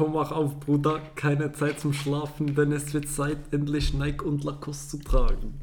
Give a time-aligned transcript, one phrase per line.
[0.00, 4.44] komm mach auf, Bruder, keine Zeit zum Schlafen, denn es wird Zeit, endlich Nike und
[4.44, 5.60] Lacoste zu tragen.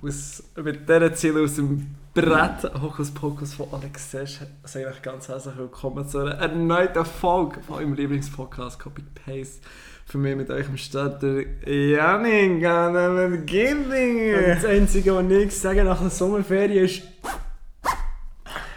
[0.00, 5.26] Aus, mit dieser Ziel aus dem Brett Hokus Pokus von Alex Sesch sage ich ganz
[5.26, 9.66] herzlich willkommen zu einer erneuten Folge von eurem Lieblingspodcast Copy Paste.
[10.06, 14.34] Für mich mit euch im Start der Janik an der Beginning.
[14.46, 17.02] Das Einzige, was ich sage nach der Sommerferien ist,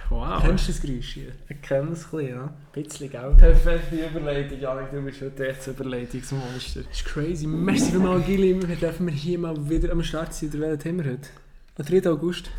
[0.10, 0.44] Wow.
[0.44, 1.32] kennst du das Geräusch hier?
[1.50, 2.44] Ich kenne es ein bisschen, ja.
[2.44, 3.36] Ein bisschen, gell?
[3.38, 6.82] Perfekte Überleitung, Janik, du bist heute echt ein Überleitungsmonster.
[6.82, 7.48] Das ist crazy.
[7.48, 8.68] Merci vielmals, Gili.
[8.68, 10.52] Wir dürfen wir hier mal wieder am Start sein.
[10.52, 11.30] Der welchen haben wir heute?
[11.78, 12.10] Am 3.
[12.10, 12.52] August.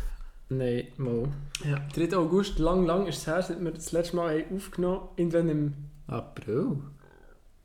[0.49, 1.29] Nein, mal.
[1.63, 1.79] Ja.
[1.93, 2.17] 3.
[2.17, 5.09] August, lang, lang ist es her, seit wir das letzte Mal aufgenommen haben.
[5.15, 5.73] Irgendwann im...
[6.07, 6.77] April?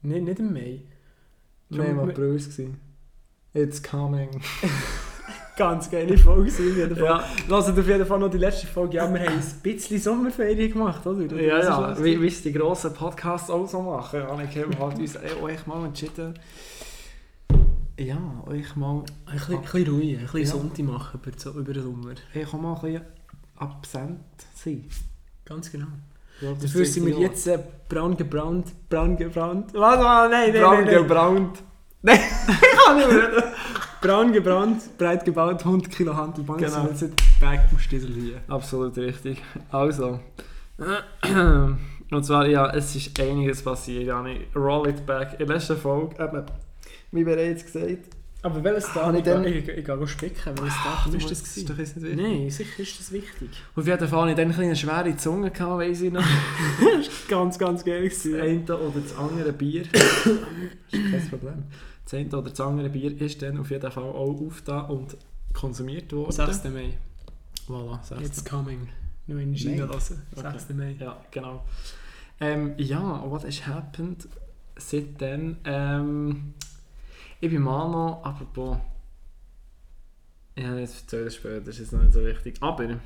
[0.02, 0.82] Nein, nicht im Mai.
[1.70, 2.60] Nein, im April war es.
[3.54, 4.42] It's coming.
[5.56, 7.04] Ganz geile Folge auf jeden Fall.
[7.04, 8.96] Ja, auf jeden Fall noch die letzte Folge.
[8.96, 11.24] Ja, wir haben ein bisschen Sommerferien gemacht, oder?
[11.24, 12.02] Oder ja, ja.
[12.02, 14.22] Wie, wie es die grossen Podcasts auch so machen.
[14.22, 16.34] Haben wir halt uns euch mal entschieden,
[17.98, 20.46] ja, euch mal, Ein bisschen, ein bisschen ruhig, ein bisschen Ja.
[20.46, 22.10] Sonntag machen über, über den Sommer.
[22.34, 23.02] ich kann mal ein bisschen
[23.56, 24.20] absent
[24.54, 24.84] sein.
[25.44, 25.86] Ganz genau.
[26.40, 29.74] Ja, das Dafür sind wir ja- jetzt äh, braun gebrannt, braun gebrannt.
[29.74, 29.98] Was?
[29.98, 30.30] Was?
[30.30, 30.94] Nein, nein, braun nein, nein.
[30.96, 31.62] gebrannt.
[32.00, 33.52] Nein, ich kann nicht mehr.
[34.02, 36.58] Braun gebrannt, breit gebaut, 100 Kilo Handelbank.
[36.58, 36.88] Genau.
[36.92, 38.40] Sind jetzt Back im Stiesel hier.
[38.48, 39.40] Absolut richtig.
[39.70, 40.20] Also.
[42.10, 44.48] Und zwar, ja, es ist einiges passiert, Janik.
[44.54, 45.32] Roll it back.
[45.40, 46.44] In der letzten Folge, eben,
[47.12, 47.98] wie bereits gesagt,
[48.42, 49.12] Aber welches Ah, Datum?
[49.12, 50.52] nicht Ich, dann- ich, ich, ich gehe spicken.
[50.58, 51.40] Welches Datum ist das?
[51.42, 51.66] ist gewesen?
[51.68, 52.22] doch jetzt nicht wichtig.
[52.40, 53.48] Nein, sicher ist das wichtig.
[53.76, 56.24] Auf jeden Fall hatte ich dann eine schwere Zunge, gehabt, weiss ich noch.
[57.28, 58.08] Ganz, ganz geil.
[58.08, 59.84] Das eine oder das andere Bier.
[59.92, 60.02] das
[60.90, 61.62] ist kein Problem.
[62.12, 65.16] Das eine oder das andere Bier ist dann auf jeden Fall auch aufgetan und
[65.54, 66.32] konsumiert worden.
[66.32, 66.64] 6.
[66.64, 66.98] Mai.
[67.66, 68.20] Voilà, 6.
[68.20, 68.86] It's coming.
[69.26, 69.56] Nur in?
[69.56, 70.20] Schiene lassen.
[70.36, 70.52] Okay.
[70.52, 70.74] 6.
[70.74, 70.96] Mai.
[71.00, 71.64] Ja, genau.
[72.38, 74.28] Ähm, ja, what has happened
[74.76, 75.56] seitdem?
[75.64, 76.52] Ähm,
[77.40, 78.76] ich bin mal noch, apropos,
[80.56, 82.56] ja, jetzt erzähle ich später, das ist jetzt noch nicht so wichtig.
[82.60, 83.00] Aber,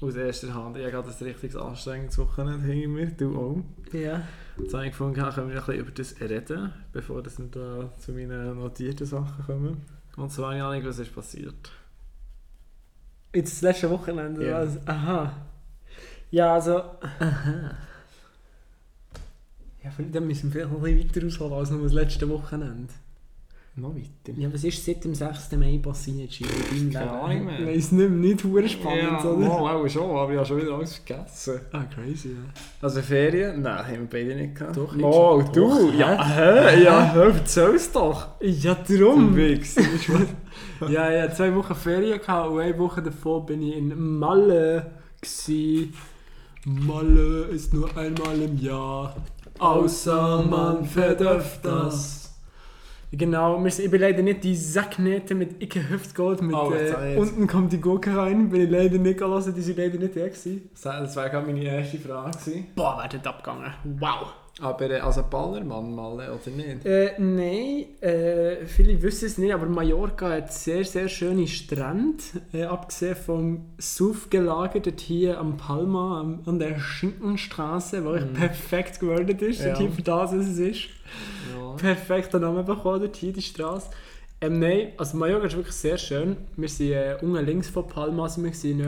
[0.00, 3.94] aus erster Hand, ich habe gerade ein richtiges anstrengendes Wochenende hinter mir, du auch.
[3.94, 4.22] Ja.
[4.58, 7.90] Jetzt habe ich gefunden, können wir ein bisschen über das reden, bevor das wir da
[7.98, 9.82] zu meinen notierten Sachen kommen.
[10.16, 11.70] Und zwar, Janik, was ist passiert?
[13.34, 14.46] Jetzt das letzte Wochenende.
[14.46, 14.62] Ja.
[14.62, 14.86] oder was?
[14.88, 15.32] Aha.
[16.30, 16.82] Ja, also.
[19.82, 22.28] Ja, vielleicht dann müssen wir vielleicht noch ein bisschen weiter ausholen als nur das letzte
[22.28, 22.92] Wochenende.
[23.78, 24.38] Noch weiter.
[24.38, 25.52] Ja, was ist seit dem 6.
[25.52, 27.10] Mai passiert, deinem Keine?
[27.10, 27.60] Ahnung mehr.
[27.60, 29.48] Ich weiss nicht mehr, nicht verdammt spannend, ja, oder?
[29.48, 31.60] mal, auch schon, aber ich habe schon wieder alles vergessen.
[31.72, 32.60] Ah, crazy, ja.
[32.80, 33.60] Also Ferien?
[33.60, 34.78] Nein, haben wir beide nicht gehabt.
[34.78, 35.68] Doch, Oh, du?
[35.68, 36.82] Doch, ja, hä?
[36.84, 37.18] Ja, hä?
[37.18, 38.28] Erzähl's doch.
[38.40, 39.36] Ja, darum!
[39.36, 39.76] Wichs.
[40.88, 44.90] ja, ja, zwei Wochen Ferien gehabt und eine Woche davor bin ich in Malle.
[45.20, 45.92] Gewesen.
[46.64, 49.16] Malle ist nur einmal im Jahr,
[49.58, 52.25] außer man fährt öfters.
[53.12, 57.72] Genau, wir sind- leider nicht die Sacknähte mit Icke Hüftgold, mit Oh, äh, unten kommt
[57.72, 60.68] die Gurke rein, bin ich leider nicht gelassen, die sind leider nicht da gewesen.
[60.82, 62.36] Das war gerade meine erste Frage.
[62.36, 62.66] gewesen.
[62.74, 63.72] Boah, wer hat abgegangen?
[63.98, 64.32] Wow!
[64.58, 66.86] Aber äh, also Ballermann mal, oder nicht?
[66.86, 72.22] Äh, nein, äh, viele wissen es nicht, aber Mallorca hat sehr, sehr schöne Strände.
[72.54, 78.34] Äh, abgesehen vom Suff-Gelager dort hier am Palma, am, an der Schinkenstraße, wo echt Mhm.
[78.34, 79.76] perfekt gewordet ist, Ja.
[79.78, 80.80] hier für das, was es ist.
[81.54, 81.72] Ja.
[81.76, 83.90] Perfekter Name bekommen, dort hier die Straße.
[84.40, 86.36] Ähm, nein, also Mallorca ist wirklich sehr schön.
[86.56, 88.80] Wir sind äh, unten links von Palma, also wir sind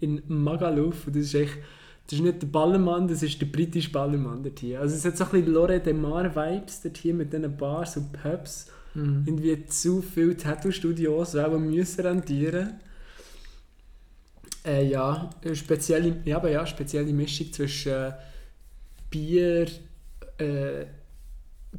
[0.00, 1.58] in Magaluf und das ist echt,
[2.06, 4.80] das ist nicht der Ballermann, das ist der britische Ballermann dort hier.
[4.80, 7.96] Also es hat so ein bisschen Lore de Mar Vibes dort hier mit diesen Bars
[7.96, 8.68] und Pubs.
[8.94, 9.24] Mhm.
[9.26, 12.80] Irgendwie zu viele Tattoo-Studios, die müssen rentieren.
[14.64, 18.12] Äh, ja, spezielle, ja, aber ja, spezielle Mischung zwischen äh,
[19.10, 19.66] Bier,
[20.38, 20.86] äh,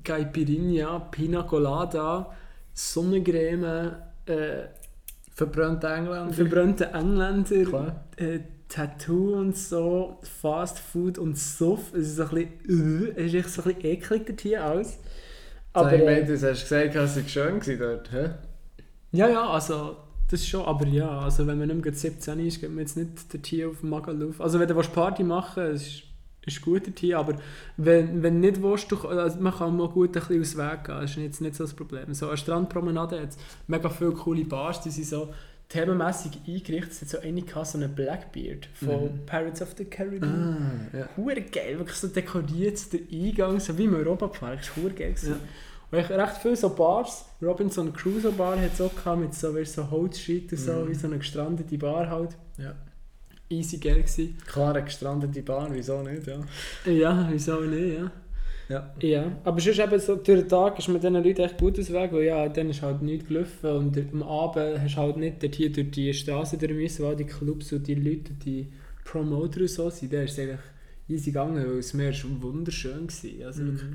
[0.03, 2.31] Caipirinha, Pina Colada,
[2.73, 3.95] Sonnencreme,
[4.25, 4.67] äh,
[5.33, 6.33] Verbrannte Engländer.
[6.33, 8.05] verbrannte Engländer, Klar.
[8.15, 11.93] äh, Tattoo und so, Fast Food und Suff.
[11.93, 14.65] Es ist so ein bisschen, äh, es ist echt so ein bisschen eklig dort hier
[14.65, 14.97] aus.
[15.73, 18.11] Aber ich äh, meine, du hast gesagt, es war schön dort.
[18.11, 18.29] Hä?
[19.11, 19.97] Ja, ja, also
[20.29, 22.97] das schon, aber ja, also wenn man nicht mehr gerade 17 ist, geht man jetzt
[22.97, 24.41] nicht dort hier auf dem Magaluf.
[24.41, 26.03] Also wenn du Party machen willst, ist,
[26.45, 27.35] ist gut dort hier, aber
[27.77, 31.01] wenn, wenn nicht willst, du, also man kann mal gut ein bisschen aus Weg gehen,
[31.01, 32.13] das ist jetzt nicht so das Problem.
[32.13, 33.29] So eine Strandpromenade hat
[33.67, 35.33] mega viele coole Bars, die sind so
[35.69, 36.91] themenmässig eingerichtet.
[36.93, 39.25] Es hat so eine gehabt, so eine Blackbeard von Mhm.
[39.25, 40.89] Pirates of the Caribbean.
[40.93, 41.09] Ah, ja.
[41.17, 44.93] Hure geil, wirklich so dekoriert, so der Eingang, so wie im Europapark, das war hure
[44.93, 45.15] geil.
[45.21, 45.35] Ja.
[45.89, 49.53] Und ich recht viele so Bars, Robinson Crusoe Bar hat es auch gehabt, mit so,
[49.55, 50.89] weißt, so Holzscheit und so, Mhm.
[50.89, 52.35] wie so eine gestrandete Bar halt.
[52.57, 52.73] Ja.
[53.49, 54.37] Easy geil gewesen.
[54.45, 56.39] Klar, eine gestrandete Bahn, wieso nicht, ja.
[56.91, 58.11] Ja, wieso nicht, ja.
[58.69, 58.93] Ja.
[59.01, 61.91] Ja, aber sonst eben so, durch den Tag ist mit diesen Leuten echt gut aus
[61.91, 65.41] Weg, weil ja, dann ist halt nichts gelaufen und am Abend hast du halt nicht
[65.41, 68.67] dort hier durch die Straße durch müssen, weil die Clubs und die Leute, die
[69.05, 70.59] Promoter und so sind, da ist es eigentlich
[71.07, 73.07] easy gegangen, weil das Meer war wunderschön.
[73.07, 73.43] Gewesen.
[73.45, 73.67] Also Mhm.
[73.71, 73.89] wirklich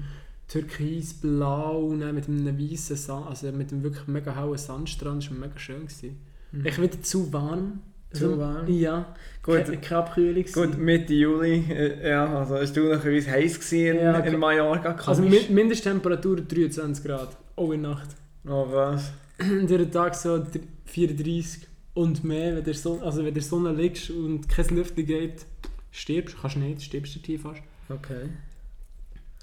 [0.49, 5.23] türkis, blau und dann mit einem weißen Sand, also mit einem wirklich mega hellen Sandstrand,
[5.23, 5.83] das war mega schön.
[5.87, 6.17] Gewesen.
[6.53, 6.67] Mhm.
[6.67, 7.81] Ich wieder zu warm.
[8.13, 8.69] Zu Also, warm?
[8.69, 10.45] Ja, Gut, Abkühlung.
[10.53, 10.79] gut.
[10.79, 14.37] Mitte Juli, äh, ja, also dunkelcherweise heiß gewesen in, Ja, in okay.
[14.37, 14.95] Mallorca.
[15.07, 15.49] Also komisch.
[15.49, 18.09] Mi- Mindesttemperatur 23 Grad, auch in der Nacht.
[18.47, 19.11] Oh was?
[19.41, 24.11] den Tag so dr- 34 und mehr, wenn der Sonne, also wenn der Sonne liegst
[24.11, 25.45] und kein Lüften geht,
[25.91, 27.63] stirbst, kannst nicht, stirbst du tief fast.
[27.89, 28.29] Okay.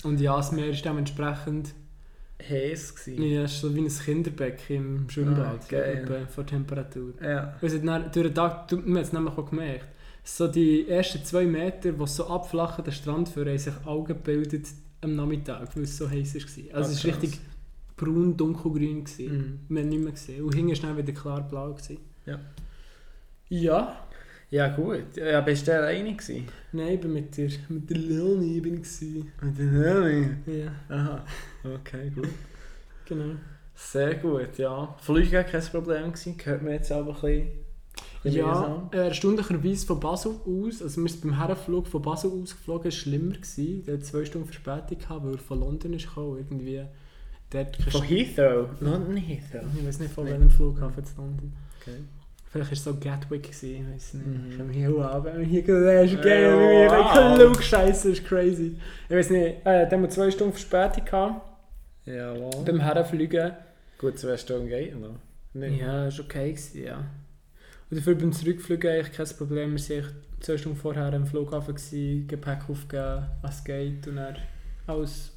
[0.04, 1.74] Und ja, das Meer ist dementsprechend
[2.42, 3.24] Heiß gewesen.
[3.24, 7.14] ja, ist so wie ein Kinderbecken im Schwimmbad, Ah, etwa von Temperatur.
[7.22, 7.58] Ja.
[7.62, 9.88] Also dann, durch den Tag, man hat es nämlich auch gemerkt,
[10.24, 14.68] so die ersten zwei Meter, die so abflachen, der Strand für, haben sich Augen gebildet
[15.02, 16.76] am Nachmittag, weil es so heiß war.
[16.78, 17.40] Also Ah, es war richtig
[17.98, 19.04] braun, dunkelgrün.
[19.18, 19.60] Mhm.
[19.68, 20.44] Wir haben nicht mehr gesehen.
[20.44, 21.74] Und hinten war dann wieder klar blau.
[21.74, 21.98] Gewesen.
[22.26, 22.40] Ja.
[23.50, 24.06] Ja.
[24.52, 26.48] Ja gut, ja, bist du alleine gewesen?
[26.72, 29.02] Nein, ich bin mit der, mit der Leonie bin ich.
[29.44, 30.28] Mit den Heli?
[30.48, 31.24] Ja, Aha,
[31.64, 32.30] okay, gut.
[33.06, 33.36] genau.
[33.76, 34.96] Sehr gut, ja.
[35.02, 36.36] Flüge war kein Problem, gewesen.
[36.44, 37.52] hört man jetzt aber ein
[38.24, 42.58] bisschen Ja, äh, erstaunlicherweise von Basel aus, also wir sind beim Herrenflug von Basel aus
[42.58, 43.86] geflogen, war schlimmer gewesen.
[43.86, 46.84] Der hat zwei Stunden Verspätung gehabt, weil er von London ist gekommen, irgendwie.
[47.52, 48.70] Dort Von Heathrow?
[48.80, 49.64] London Heathrow.
[49.76, 50.32] Ich weiß nicht von Nee.
[50.32, 51.54] welchem Flughafen zu London.
[51.82, 51.98] Okay.
[52.52, 54.28] Vielleicht war es so Gatwick, gewesen, ich weiß nicht.
[54.28, 54.52] Mhm.
[54.52, 57.16] Ich habe mich hier abends hier gelesen, wie wow.
[57.16, 58.76] ein Klugscheißer, ist crazy.
[59.08, 61.49] Ich weiß nicht, äh, haben wir zwei Stunden Verspätung gehabt,
[62.10, 62.66] Jawohl.
[62.66, 63.52] beim Herrenfliegen.
[63.98, 65.16] Gut, zwei Stunden geht noch.
[65.54, 65.80] Nicht?
[65.80, 66.98] Ja, das war okay, gewesen, ja.
[67.90, 69.76] Und dafür beim Zurückfliegen eigentlich kein Problem.
[69.76, 74.38] Wir waren zwei Stunden vorher am Flughafen, gewesen, Gepäck aufgegeben, was geht und dann
[74.88, 75.32] alles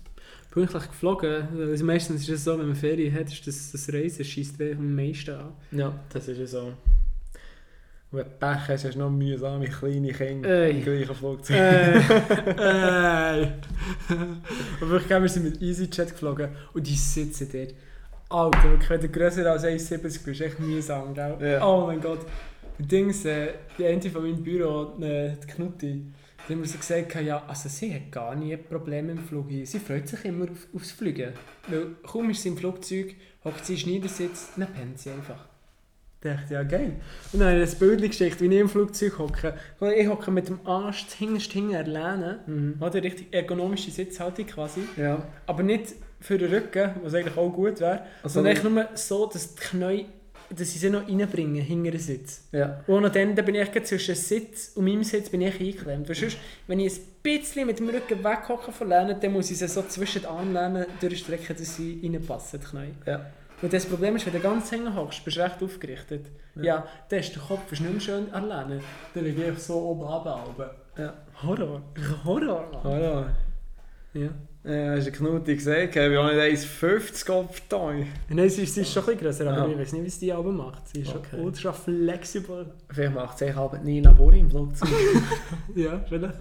[0.50, 1.48] pünktlich geflogen.
[1.58, 4.94] Also meistens ist es so, wenn man Ferien hat, ist das, das Reisen schießt am
[4.94, 5.52] meisten an.
[5.72, 6.72] Ja, das ist ja so.
[8.12, 10.70] Und wenn du Pech hast, hast du noch mühsame kleine Kinder Ey.
[10.72, 11.56] im gleichen Flugzeug.
[11.56, 11.96] Äh,
[13.42, 13.48] äh.
[14.80, 17.74] Aber wirklich, wir sind mit EasyJet geflogen und die sitzen dort.
[18.28, 21.36] Alter, wirklich, wenn du grösser als 1,70 bist, ist echt mühsam, gell?
[21.40, 21.66] Ja.
[21.66, 22.20] Oh mein Gott.
[22.78, 26.12] Die Dings, äh, die eine von meinem Büro, äh, die Knutti,
[26.48, 29.46] die haben mir so gesagt, ja, also sie hat gar nie Probleme im Flug.
[29.64, 31.32] Sie freut sich immer auf, aufs Fliegen.
[31.68, 33.14] Weil kaum ist sie im Flugzeug,
[33.44, 35.51] hockt sie in den Schneidersitz, dann pennt sie einfach.
[36.22, 36.92] Da dachte ich, ja geil.
[37.32, 39.54] Und dann habe ich ein Bild geschickt, wie ich im Flugzeug hocke.
[39.96, 42.38] Ich hocke mit dem Arsch hinterst hinten erlehnen.
[42.46, 42.76] Mhm.
[42.80, 44.82] Oder richtig ergonomische Sitzhaltung quasi.
[44.96, 45.26] Ja.
[45.46, 48.02] Aber nicht für den Rücken, was eigentlich auch gut wäre.
[48.22, 50.06] Also, sondern eigentlich nur so, dass die Knie,
[50.48, 52.42] dass sie sie noch reinbringen, hinter den Sitz.
[52.52, 52.84] ja.
[52.86, 56.08] Und dann, dann bin ich zwischen Sitz und meinem Sitz bin ich eingeklemmt.
[56.08, 56.36] Weil sonst,
[56.69, 59.82] wenn ich ein bisschen mit dem Rücken weghocke von Lehnen, dann muss ich sie so
[59.82, 62.94] zwischen den Armlehnen durchstrecken, dass sie reinpassen, die Knie.
[63.06, 63.26] Ja.
[63.62, 66.26] Und das Problem ist, wenn du ganz hinten hockst, bist du recht aufgerichtet.
[66.56, 66.62] Ja.
[66.64, 68.80] Ja, dann ist der Kopf ist nicht mehr schön alleine.
[69.14, 70.44] Dann liege ich so oben runter.
[70.98, 71.14] Ja.
[71.42, 71.80] Horror.
[72.24, 72.82] Horror, Mann.
[72.84, 73.24] Hallo.
[74.14, 74.28] Ja.
[74.64, 75.88] Ja, hast du Knutti gesehen?
[75.90, 78.06] Ich habe auch nicht 1,50 aufgetan.
[78.28, 79.72] Nein, sie ist, sie ist schon ein grösser, aber Ja.
[79.72, 80.86] ich weiß nicht, wie sie die Alben macht.
[80.88, 81.28] Sie ist Okay.
[81.30, 82.66] schon ultra flexibel.
[82.90, 84.88] Vielleicht macht sie halb Nina Bori im Flugzeug.
[85.74, 86.34] Ja, vielleicht.
[86.34, 86.40] Ja,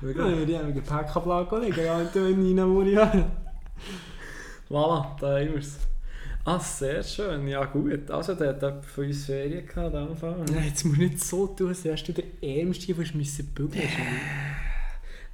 [0.00, 0.46] Wirklich?
[0.46, 3.24] die haben Gepäckablage liegen, ja, und Nina Murian.
[4.70, 5.76] Voilà, da haben wir es.
[6.50, 7.46] Ah, sehr schön.
[7.46, 8.10] Ja gut.
[8.10, 10.44] Also, der hat jemand von uns Ferien gehabt, am Anfang.
[10.46, 13.86] Nein, jetzt musst du nicht so tun, als wärst du der Ärmste, der müssen bügeln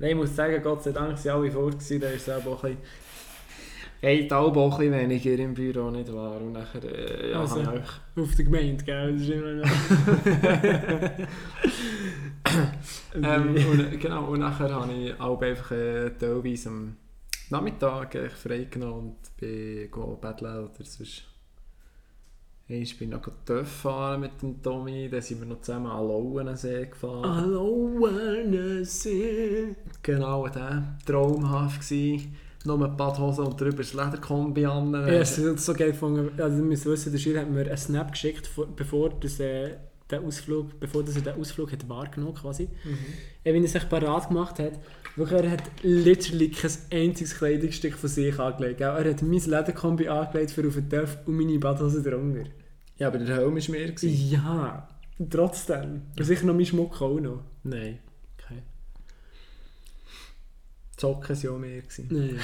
[0.00, 2.64] Nein, ich muss sagen, Gott sei Dank sind alle vor, gewesen, da ist es auch
[2.64, 2.78] ein bisschen...
[4.00, 6.40] Geht auch ein bisschen weniger im Büro, nicht wahr?
[6.40, 7.60] Und nachher, äh, ja, Also.
[7.60, 8.20] ich.
[8.20, 9.12] Auf der Gemeinde, gell?
[9.12, 9.68] Das ist immer noch...
[13.14, 16.70] Ähm, und, genau, und nachher habe ich auch einfach äh, teilweise
[17.54, 21.24] Nachmittag äh, frei genommen und bin go betteln oder sonst...
[22.66, 26.86] Ich bin noch TÜV fahren mit dem Tommy, dann sind wir noch zusammen an Lauensee
[26.86, 27.52] gefahren.
[28.00, 29.76] Wannesee.
[30.02, 32.34] Genau, der traumhaft gewesen.
[32.64, 34.94] Nur ein Badhose und drüber das Lederkombi an.
[34.94, 36.30] Ja, es ist so geil gefunden.
[36.40, 39.76] Also, ihr müsst wissen, der Schüler hat mir einen Snap geschickt, vor- bevor das, äh,
[40.10, 42.64] der Ausflug, bevor das er den Ausflug hat wahrgenommen quasi.
[42.84, 42.98] Mhm.
[43.44, 44.78] Ja, wenn er sich parat gemacht hat,
[45.16, 48.78] wirklich, er hat literally kein einziges Kleidungsstück von sich angelegt.
[48.78, 48.88] gell?
[48.88, 52.50] Er hat mein Lederkombi angelegt für auf den Töpf und meine Badhose drunter.
[52.98, 53.92] Ja, aber der Helm war mir.
[53.92, 54.30] Gewesen.
[54.30, 54.88] Ja,
[55.30, 56.02] trotzdem.
[56.16, 57.42] Und sicher noch mein Schmuck auch noch.
[57.62, 57.98] Nein.
[58.38, 58.62] Okay.
[60.96, 61.82] Die Socken waren auch mehr.
[61.82, 62.08] Gewesen.
[62.10, 62.38] Nein.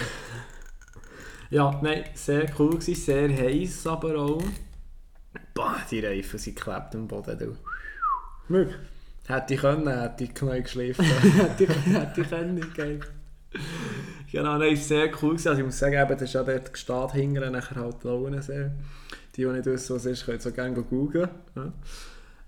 [1.51, 4.43] Ja, nein, sehr cool gewesen, sehr heiß aber auch.
[5.55, 7.39] Bah, die Reifen sind geklebt am Boden.
[7.39, 7.57] Du.
[8.49, 8.77] Wirklich?
[9.27, 11.05] Hätte ich können, hätte ich Knie geschliffen.
[11.05, 13.01] Hätte ich hätte ich können, geil.
[14.31, 15.31] genau, das war sehr cool.
[15.31, 15.49] gewesen.
[15.49, 18.71] Also ich muss sagen, eben, das ist ja dort gestanden hinten, nachher halt Lauensee.
[19.37, 21.29] Die, die nicht wissen, was es ist, können so gerne googeln.
[21.55, 21.73] Ja.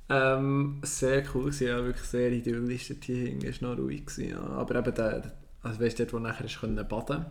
[0.09, 2.89] Ähm, sehr cool gewesen, ja, wirklich sehr idyllisch.
[2.89, 4.07] Dort hinten war noch ruhig.
[4.07, 4.41] Gewesen, ja.
[4.41, 7.27] Aber eben, der, also weißt du, dort, wo nachher hast können baden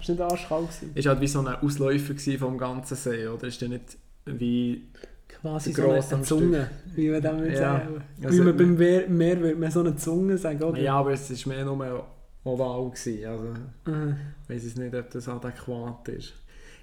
[0.00, 0.92] Ist nicht arschkalt gewesen?
[0.94, 3.46] ist halt wie so ein Ausläufer vom ganzen See, oder?
[3.46, 4.88] Ist nicht wie...
[5.28, 7.56] Quasi so eine, eine Zunge, wie man das Ja.
[7.56, 8.02] sagen.
[8.22, 10.78] Also- wie man beim Meer, Meer würde man so eine Zunge sagen, oder?
[10.78, 12.04] Ja, aber es war mehr nur
[12.44, 12.90] oval.
[12.90, 13.44] Gewesen, also
[13.86, 14.16] Mhm.
[14.44, 16.34] ich weiß es nicht, ob das adäquat ist.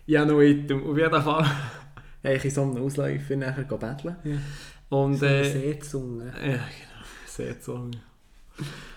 [0.08, 0.90] Ja, noch item.
[0.90, 1.46] Auf jeden Fall
[2.24, 4.16] habe ich in so einem Ausläufer nachher betteln.
[4.24, 4.38] Ja.
[4.90, 6.26] Und So eine äh, Seezunge.
[6.28, 6.54] Ja,
[7.38, 7.54] genau.
[7.60, 7.92] Zu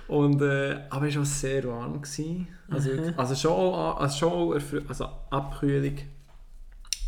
[0.09, 2.01] Und, äh, aber es war sehr warm.
[2.01, 2.49] Gewesen.
[2.71, 3.15] Also, Mhm.
[3.17, 5.97] also schon, also schon also Abkühlung,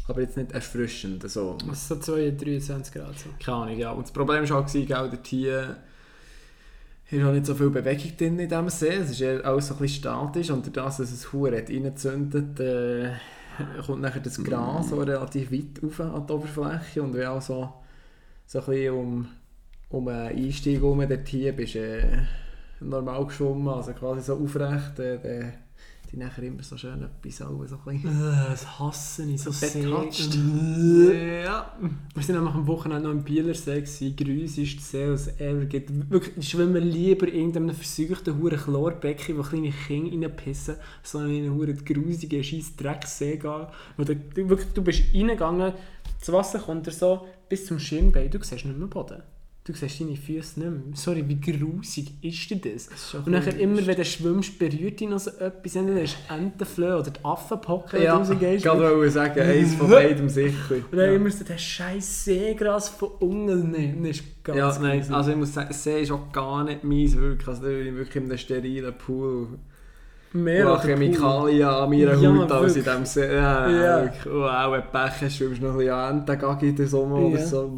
[0.09, 1.29] aber jetzt nicht erfrischend.
[1.31, 1.57] So.
[1.69, 3.19] Also so 22, 23 Grad.
[3.19, 3.31] So.
[3.43, 3.91] Keine Ahnung, ja.
[3.93, 5.77] Und das Problem war auch, gewesen, gell, dort hier
[7.11, 8.89] ist auch nicht so viel Bewegung drin in diesem See.
[8.89, 12.59] Es ist eher alles so ein bisschen statisch und durch das, dass es Hure reingezündet
[12.61, 13.13] äh,
[13.85, 17.73] kommt nachher das Gras so relativ weit auf an die Oberfläche und wie auch so,
[18.47, 19.29] so ein bisschen um,
[19.91, 22.23] um einen Einstieg herum dort hier bist äh,
[22.81, 25.53] normal geschwommen, also quasi so aufrecht, äh,
[26.13, 29.83] die nachher immer so schön etwas auch so ein Äh, Das hasse ich so sehr.
[29.83, 30.35] betatscht.
[31.45, 31.73] ja.
[32.15, 34.15] Wir sind nämlich am Wochenende noch im Bielersee, gewesen.
[34.17, 35.91] grusigste See, was es ever gibt.
[36.11, 41.45] Wirklich, ich schwimme lieber in irgendeinem verseuchten huren Chlorbecken, wo kleine Kinder reinpissen, so in
[41.45, 43.67] einen huren grusigen, scheiß Drecksee gehen.
[43.97, 45.73] Wo du, wirklich, du bist reingegangen,
[46.21, 49.23] das Wasser kommt dir so bis zum Schienbein, du siehst nicht mehr Boden.
[49.65, 50.81] Du siehst deine Füße nicht mehr.
[50.95, 52.89] Sorry, wie grusig ist denn das?
[53.15, 55.77] Und nachher immer, wenn du schwimmst, berührt dich noch so etwas.
[55.77, 58.65] Entweder ist Entenflöhe oder die Affenpocken, wenn Ja, du rausgehst.
[58.67, 60.75] wollte ich sagen, eins von beidem sicher.
[60.91, 64.03] Und dann immer so der scheiß Seegras von unten nehmen.
[64.03, 65.17] Das ist ganz Ja, nein, gruselig.
[65.17, 67.47] also ich muss sagen, das See ist auch gar nicht meins, wirklich.
[67.47, 69.47] Also da bin ich wirklich in einem sterilen Pool.
[70.33, 73.33] Mehr als Chemikalien an meiner Ja, Haut als in diesem See.
[73.33, 74.03] Ja, Ja.
[74.03, 74.25] wirklich.
[74.25, 77.39] Wenn du Pech hast, schwimmst du noch ein bisschen an Entengagi in den Sommer oder
[77.39, 77.47] Ja.
[77.47, 77.71] so.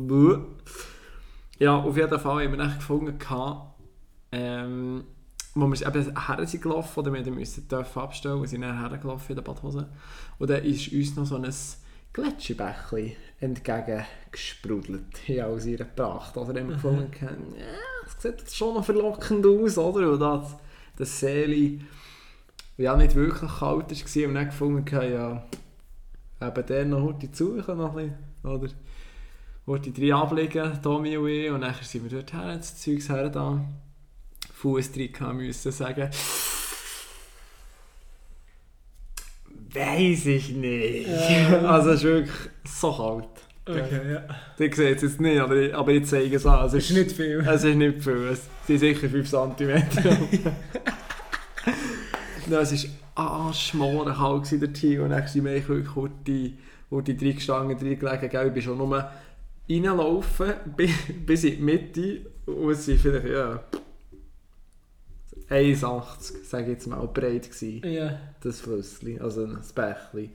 [1.59, 3.79] Ja, auf jeden Fall haben wir gefunden, gehabt,
[4.33, 5.05] ähm,
[5.55, 9.31] wo wir eben her sind gelaufen, oder wir mussten dürfen abstellen, wir sind dann hergelaufen
[9.31, 9.89] in der Badhose.
[10.39, 11.53] Und dann ist uns noch so ein
[12.13, 16.37] Gletscherbächchen entgegengesprudelt hier aus ihrer Pracht.
[16.37, 17.67] Oder haben wir gefunden, ja,
[18.05, 20.13] das sieht schon noch verlockend aus, oder?
[20.13, 20.57] Und das,
[20.97, 21.81] das Seeli
[22.77, 25.45] ja nicht wirklich kalt war und dann gefunden, ja,
[26.41, 28.11] eben der noch heute suchen, noch ein
[28.43, 28.69] bisschen, oder?
[29.67, 33.09] Wollte ich drei ablegen, Tommy und ich, und dann sind wir dort her, das Zeugs
[33.09, 33.65] her da,
[34.53, 36.11] Fuß drin müssen sagen,
[39.75, 41.09] Weiß ich nicht.
[41.09, 41.63] Ja.
[41.63, 43.29] Also es ist wirklich so kalt.
[43.67, 44.23] Okay, ja.
[44.59, 46.67] Die sehen es jetzt nicht, aber ich, aber ich zeige es an.
[46.67, 47.41] Es Das ist nicht viel.
[47.41, 49.83] es ist nicht viel, es sind sicher 5 cm.
[52.47, 56.57] no, es war anschmoren kalt dort und dann sind wir wirklich kurz die,
[56.91, 59.11] die drei gestanden, drei gelegen, ich bin schon nur
[59.69, 60.91] reinlaufen bis,
[61.27, 63.63] bis in die Mitte und es sind vielleicht, ja,
[65.51, 68.19] 1,80, sage ich jetzt mal, breit gewesen Ja.
[68.43, 70.31] das Flüssli, also das Bächli.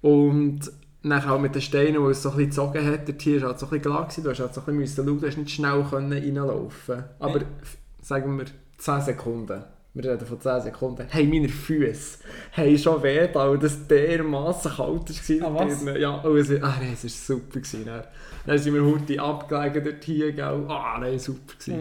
[0.00, 0.60] Und
[1.02, 3.48] dann auch mit den Steinen, die es so ein bisschen gezogen hat, der Tier war
[3.50, 5.36] halt so ein bisschen glatt gewesen, du hast halt so ein bisschen schauen, du hast
[5.36, 7.46] nicht schnell können reinlaufen Aber Ja.
[7.62, 8.46] f- sagen wir
[8.78, 9.64] 10 Sekunden,
[9.96, 12.18] wir reden von 10 Sekunden, hey, meine Füße
[12.52, 15.48] haben schon weh, weil das dermassen kalt war.
[15.48, 15.84] Ah, was?
[15.98, 17.60] Ja, und es, ah, nein, es war super.
[17.60, 18.04] Gewesen, dann.
[18.44, 20.66] dann sind wir heute abgelegen dort hier, gell?
[20.68, 21.54] Ah, nein, super.
[21.58, 21.80] Gewesen.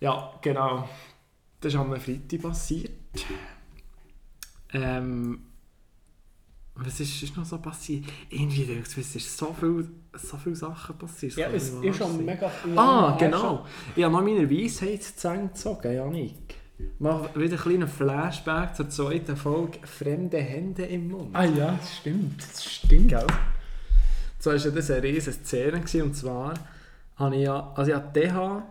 [0.00, 0.88] Ja, genau.
[1.60, 2.90] Das ist am Freitag passiert.
[4.72, 5.40] Ähm,
[6.74, 8.06] was ist, ist noch so passiert?
[8.30, 11.34] Irgendwie denke ich, es ist so viel, so viele Sachen passiert.
[11.34, 12.78] Ja, es ist schon mega viel.
[12.78, 13.66] Ah, genau.
[13.94, 16.61] Ich habe noch meine Weisheitszähne gezogen, Janik.
[16.98, 21.30] Mach wieder einen kleinen Flashback zur zweiten Folge «Fremde Hände im Mund».
[21.32, 22.42] Ah ja, das stimmt.
[22.42, 23.08] Das stimmt.
[23.08, 23.26] Gell?
[24.38, 26.54] So war ja das eine riesige Szene gewesen, und zwar
[27.16, 28.62] habe ich ja, also ich hatte DH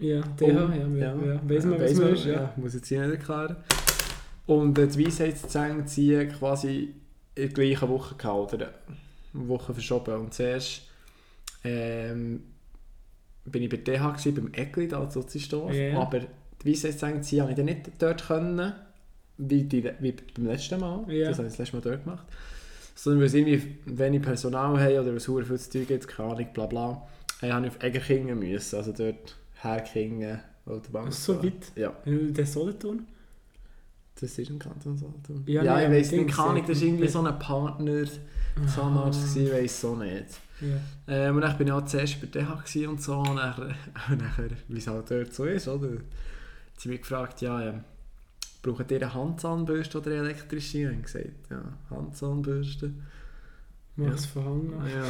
[0.00, 1.40] Ja, der, ja, ja, ja, ja.
[1.48, 2.52] Weiss man, was weiss man ist, ja.
[2.56, 3.56] Muss jetzt hier nicht erklären.
[4.46, 6.94] Und äh, die Weisheitszähne ziehen quasi
[7.34, 8.74] in der gleichen Woche gehabt, oder
[9.32, 10.14] eine Woche verschoben.
[10.16, 10.82] Und zuerst
[11.64, 12.42] ähm,
[13.44, 15.72] bin ich bei DH gewesen, beim Eckli, da in Sozistoff.
[15.72, 15.98] Ja.
[15.98, 16.20] Aber
[16.64, 18.72] die Weisheitszähne ziehen habe ich dann nicht dort können,
[19.38, 21.04] wie, die, wie beim letzten Mal.
[21.12, 21.28] Ja.
[21.28, 22.26] Das habe ich das letzte Mal dort gemacht.
[22.94, 26.48] Sondern weil es irgendwie wenig Personal haben oder was sehr viel tun gibt, keine Ahnung,
[26.54, 27.08] bla bla,
[27.42, 31.10] äh, habe ich auf Egerkingen müssen, also dort Herkingen, Autobahn.
[31.10, 31.72] So weit?
[31.74, 33.06] Ja, Der Solothurn?
[34.20, 35.42] das ist im Kanton Solothurn.
[35.46, 38.04] Ja, Ja, nein, ich weiss nicht, keine Ahnung, das war irgendwie so ein Partner,
[38.72, 40.26] Zahnarzt, ich weiss so nicht.
[40.60, 40.76] Ja.
[41.08, 43.54] Ähm, und dann bin ich auch zuerst bei DH und so, und dann,
[44.10, 45.88] und dann wie es halt dort so ist, oder?
[46.76, 47.84] Sie mich gefragt, ja, ähm,
[48.62, 50.78] braucht ihr eine Handzahnbürste oder eine elektrische?
[50.78, 52.92] Ich habe gesagt, ja, Handzahnbürste.
[53.96, 55.04] Mach's von Hand Ah, ja,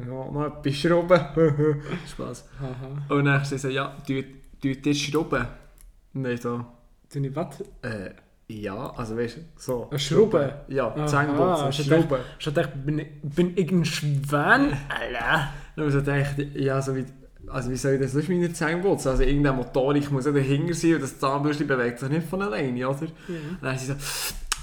[0.00, 1.20] ja, noch etwas schrauben.
[2.08, 2.48] Spaß.
[2.60, 3.14] Haha.
[3.14, 4.24] Und dann hat sie so, ja, tut
[4.62, 5.46] tut ihr schrauben?
[6.14, 6.64] Und ich so,
[7.12, 7.60] Du nicht was?
[7.82, 8.10] äh,
[8.48, 9.88] ja, also weißt du, so.
[9.90, 10.50] Eine Schrauben?
[10.68, 12.20] Ja, Aha, Zähneputzen, ich Schrauben.
[12.38, 14.72] Ich dachte, bin, ich- bin ich ein Schwan?
[14.88, 15.48] Alter.
[15.76, 17.04] Dann habe ich gedacht, ja, so wie,
[17.48, 19.08] also wie soll ich das sonst meine Zähne putzen?
[19.08, 22.88] Also irgendeine Motorik muss ja dahinter sein und das Zahnbürste bewegt sich nicht von alleine,
[22.88, 23.00] oder?
[23.02, 23.12] Und
[23.62, 23.94] dann ist sie so,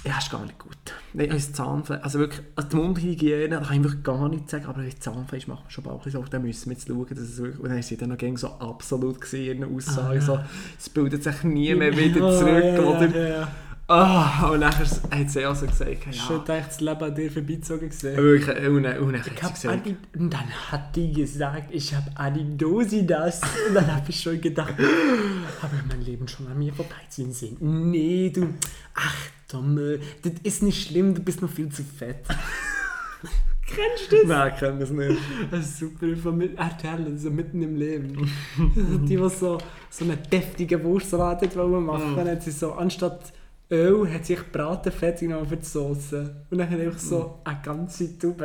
[0.04, 0.76] ja, ist gar nicht gut.
[1.12, 4.66] Nein, als Zahnfleisch, also wirklich, also die Mundhygiene, da kann ich wirklich gar nichts sagen,
[4.66, 7.38] aber das Zahnfleisch macht man schon bald so, dann müssen wir jetzt schauen, dass es
[7.38, 10.20] wirklich, und dann ist sie dann noch gegen so absolut ihren Aussagen, Ah, ja.
[10.20, 10.38] so,
[10.78, 13.48] es bildet sich nie mehr wieder Oh, zurück, ja, oder?
[13.92, 17.30] Ah, und dann hat sie auch so gesagt, Schon ja, gedacht, das Leben an dir
[17.30, 18.16] vorbeizogen gesehen.
[18.16, 21.94] wirklich, und dann, und Ich hat sie gesagt, Adi und dann hat die gesagt, ich
[21.94, 23.42] habe Adidosidas.
[23.68, 27.56] Und dann habe ich schon gedacht, habe ich mein Leben schon an mir vorbeiziehen sehen.
[27.60, 28.54] Nee, du,
[28.94, 29.16] ach
[29.50, 32.24] Dumme, das ist nicht schlimm, du bist noch viel zu fett.
[33.66, 34.26] Kennst du das?
[34.26, 35.20] nein, ich kenne das nicht.
[35.50, 36.06] Das ist super,
[36.58, 38.30] RTL, so mitten im Leben.
[38.56, 39.58] die, die so,
[39.90, 40.82] so eine deftige
[41.56, 43.32] wollen machen, dann hat sie so, anstatt
[43.72, 46.44] Öl, hat sich Bratenfett genommen für die Soße.
[46.50, 48.44] Und dann einfach so eine ganze Tube,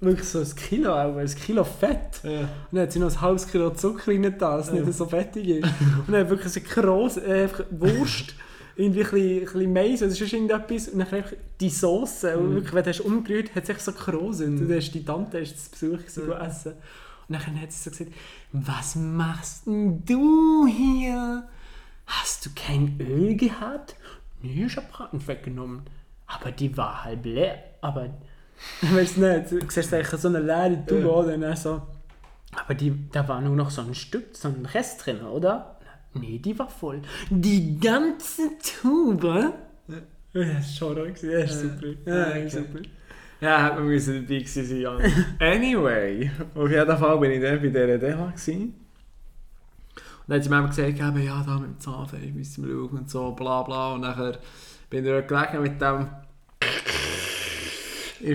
[0.00, 2.20] wirklich so ein Kilo auch, ein Kilo Fett.
[2.24, 2.40] Ja.
[2.40, 4.80] Und dann hat sie noch ein halbes Kilo Zucker rein, da, dass es Ja.
[4.84, 5.64] nicht so fettig ist.
[5.64, 8.34] Und dann hat wirklich so gross, äh, einfach Wurst,
[8.76, 10.88] irgendwie ein bisschen, ein bisschen Mais oder sonst irgendetwas.
[10.88, 13.92] Und dann einfach die Soße, und wirklich, wenn du hast umgerührt hast, hat es so.
[13.92, 14.58] Mhm.
[14.60, 16.46] Und dann ist die Tante ist zu Besuch gewesen, Ja.
[16.46, 16.72] essen.
[17.28, 18.10] Und dann hat sie so gesagt,
[18.52, 21.46] was machst denn du hier?
[22.06, 23.94] Hast du kein Öl gehabt?
[24.42, 25.82] Nee, ich hab Bratenfett genommen.
[26.26, 27.58] Aber die war halb leer.
[27.80, 28.08] Aber,
[28.82, 31.06] weißt du nicht, du siehst eigentlich so eine leere Tube, Ja.
[31.08, 31.36] oder?
[31.38, 31.82] Dann so,
[32.56, 35.76] aber die, da war nur noch so ein Stück, so ein Rest drin, oder?
[36.14, 37.02] Nee, die war voll.
[37.30, 38.50] Die ganze
[38.82, 39.24] Tube?
[39.24, 40.02] Ja,
[40.32, 41.68] das ist schon ruhig, ja, ist Ja.
[41.68, 41.86] super.
[42.06, 42.78] Ja, Ja, super.
[43.40, 45.24] Ja, hätte man müssen dabei gewesen sein.
[45.40, 48.74] Anyway, auf jeden Fall bin ich dann bei dieser DH gewesen.
[50.28, 53.10] Dann hat sie mir gesagt, eben, ja, da mit dem Zahnfleisch müssen wir schauen und
[53.10, 53.94] so, bla bla.
[53.94, 54.38] Und nachher
[54.90, 56.06] bin ich gelegen mit dem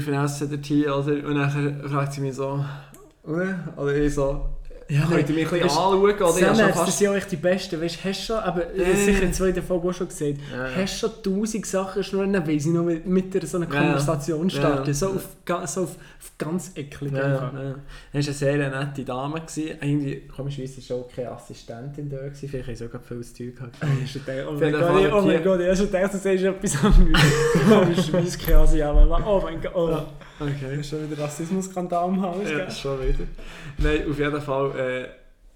[0.02, 1.28] Finesse dort hier, oder?
[1.28, 2.66] Und dann fragt sie mich so,
[3.24, 3.60] oder?
[3.78, 4.50] Oder ich so,
[4.90, 6.38] Ja, könnt ihr mich ein bisschen anschauen, oder?
[6.38, 6.98] Ich das fast...
[6.98, 9.64] sind ja echt die Besten, weißt hast du schon, aber äh, sicher in der zweiten
[9.64, 13.06] Folge auch schon gesagt, Ja, hast du schon tausend Sachen schnurren, weiss ich noch mit,
[13.06, 13.82] mit so eine Ja, ja.
[13.82, 15.98] Konversation starten, so, auf, so auf, auf
[16.38, 17.54] ganz eklig Ja, einfach.
[17.54, 17.60] ja.
[17.62, 17.76] Das war
[18.14, 19.40] eine sehr nette Dame.
[19.42, 19.78] Gewesen.
[19.82, 22.18] Irgendwie, komischerweise war auch keine Assistentin da.
[22.18, 22.50] Gewesen.
[22.50, 23.76] Vielleicht haben sie auch viel zu tun gehabt.
[24.04, 26.84] Ich Oh mein Gott, ich- oh mein Gott, ich habe schon gedacht, du sagst etwas
[26.84, 27.24] anderes.
[27.72, 29.98] Oh, ich schmeiß Käse an, aber oh mein Gott, oh.
[30.40, 30.84] Okay.
[30.84, 33.24] Schon wieder Rassismusskandal am Haus, Ja, schon wieder.
[33.78, 34.72] Nein, auf jeden Fall.
[34.84, 35.08] Äh,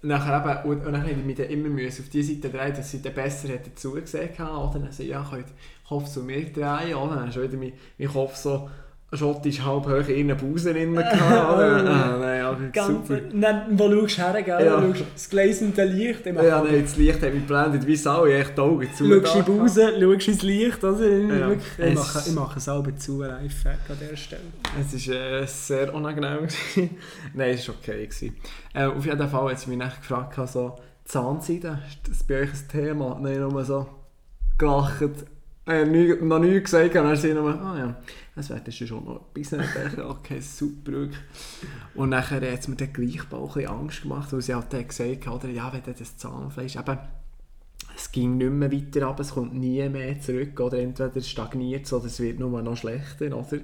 [0.02, 2.74] nachher eben, und, und dann habe ich mich dann immer müssen auf die Seite drehen,
[2.74, 4.68] dass sie dann besser hat dazu gesehen haben.
[4.68, 5.46] Oder dann so, ja, könnt
[5.88, 6.94] Kopf zu mir drehen.
[6.94, 8.70] Oder dann du wieder mein, mein Kopf so
[9.12, 11.16] schottisch halb hoch in den Busen drin gehabt.
[11.54, 11.90] Oder?
[11.90, 13.20] ah, nein, aber Ganz, super.
[13.32, 14.66] Nein, wo schaust du her, gell?
[14.66, 14.80] Ja.
[14.82, 16.26] Schaust das gleisende Licht.
[16.26, 18.26] Ich Ja, nein, das Licht hat mich geblendet wie Sau.
[18.26, 19.06] Ich echt die Augen zu.
[19.22, 21.08] Schaust in die Pause, schaust ins Licht, oder?
[21.08, 21.48] Ja.
[21.48, 24.42] Wirklich, ich, Es- mache, ich mache selber zu, Live-Fact an dieser Stelle.
[24.78, 26.46] Es war äh, sehr unangenehm.
[27.34, 28.06] Nein, es war okay.
[28.06, 28.36] Gewesen.
[28.74, 32.50] Äh, auf jeden Fall hat sie mich nachher gefragt, so, Zahnseide, ist das bei euch
[32.50, 33.18] ein Thema?
[33.18, 33.86] Nein, nur so
[34.58, 35.02] gelacht.
[35.66, 37.96] Äh, noch nie gesagt, und dann sie nur, ah ja,
[38.38, 39.52] das wäre schon noch etwas.
[39.52, 41.08] Und ich dachte, okay, super.
[41.94, 44.72] Und nachher hat es mir dann gleich auch ein bisschen Angst gemacht, weil sie halt
[44.72, 46.98] dann gesagt hat, oder, ja, wenn dann das Zahnfleisch eben
[47.98, 51.92] es ging nicht mehr weiter ab, es kommt nie mehr zurück, oder entweder stagniert es
[51.92, 53.58] oder es wird nur noch schlechter, oder?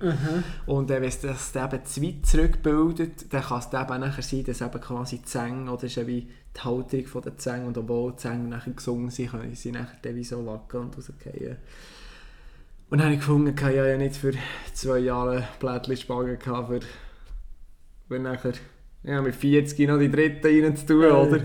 [0.67, 4.45] Und äh, wenn es das eben zu weit zurückbildet, dann kann es eben nachher sein,
[4.45, 8.17] dass eben quasi die Zähne, oder ist wie die Halterung der Zähne, und obwohl die
[8.17, 11.57] Zähne nachher gesungen sind, können sie nachher dann wie so wackeln und rausfallen.
[12.91, 14.33] Und dann habe ich gefunden, ich habe ja nicht für
[14.73, 16.81] zwei Jahre Blättchen Spargel gehabt, für,
[18.09, 18.53] für nachher
[19.03, 21.07] ja, mit 40 noch die dritte rein zu tun, Äh.
[21.11, 21.41] oder?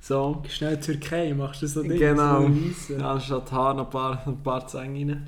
[0.00, 0.42] So.
[0.48, 1.96] Schnell Türkei, machst du so Dinge?
[1.96, 2.48] Genau.
[2.88, 2.96] So.
[2.96, 5.26] Anstatt Haar noch ein paar, ein paar Zähne rein.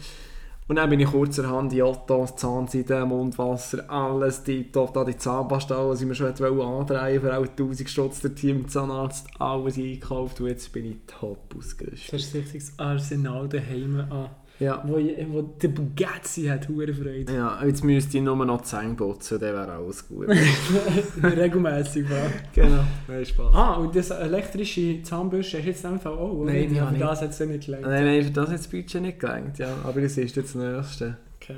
[0.66, 4.94] Und dann bin ich kurzerhand in Otto, Zahnseide, Mundwasser, alles tiptop.
[4.94, 9.26] Da die Zahnpasta, die ich mir schon andrehen für auch 1000 Stutz der Team Zahnarzt,
[9.38, 12.12] alles eingekauft und jetzt bin ich top ausgerüstet.
[12.14, 14.30] Das ist richtig das Arsenal daheim an.
[14.60, 14.82] Ja.
[14.86, 17.32] Wo, wo der Bugatti hat, hure Freude.
[17.32, 20.28] Ja, jetzt müsste ich nur noch die Zähne putzen, dann wäre alles gut.
[21.22, 22.30] Regelmäßig, war.
[22.54, 23.54] genau, nein, Spaß.
[23.54, 26.52] Ah, und das elektrische Zahnbürste hast du jetzt Fall auch, oder?
[26.52, 27.84] Nein, ja, für das hat es ja nicht gelangt.
[27.86, 29.74] Nein, nein, für das hat das Budget nicht gelangt, ja.
[29.82, 31.16] Aber das ist jetzt das Nächste.
[31.42, 31.56] Okay.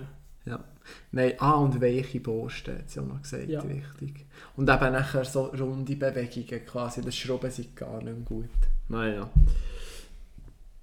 [1.13, 3.61] Nein, ah, und weiche Borsten, hat sie auch noch gesagt, Ja.
[3.61, 4.27] richtig.
[4.57, 8.49] Und eben nachher so runde Bewegungen quasi, das Schrauben sind gar nicht mehr gut.
[8.89, 9.29] Naja.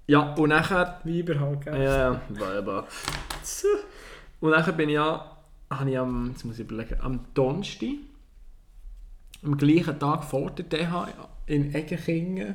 [0.06, 1.00] Ja, und nachher...
[1.04, 1.82] Weiber halt, gell?
[1.82, 2.86] Ja, ja, Weiber.
[4.40, 5.30] Und nachher bin ich ja...
[5.70, 6.30] Habe ich am...
[6.32, 6.96] Jetzt muss ich überlegen.
[7.00, 7.88] Am Donnerstag,
[9.42, 11.08] am gleichen Tag vor der DH
[11.46, 12.54] in Egenkingen,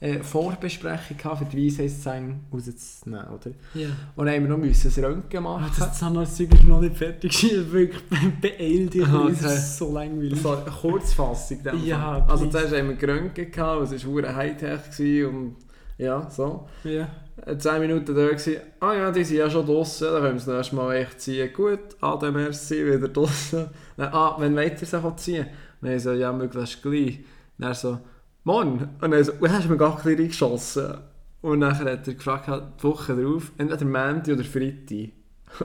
[0.00, 3.50] eine Vorbesprechung gehabt, für die Weisheitszähne rauszunehmen, oder?
[3.74, 3.88] Ja.
[4.14, 5.72] Und dann haben wir noch müssen ein Röntgen Ah, machen.
[5.76, 7.32] das Zahnarztzeug ist noch nicht fertig.
[7.72, 8.02] Wirklich
[8.40, 9.06] beeilt dich.
[9.06, 10.40] Ah, Das ist so langweilig.
[10.40, 11.58] So eine Kurzfassung.
[11.84, 12.30] Ja, Fall.
[12.30, 15.56] Also zuerst haben wir geröntgt, gehabt, es war verdammt Hightech und
[15.98, 16.68] ja, so.
[16.84, 17.08] Ja.
[17.56, 18.56] 10 Minuten da gewesen.
[18.80, 21.52] Ah ja, die sind ja schon draußen, dann können wir das nächste Mal echt ziehen.
[21.52, 23.66] Gut, Ade, merci, wieder draußen.
[23.96, 25.46] Dann, ah, wenn weiter sie ziehen?
[25.80, 27.20] Dann so, ja, möglichst gleich.
[27.58, 27.98] Dann so,
[28.44, 30.94] Mann, und dann so, «Oh, hast du mir gar bisschen reingeschossen?
[31.40, 35.12] Und dann hat er gefragt, die Woche drauf, entweder Mänti oder Freitag.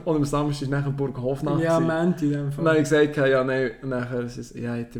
[0.05, 1.61] Und am Samstag war nachher Burghofnacht.
[1.61, 1.79] Ja.
[1.79, 3.03] Menti in dem Und dann habe Fall.
[3.03, 4.95] ich gesagt, ja, nein, und nachher ist es, ja, hat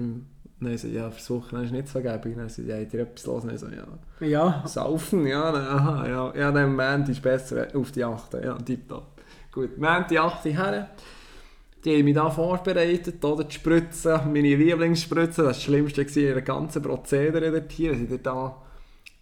[0.63, 2.35] dann so, ja, versuchen, dann ist nicht so gäbig.
[2.35, 3.43] Dann so, ja, hat er etwas los?
[3.45, 4.63] Dann so, ja, Ja.
[4.65, 8.33] saufen, ja, dann, aha, ja, ja, dann Mandy ist besser auf die 8.
[8.43, 9.21] Ja, tipptopp.
[9.51, 10.89] Gut, Mandy 8 her.
[11.85, 13.43] Die haben mich da vorbereitet, oder?
[13.43, 17.93] Die Spritze, meine Lieblingsspritze, das war das Schlimmste in der ganzen Prozedere dort hier.
[17.93, 18.55] Sie da,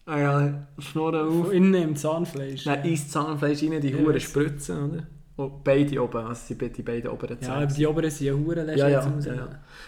[0.05, 1.51] ah ja, Schnurren auf.
[1.51, 2.63] Innen im Zahnfleisch.
[2.65, 5.07] Dann ins Zahnfleisch rein, die Ja, Huren Spritzen, oder?
[5.37, 7.55] Und beide oben, also sie die beiden oberen Ja, Zähne.
[7.63, 9.47] aber die oberen sind ja Huren Ja, ja, ja, ja.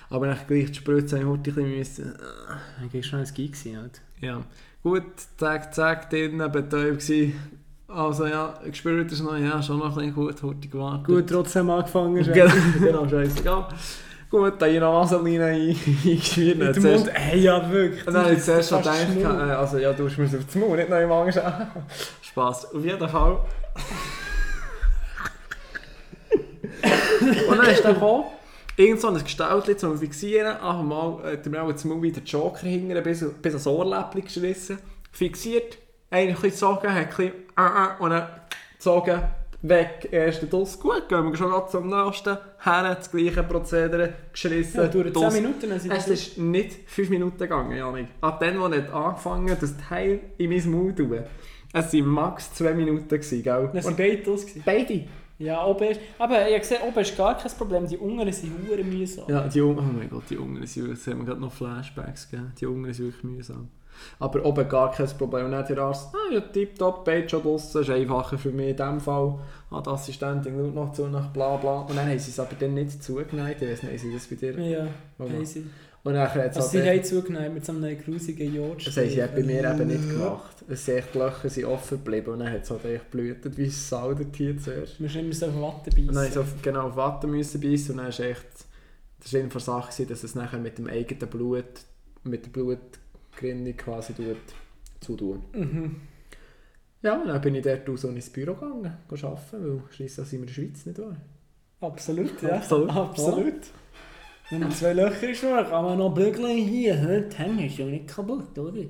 [0.09, 2.17] Aber dann gleich die Spritze habe ich heute ein bisschen müssen.
[2.79, 4.01] Dann gehst du schon ins Gig gewesen, halt.
[4.21, 4.41] Ja.
[4.81, 5.03] Gut,
[5.37, 7.33] zack, zack, drinnen betäubt gewesen.
[7.87, 11.05] Also ja, gespürt ist noch, ja, schon noch ein bisschen gut, heute gewartet.
[11.05, 12.23] Gut, trotzdem angefangen.
[12.23, 13.67] genau, genau scheißegal.
[14.31, 15.75] Gut, dann habe ich noch Vaseline ein-
[16.05, 16.55] eingeschmiert.
[16.55, 18.07] In Dann den Mund, ey, ja, wirklich.
[18.07, 20.45] Und dann habe ich zuerst schon gedacht, äh, also ja, du hast mir es auf
[20.51, 21.39] den Mund, nicht noch im Angst.
[22.23, 22.73] Spaß.
[22.73, 23.37] Auf jeden Fall.
[27.49, 28.25] Und dann ist er gekommen,
[28.77, 30.57] irgend so ein Gestaltchen zum Fixieren.
[30.61, 34.23] Ach mal, hat mir auch jetzt mal wieder den Joker hingern, bis, bis ans Ohrläppchen
[34.23, 34.79] geschlissen.
[35.11, 35.77] Fixiert,
[36.09, 38.27] eigentlich ein bisschen gezogen, hat ein bisschen äh, äh, und dann
[38.77, 39.21] gezogen,
[39.63, 40.79] weg, erster Duss.
[40.79, 45.33] Gut, gehen wir schon zum nächsten, her, das gleiche Prozedere, geschlissen, Ja, dauert 10 Duss.
[45.33, 45.69] Minuten.
[45.69, 48.07] Dann sind Es ist nicht 5 Minuten gegangen, Janik.
[48.21, 51.19] Ab dem, wo er angefangen das Teil in mein Maul zu tun.
[51.75, 53.69] Es waren max 2 Minuten, gewesen, gell?
[53.73, 54.61] Das waren beide gewesen.
[54.63, 55.05] beide?
[55.39, 55.99] Ja, oben ist...
[56.19, 57.87] Aber ich gesehen, oben ist gar kein Problem.
[57.87, 59.25] Die Unteren sind hure mühsam.
[59.27, 62.29] Ja, die Jungen, oh mein Gott, die Jungen sind, jetzt haben wir gerade noch Flashbacks
[62.29, 62.53] gegeben.
[62.59, 63.69] Die Jungen sind wirklich mühsam.
[64.19, 65.45] Aber oben gar kein Problem.
[65.45, 68.77] Und dann der Arzt, ah ja, tipptopp, Beid schon draussen, ist einfacher für mich in
[68.77, 69.39] dem Fall.
[69.69, 71.81] Ah, die Assistentin schaut noch zu, nach bla bla.
[71.81, 74.35] Und dann haben sie es aber dann nicht zugeneigt, ich weiss nicht, sie das bei
[74.35, 74.59] dir?
[74.59, 74.87] Ja,
[75.19, 75.65] Oh, haben sie.
[76.03, 78.85] Und dann hat es Also sie halt haben zugenommen mit so einem grusigen Jod.
[78.85, 80.52] Das haben sie bei mir eben nicht gemacht.
[80.67, 83.57] Es sind echt die Löcher sind offen geblieben und dann hat es halt echt blühtet
[83.57, 84.99] wie Sau dort hier zuerst.
[84.99, 86.31] Wir müssen immer so auf Watte Und dann beißen.
[86.31, 88.45] ich auf, genau auf Watte müssen beißen und dann ist echt
[89.21, 91.65] der Sinn der Sache, gewesen, dass es nachher mit dem eigenen Blut,
[92.23, 94.37] mit der Blutgerinnung quasi tut,
[94.99, 95.43] zutun.
[95.53, 95.95] Mhm.
[97.01, 100.39] Ja, und dann bin ich dort aus und ins Büro gegangen, arbeiten, weil schliesslich sind
[100.39, 101.17] wir in der Schweiz, nicht wahr?
[101.81, 102.55] Absolut, ja.
[102.55, 102.89] Absolut.
[102.89, 103.53] Absolut.
[104.49, 106.95] Wenn man zwei Löcher ist, kann man noch bügeln hier.
[107.21, 108.83] Die Hände ist ja nicht kaputt, oder?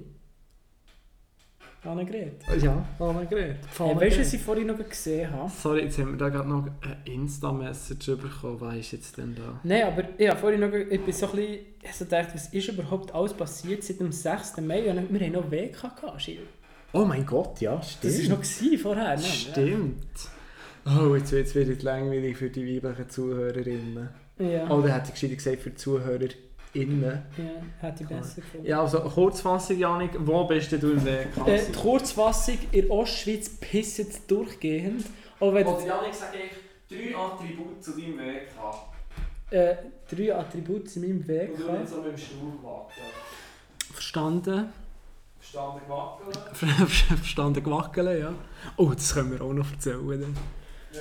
[1.86, 2.42] Annegret.
[2.62, 3.58] Ja, Annegret.
[3.78, 5.52] Hey, weißt du, was ich vorhin noch gesehen habe?
[5.52, 8.62] Sorry, jetzt haben wir da gerade noch eine Insta-Message bekommen.
[8.62, 9.60] Was ist jetzt denn da?
[9.64, 12.28] Nein, aber ich habe vorhin noch, ich bin so ein bisschen, ich habe so gedacht,
[12.34, 14.58] was ist überhaupt alles passiert seit dem 6.
[14.62, 14.90] Mai?
[14.90, 16.40] Und wir haben noch WK gehabt, Schill.
[16.94, 18.30] Oh mein Gott, ja, Das stimmt.
[18.30, 19.16] war noch gewesen vorher.
[19.18, 19.22] ne?
[19.24, 20.30] Stimmt.
[20.86, 24.10] Oh, jetzt wird es wieder langweilig für die weiblichen Zuhörerinnen.
[24.40, 25.76] Ja, Oh, dann hätte ich gescheiter gesagt für die
[26.74, 27.04] ZuhörerInnen.
[27.38, 27.44] ja
[27.88, 28.66] hätte ich besser gefunden.
[28.68, 31.66] Ja, also Kurzfassung, Janik, wo bist du in der Äh, Klasse?
[31.68, 35.06] die Kurzfassung, in der Ostschweiz pissen sie durchgehend.
[35.40, 36.38] Auch wenn Und Janik sage
[36.90, 38.78] ich drei Attribute zu deinem Weg haben.
[39.52, 39.76] äh,
[40.10, 43.08] drei Attribute in meinem Weg Und du nicht so mit dem Stuhl wackeln.
[43.94, 44.74] Verstanden.
[45.40, 46.88] Verstanden wackeln?
[47.18, 48.34] Verstanden gewackeln, ja.
[48.78, 50.22] Oh, das können wir auch noch erzählen.
[50.22, 50.36] Dann.
[50.94, 51.00] Ja.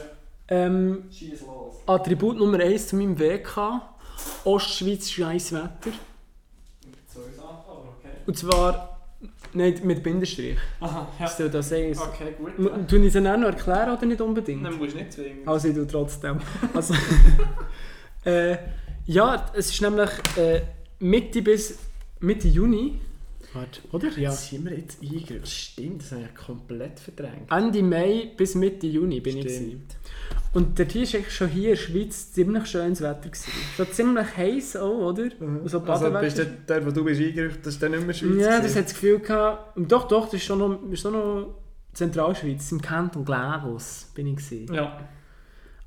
[0.49, 1.77] Ähm, Schieß los.
[1.87, 3.81] Attribut Nummer 1 zu meinem WK.
[4.45, 5.91] Ostschweiz scheiß Wetter.
[7.07, 8.09] Zwei Sachen, aber okay.
[8.27, 9.01] Und zwar
[9.53, 10.57] nicht mit Bindestrich.
[10.81, 11.97] Aha, Das soll das sein.
[11.97, 12.89] Okay, gut.
[12.89, 14.65] Tun ich es dann auch noch erklären oder nicht unbedingt?
[14.65, 15.47] Dann musst du nicht zwingen.
[15.47, 16.41] Also ich tue trotzdem.
[16.75, 16.95] Also,
[18.25, 18.57] äh,
[19.07, 20.63] ja, es ist nämlich äh,
[21.01, 21.79] Mitte bis
[22.21, 23.01] Mitte Juni.
[23.55, 24.09] Warte, oder?
[24.19, 24.31] Ja.
[24.31, 25.45] Jetzt sind wir jetzt eingegriffen.
[25.47, 27.51] Stimmt, das habe ich komplett verdrängt.
[27.51, 29.45] Ende Mai bis Mitte Juni bin ich.
[29.45, 29.59] Stimmt.
[29.61, 29.87] gewesen.
[30.55, 33.29] Und dort war eigentlich schon hier in der Schweiz ziemlich schönes Wetter.
[33.29, 33.53] Gewesen.
[33.77, 35.29] Schon ziemlich heiß auch, oder?
[35.41, 38.15] Und so Also bist du der, wo du bist eingegriffen, das ist dann nicht mehr
[38.15, 38.37] Schweiz?
[38.39, 38.77] ja, das gewesen?
[38.79, 39.77] hat das Gefühl gehabt.
[39.77, 41.55] und Doch, doch, das ist schon noch, ist schon noch
[41.95, 42.73] Zentralschweiz.
[42.73, 44.37] Im Kanton Glavos bin ich.
[44.37, 44.73] Gewesen.
[44.75, 44.99] Ja,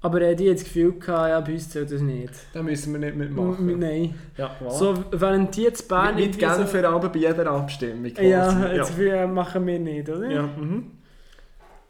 [0.05, 2.31] Aber äh, die hat das Gefühl gehabt, ja, bei uns zählt das nicht.
[2.53, 3.79] da müssen wir nicht M- mitmachen.
[3.79, 4.13] Nein.
[4.37, 4.69] Ja, voilà.
[4.69, 8.29] So, während die jetzt Bern mit, mit Genfer aber bei jeder Abstimmung quasi.
[8.29, 8.73] Ja, ja.
[8.73, 9.25] jetzt ja.
[9.25, 10.29] machen wir nicht, oder?
[10.29, 10.43] ja.
[10.43, 10.91] Mhm.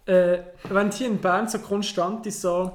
[0.06, 0.38] äh,
[0.70, 2.72] wenn hier in Bern so konstant ist, so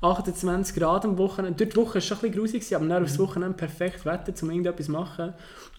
[0.00, 3.02] 28 Grad am Wochenende, dort die Woche war schon ein bisschen grusig, gewesen, aber dann
[3.02, 5.34] aufs Wochenende perfekt Wetter, um irgendetwas zu machen.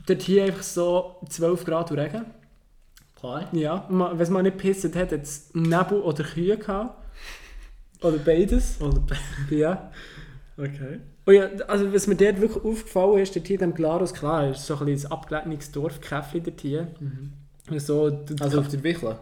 [0.06, 2.26] Dort hier einfach so 12 Grad und Regen.
[3.20, 3.48] Klar.
[3.54, 6.99] Ja, wenn es mal nicht gepisst hat, hat es Nebel oder Kühe gehabt.
[8.02, 8.80] Oder beides.
[8.82, 9.02] Oder
[9.50, 9.92] Ja.
[10.58, 11.00] Okay.
[11.26, 14.66] Und ja, also was mir dort wirklich aufgefallen ist, dort hier dem Glarus, klar, ist
[14.66, 16.88] so ein bisschen ein abgelegenes Dorf, Käffli dort hier.
[17.70, 19.16] Und So, Also auf der Wichel?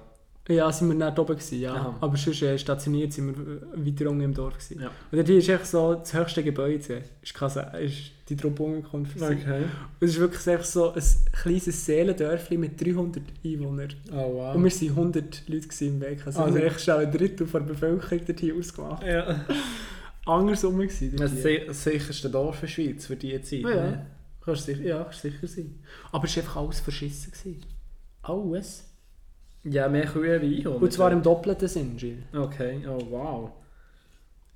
[0.49, 1.73] Ja, sind wir nicht oben gewesen, ja.
[1.73, 1.97] Aha.
[1.99, 4.81] Aber sonst äh, stationiert sind wir äh, weiter unten im Dorf gewesen.
[4.81, 4.87] Ja.
[4.87, 8.35] Und dort hier ist echt so das höchste Gebäude, ist, krass, ist die
[9.15, 9.39] gewesen.
[9.43, 9.63] Okay.
[9.63, 13.93] Und es ist wirklich einfach so ein kleines Seelendörfli mit 300 Einwohnern.
[14.11, 14.55] Oh wow.
[14.55, 16.25] Und wir waren 100 Leute im Weg.
[16.25, 19.03] Also, Also- wir haben echt schon ein Drittel von der Bevölkerung dort hier ausgemacht.
[19.03, 19.45] ja.
[20.25, 21.15] Andersrum gewesen.
[21.15, 21.73] Das hier.
[21.73, 23.61] sicherste Dorf in der Schweiz für diese Zeit.
[23.61, 23.83] Ja, ja.
[23.91, 24.05] ne?
[24.43, 25.79] Kannst sicher, ja, kannst sicher sein.
[26.11, 27.31] Aber es war einfach alles verschissen.
[27.31, 27.63] Gewesen.
[28.23, 28.83] Alles.
[29.69, 30.67] Ja, mehr Kühe wie ich.
[30.67, 32.23] Und zwar im doppelten Sinn, Gilles.
[32.35, 33.49] Okay, oh wow.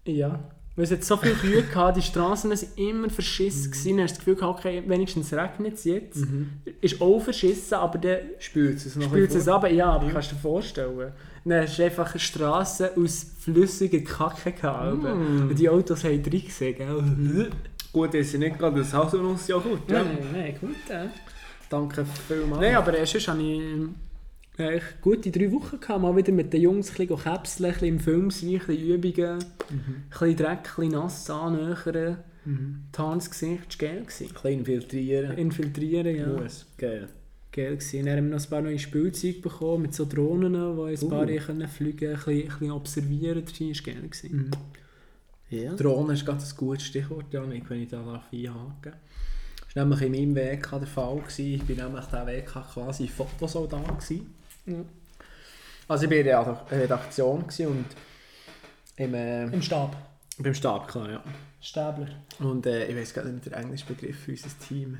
[0.06, 0.39] Ja.
[0.76, 3.71] Weil es hat so viele Kühe gehabt, die Straßen waren immer verschissen.
[3.71, 3.97] gewesen.
[3.97, 6.15] Dann hast du das Gefühl gehabt, okay, wenigstens regnet es jetzt.
[6.17, 6.50] Mhm.
[6.80, 9.69] Ist auch verschissen, aber dann Spült es noch spült es ab.
[9.69, 10.13] Ja, aber Ja.
[10.13, 11.12] kannst du dir vorstellen.
[11.43, 15.04] Dann hast du einfach Straßen aus flüssiger Kacke gehabt.
[15.04, 15.50] Mm.
[15.50, 17.50] Und die Autos haben drin gesehen, gell?
[17.91, 19.89] Gut, ist nicht gerade das Haselnussjoghurt.
[19.89, 20.04] Ja.
[20.04, 20.76] Nein, nein, gut.
[20.88, 21.08] Ja.
[21.69, 22.62] Danke vielmals.
[22.62, 23.62] Nein, aber sonst hatte ich
[24.57, 25.79] äh, gute drei Wochen.
[25.79, 26.01] Gehabt.
[26.01, 28.87] Mal wieder mit den Jungs ein bisschen käpseln, ein bisschen im Film sein, ein bisschen
[28.87, 29.37] Übungen,
[29.69, 29.75] Mhm.
[29.77, 32.83] ein bisschen Dreck, ein bisschen nass annähern, Mhm.
[32.91, 34.01] Tarn ins Gesicht, das war geil.
[34.01, 34.33] Gewesen.
[34.33, 35.37] Klein infiltrieren.
[35.37, 36.27] Infiltrieren, ja.
[36.27, 36.65] Muss.
[36.77, 37.07] Geil.
[37.51, 38.05] Geil gewesen.
[38.05, 41.19] Dann haben wir noch ein paar neue Spielzeuge bekommen, mit so Drohnen, wo ein paar
[41.21, 41.23] Uh.
[41.25, 41.27] uh.
[41.27, 43.43] fliegen können, ein bisschen, ein bisschen observieren.
[43.45, 44.01] Das war geil.
[44.09, 44.51] Gewesen.
[45.49, 45.73] Ja.
[45.75, 48.23] Drohne ist gerade ein gutes Stichwort, Janik, wenn ich da einhaken
[48.81, 48.93] darf.
[49.67, 51.17] Das war nämlich in meinem WK der Fall.
[51.19, 51.45] Gewesen.
[51.45, 53.99] Ich war nämlich in diesem WK quasi Fotosoldat.
[53.99, 54.33] Gewesen.
[54.71, 54.86] Ja.
[55.88, 57.86] Also ich war in der Redaktion und
[58.97, 59.95] im, äh, Im Stab.
[60.38, 61.23] beim Stab, klar, ja.
[61.60, 62.07] Stäbler.
[62.39, 64.97] Und äh, ich weiß gar nicht mehr den englischen Begriff für unser Team.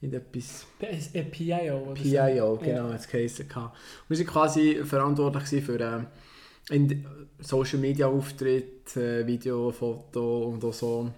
[0.00, 2.02] Irgendetwas Äh, PIO oder so.
[2.02, 3.48] PIO, genau, hat es geheißen.
[3.48, 3.76] gehabt.
[4.08, 7.04] Wir waren quasi verantwortlich für äh, in
[7.38, 11.10] Social Media Auftritte, äh, Video, Foto und auch so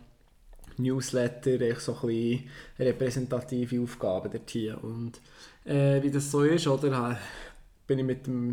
[0.78, 2.48] Newsletter, echt so ein bisschen
[2.78, 4.82] repräsentative Aufgaben dort hier.
[4.82, 5.20] Und
[5.64, 7.18] äh, wie das so ist, oder,
[7.92, 8.48] bin ich mit dem,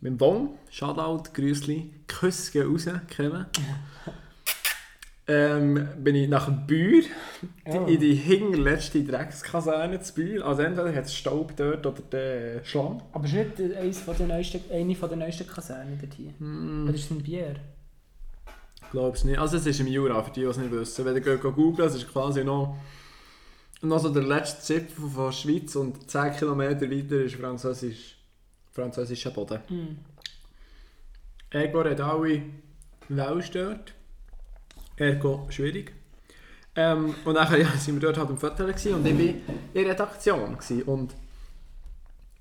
[0.00, 3.46] mit dem Bon, Shoutout, Grüßli, Küsse gehen raus, Kevin.
[5.28, 7.04] ähm, bin ich nach Bür
[7.64, 7.86] Ja.
[7.86, 10.42] in die hinterletzte Dreckskaserne zu Bühl.
[10.42, 13.00] Also entweder hat es Staub dort oder der Schlamm.
[13.12, 16.32] Aber ist nicht eines von den neuesten, eine von den neuesten Kasernen dort hier?
[16.38, 17.54] Hm, Oder ist es ein Bier?
[18.90, 19.38] glaube es nicht.
[19.38, 21.04] Also es ist im Jura, für die, die es nicht wissen.
[21.04, 22.76] Wenn ihr geht googelt, es ist quasi noch,
[23.80, 28.16] noch so der letzte Zipfel von der Schweiz und 10 Kilometer weiter ist französisch,
[28.72, 29.60] französischer Boden.
[29.68, 29.98] Mhm.
[31.50, 32.42] Ergo hat alle
[33.08, 33.94] Wellen dort.
[34.96, 35.92] Ergo schwierig.
[36.74, 39.42] Ähm, und dann ja, sind wir dort halt im Viertel und ich war in
[39.74, 40.54] der Redaktion.
[40.54, 40.82] Gewesen.
[40.84, 41.14] Und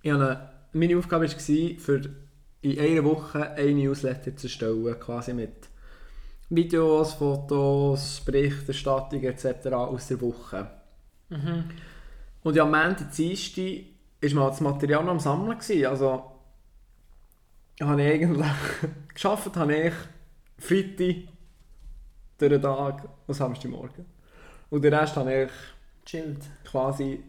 [0.01, 2.01] ich habe, meine Aufgabe war, für
[2.61, 5.69] in einer Woche ein Newsletter zu erstellen, quasi mit
[6.49, 9.67] Videos, Fotos, Berichterstattung etc.
[9.67, 10.69] aus der Woche.
[11.29, 11.63] Mhm.
[12.43, 13.85] Und ja, am Ende, Dienstag,
[14.21, 15.57] war mal das Material noch am Sammeln.
[15.57, 15.85] Gewesen.
[15.85, 16.23] Also,
[17.81, 18.47] habe ich eigentlich
[19.13, 19.93] geschafft, habe ich
[20.57, 21.15] Freitag
[22.37, 24.05] durch den Tag und Samstagmorgen.
[24.69, 25.51] Und den Rest habe ich
[26.05, 26.43] Chillt.
[26.63, 27.23] quasi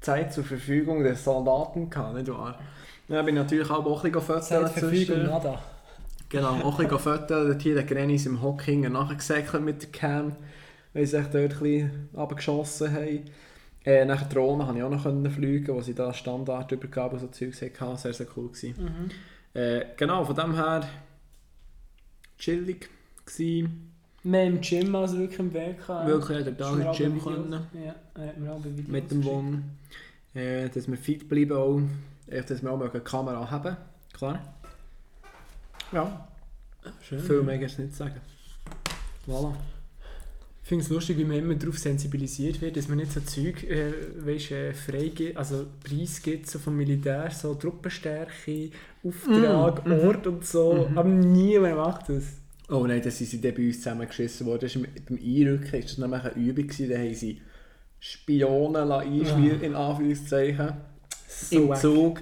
[0.00, 2.58] Zeit zur Verfügung der Soldaten gehabt, nicht wahr?
[3.08, 4.44] Dann bin ich natürlich auch ein bisschen fotografiert.
[4.44, 5.58] Zeitverfügung, nada.
[6.28, 7.26] Genau, auch ein bisschen.
[7.28, 10.36] Dort hier der Grenis im Hocking nachgesäckelt mit der Cam,
[10.92, 13.24] weil sie sich dort ein bisschen runtergeschossen haben.
[13.84, 17.60] Äh, nach Drohnen konnte ich auch noch fliegen, wo sie da Standardübergabe und so Zeugs
[17.60, 17.96] hatten.
[17.98, 18.74] Sehr, sehr cool gewesen.
[18.78, 19.60] Mhm.
[19.60, 20.88] Äh, genau, von dem her
[22.38, 22.88] chillig
[23.26, 23.90] gewesen.
[24.22, 25.86] Mehr im Gym als wirklich im Weg.
[25.86, 27.66] Wirklich hat er da ins Gym können.
[27.74, 27.94] Ja,
[28.36, 29.24] Videos mit dem.
[29.24, 29.64] Won.
[30.34, 31.80] Äh, dass wir fit bleiben auch.
[32.26, 33.76] Echt, dass wir auch mal eine Kamera haben.
[34.14, 34.40] Klar.
[35.92, 36.26] Ja,
[37.02, 37.20] Schön.
[37.20, 38.20] viel mehr kannst du nicht sagen.
[39.26, 39.54] Voilà.
[40.64, 43.62] Ich finde es lustig, wie man immer darauf sensibilisiert wird, dass man nicht so Zeug
[43.64, 43.92] äh,
[44.24, 48.70] weißt, äh, frei gibt, also Preis gibt so vom Militär, so Truppenstärke,
[49.04, 49.98] Auftrag, Mm, mhm.
[50.08, 50.86] Ort und so.
[50.90, 50.96] Mhm.
[50.98, 52.24] Aber niemand macht das.
[52.70, 54.60] Oh nein, das sind sie dann bei uns zusammengeschissen worden.
[54.62, 56.88] Das ist im- beim Einrücken ist das nämlich eine Übung gewesen.
[56.88, 57.40] Da haben sie
[58.00, 60.72] Spionen einspielen, in Anführungszeichen,
[61.28, 61.74] So im.
[61.74, 62.20] Zug,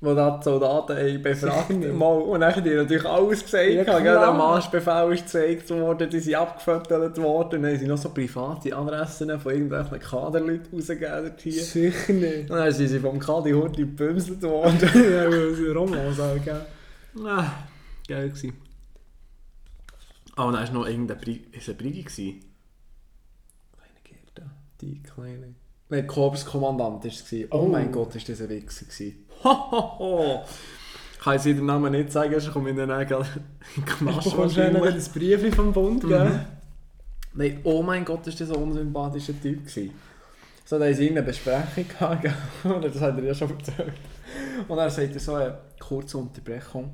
[0.00, 3.70] wo da die Soldaten haben befragt mal Und dann haben die natürlich alles gesagt.
[3.70, 4.00] Ja, klar.
[4.02, 7.62] der Marschbefehl ist gezeigt worden, die sind abgefüttert worden.
[7.62, 11.52] Dann haben sie noch so private Adressen von irgendwelchen Kaderleuten rausgegeben hier.
[11.64, 12.50] Sicher nicht.
[12.50, 14.78] Und dann sind sie vom Kadi Hurti gebümselt worden.
[14.94, 16.66] ja, weil sie Romans auch, gell?
[17.24, 17.46] Ah,
[18.06, 18.52] Geil gewesen.
[20.36, 22.02] Ah, und dann war noch irgendein Bri ist ein Brigi.
[22.02, 22.44] gewesen?
[23.72, 24.50] Kleine Gerda.
[24.82, 25.54] Die kleine.
[25.88, 27.24] Nein, Korpskommandant war es.
[27.50, 27.66] Oh, Oh.
[27.68, 28.84] mein Gott, ist das ein Wichser.
[28.84, 29.25] gewesen.
[29.44, 30.44] Hohoho!
[31.12, 33.84] Ich kann jetzt den Namen nicht sagen, sonst komme ich in den Nägel in den
[33.84, 35.06] Du Knast bekommst dann wahrscheinlich.
[35.06, 36.08] ein Brief vom Bund, Mhm.
[36.08, 36.46] gell?
[37.34, 39.90] Nein, oh mein Gott, ist das ein unsympathischer Typ gewesen.
[40.64, 42.28] So, da sie irgendeine Besprechung gehabt?
[42.64, 43.92] Oder das hat er ja schon erzählt.
[44.66, 46.92] Und dann sagt er so eine kurze Unterbrechung.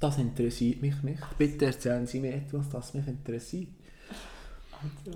[0.00, 1.22] Das interessiert mich nicht.
[1.38, 3.68] Bitte erzählen Sie mir etwas, das mich interessiert.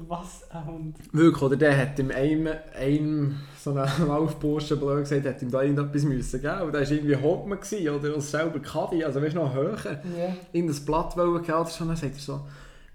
[0.09, 0.97] Was ein Hund.
[1.13, 5.63] Wirklich, oder der hat ihm einem, einem so einen Laufburschen blöd gesagt, hat ihm da
[5.63, 6.61] irgendetwas müssen geben.
[6.63, 9.77] Und der war irgendwie Hauptmann oder als selber Caddy, also weißt du, noch höher.
[9.85, 10.35] Ja.
[10.53, 11.85] Irgendein Blatt wollen oder so.
[11.85, 12.41] Dann sagt er so,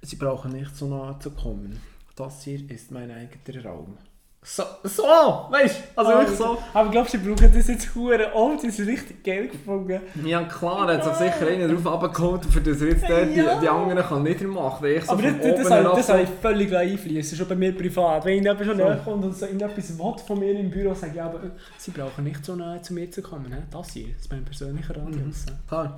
[0.02, 1.80] Sie brauchen nicht so nahe zu kommen.
[2.16, 3.98] Das hier ist mein eigener Raum.
[4.48, 5.04] So, so,
[5.50, 6.58] weißt du, also wirklich so.
[6.72, 8.64] Aber glaubst du, sie brauchen das jetzt hure oft?
[8.64, 10.00] Das ist richtig geil gefunden.
[10.24, 13.60] Ja klar, hat sich sicher einer drauf runtergeholt, für das er jetzt die, Ja.
[13.60, 14.86] die anderen kann nicht mehr machen.
[14.86, 18.24] Ich so Aber das, das, das, das habe ich völlig einfließen, schon bei mir privat.
[18.26, 18.84] Wenn jemand schon So.
[18.84, 21.50] näher kommt und so irgendetwas will von mir im Büro, sage ich, ja, aber äh,
[21.80, 23.52] sie brauchen nicht so nahe zu mir zu kommen.
[23.52, 23.60] He?
[23.72, 25.46] Das hier, das ist mein persönlicher Radius.
[25.68, 25.98] Klar.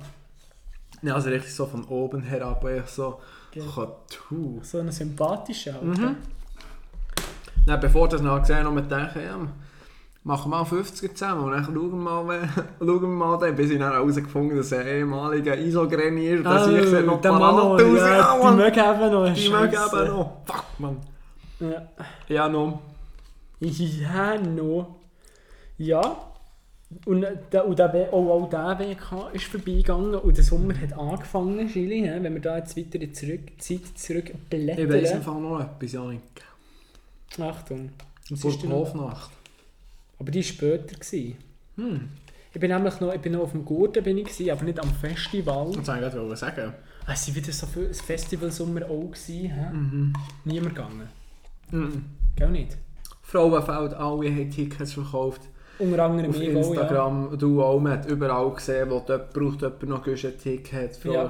[1.02, 3.20] Ja, also richtig so von oben herab, ich so,
[3.52, 3.62] Gell.
[4.08, 4.58] tu.
[4.62, 5.84] So ein sympathischer halt.
[5.84, 6.16] Mhm.
[7.68, 9.38] Dann, bevor das noch gesehen haben, wir denken, ja,
[10.24, 12.46] machen wir mal 50 zusammen und dann schauen wir mal, äh,
[12.80, 16.86] schauen wir mal dann, bis ich dann herausgefunden dass er ehemaliger Isogrenny ist, dass ich
[16.86, 17.98] sehe noch der Mann noch, parat aus.
[17.98, 19.32] ja, Ja, die mögen eben noch.
[19.34, 20.30] Die mögen eben noch.
[20.44, 20.96] Fuck, Mann.
[21.60, 21.88] Ja.
[22.28, 22.80] Ja, noch.
[23.60, 24.96] Ja, no.
[25.78, 26.16] Ja.
[27.04, 30.98] Und, der, und der, W- oh, auch der WK ist vorbeigegangen und der Sommer hat
[30.98, 32.22] angefangen, Chili, he?
[32.22, 35.22] wenn wir da jetzt weiter in die Zeit zurück Ich blättern.
[35.22, 36.20] Fall noch etwas, Janik.
[37.38, 37.90] Achtung.
[38.30, 38.72] Was ist denn?
[38.72, 39.30] Hofnacht.
[40.18, 40.96] Aber die war später.
[41.76, 42.08] Hm.
[42.52, 44.80] Ich bin nämlich noch, ich bin noch auf dem Gurten, bin ich gewesen, aber nicht
[44.80, 45.66] am Festival.
[45.72, 46.74] Das wollte ich gerade sagen.
[47.06, 49.10] Es war wieder so viel das Festivalsommer auch.
[49.10, 49.76] Gewesen, he?
[49.76, 50.12] Mhm.
[50.44, 51.08] Niemand gegangen.
[51.70, 52.04] Mhm.
[52.36, 52.76] Gell nicht?
[53.22, 55.42] Frauenfeld, alle haben Tickets verkauft.
[55.80, 56.80] Unter anderem Auf auch, ja.
[56.82, 60.02] Instagram, du auch, man hat überall gesehen, wo dort braucht jemand noch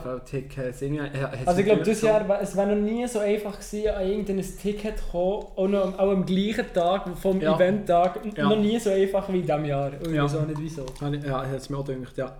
[0.06, 0.80] ein Ticket.
[0.82, 3.58] Irgendwie, äh, hat's Also ich glaube, dieses so- Jahr, es wäre noch nie so einfach
[3.58, 7.56] gewesen, an irgendein Ticket zu kommen, auch, noch, auch am gleichen Tag vom Ja.
[7.56, 8.48] Eventtag, Ja.
[8.48, 9.92] noch nie so einfach wie in diesem Jahr.
[10.04, 10.24] Und Ja.
[10.24, 10.86] auch nicht wieso.
[11.26, 12.34] Ja, hat es mir auch gedacht, ja.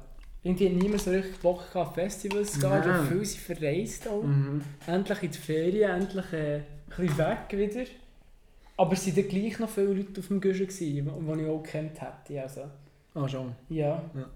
[0.45, 4.23] Irgendwie hat niemand so richtig Bock gehabt, Festivals zu gehen, glaube, viele sind verreist auch.
[4.23, 4.63] Mhm.
[4.87, 6.63] Endlich in die Ferien, endlich äh, ein
[6.97, 7.85] bisschen weg wieder.
[8.79, 12.01] Aber es waren dann gleich noch viele Leute auf dem gewesen, die ich auch gekannt
[12.01, 12.43] hätte.
[12.43, 12.63] Also,
[13.15, 13.55] Ah, schon.
[13.69, 14.03] ja.
[14.15, 14.31] Ja.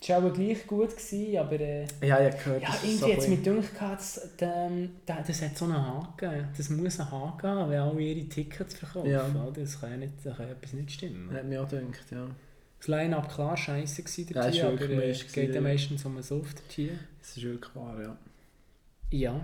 [0.00, 1.60] Es war auch gleich gut, gewesen, aber...
[1.60, 4.90] Äh, Ja, ich habe gehört, Ja, irgendwie so hat es ein mir gedacht, das, ähm,
[5.06, 6.48] das, hat so einen Haken.
[6.56, 9.08] Das muss einen Haken haben, wenn alle ihre Tickets verkaufen.
[9.08, 9.24] Ja.
[9.54, 11.32] Das kann ja nicht, das kann ja etwas nicht stimmen.
[11.32, 12.26] Hat mir auch gedacht, ja.
[12.80, 16.04] Das Line-Up klar scheiße gewesen, Ja, der ist Tier, aber äh, es geht ja meistens
[16.04, 16.98] um einen Soft Tier.
[17.20, 18.16] Das ist wirklich wahr, ja.
[19.12, 19.40] Ja.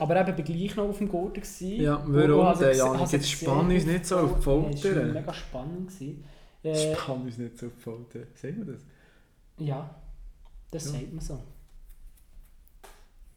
[0.00, 1.80] Aber eben bin gleich noch auf dem Gurten gewesen.
[1.82, 3.06] Ja, warum habe denn, sie- Janik?
[3.08, 5.04] sie Jetzt spann uns nicht so auf die Ja, Es war Folter.
[5.04, 5.88] mega spannend.
[5.88, 6.24] Gewesen.
[6.62, 8.18] Äh, Spann uns nicht so auf die Folter.
[8.34, 8.82] Sehen wir das?
[9.58, 9.94] ja,
[10.70, 10.90] das Ja.
[10.92, 11.38] sagt man so.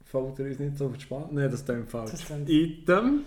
[0.05, 1.25] Folter uns nicht so auf die Spann...
[1.31, 2.11] Nein, das klingt falsch.
[2.11, 3.21] Das klingt- Item.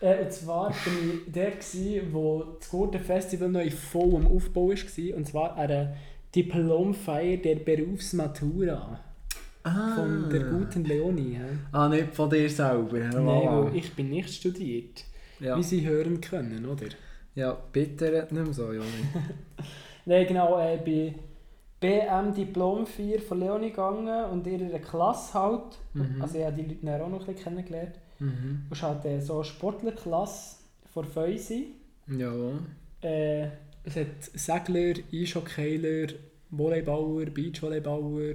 [0.00, 4.68] Äh, und zwar bin ich der, gewesen, wo das Gurten Festival noch in vollem Aufbau
[4.70, 5.16] war.
[5.16, 5.96] Und zwar an der
[6.34, 8.98] Diplomfeier der Berufsmatura
[9.64, 9.94] Ah.
[9.94, 11.34] von der guten Leonie.
[11.34, 11.58] hä?
[11.70, 12.98] Ah, nicht von dir selber.
[12.98, 15.04] Nein, weil ich bin nicht studiert.
[15.40, 15.56] Ja.
[15.56, 16.86] Wie Sie hören können, oder?
[17.34, 18.86] ja, bitte red nicht mehr so, Janik.
[20.04, 21.14] Nein, genau, äh, bei
[21.80, 25.78] BM Diplom 4 von Leonie gegangen und in ihrer Klasse halt.
[25.94, 26.20] Mhm.
[26.20, 27.94] Also ich habe die Leute dann auch noch ein bisschen kennengelernt.
[28.18, 28.66] Mhm.
[28.70, 30.56] Es ist halt äh, so eine Sportlerklasse
[30.92, 31.74] von Feusi.
[32.06, 32.60] Jawohl.
[33.00, 33.46] Äh,
[33.84, 36.08] es hat Segler, Eishockeyer,
[36.50, 38.34] Volleyballer, Beachvolleyballer,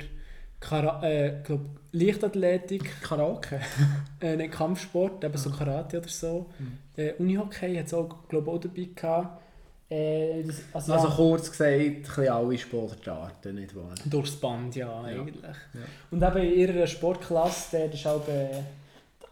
[0.60, 3.60] Kara äh, glaub, Leichtathletik, Karaoke.
[4.22, 6.48] äh, nicht Kampfsport, eben so Karate oder so.
[6.60, 6.78] Mhm.
[6.96, 9.42] Äh, Unihockey hat es auch, glaub, auch dabei gehabt.
[9.90, 13.94] Äh, das- also, Also ja, kurz gesagt, alle Sportarten, nicht wahr?
[14.06, 15.36] durchs Band, ja, eigentlich.
[15.44, 15.82] Ja.
[16.12, 18.50] Und eben in ihrer Sportklasse, der ist auch äh,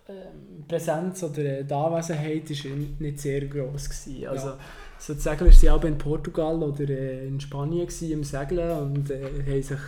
[0.08, 2.66] ähm, Präsenz oder äh, die Anwesenheit ist
[3.00, 4.28] nicht sehr gross gewesen.
[4.28, 4.58] Also, Ja.
[5.00, 9.10] so die Segler waren auch in Portugal oder äh, in Spanien gewesen, im Segeln und
[9.12, 9.80] äh, haben sich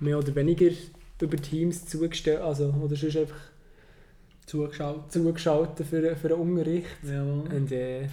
[0.00, 0.70] mehr oder weniger
[1.20, 3.40] über Teams zugestellt, also oder sonst einfach
[4.46, 5.12] Zugeschaut.
[5.12, 6.86] zugeschaut für, für den Unterricht.
[7.04, 7.44] Jawohl.
[7.54, 8.08] Und äh,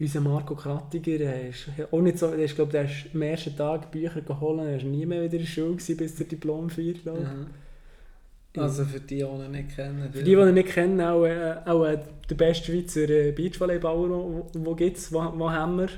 [0.00, 3.56] unser Marco Krattiger, der ist auch nicht so, der ist, glaub, der ist am ersten
[3.56, 6.68] Tag Bücher geholt, er war nie mehr wieder in der Schule gewesen, bis der Diplom
[6.68, 7.28] 4, glaube ich.
[7.28, 8.62] Mhm.
[8.62, 10.10] Also für die, die ihn nicht kennen.
[10.12, 14.08] Für die, die ihn nicht kennen, auch, äh, auch äh, der beste Schweizer äh, Beachvolleyballer,
[14.10, 15.88] wo, wo gibt es, wo, wo haben wir?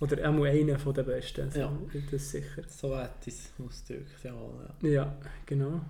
[0.00, 1.78] Oder auch einer von den besten, also, Ja.
[2.10, 2.62] das sicher.
[2.68, 4.68] So hat es ausgedrückt, jawohl.
[4.82, 4.88] Ja.
[4.90, 5.16] Ja,
[5.46, 5.80] genau.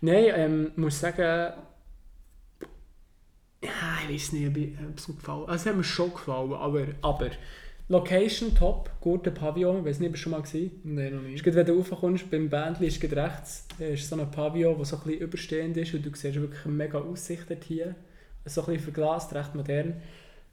[0.00, 1.52] Nein, ähm, muss sagen,
[3.62, 3.70] ja,
[4.08, 7.30] ich weiß nicht, ob es mir gefallen Also, es hat mir schon gefallen, aber, aber
[7.88, 11.28] Location top, guter Pavillon, ich weiß nicht, ob du schon mal gesehen Nein, noch Ist
[11.28, 11.44] nicht.
[11.44, 14.96] gerade, wenn du raufkommst, beim Bändchen ist rechts da ist so ein Pavillon, der so
[14.96, 17.94] ein bisschen überstehend ist und du siehst wirklich eine mega Aussicht dort hier.
[18.46, 20.00] So ein bisschen verglast, recht modern.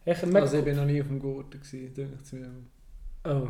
[0.03, 2.49] Echt Also ich bin noch nie auf dem Gurten denke ich mir.
[3.23, 3.47] Oh.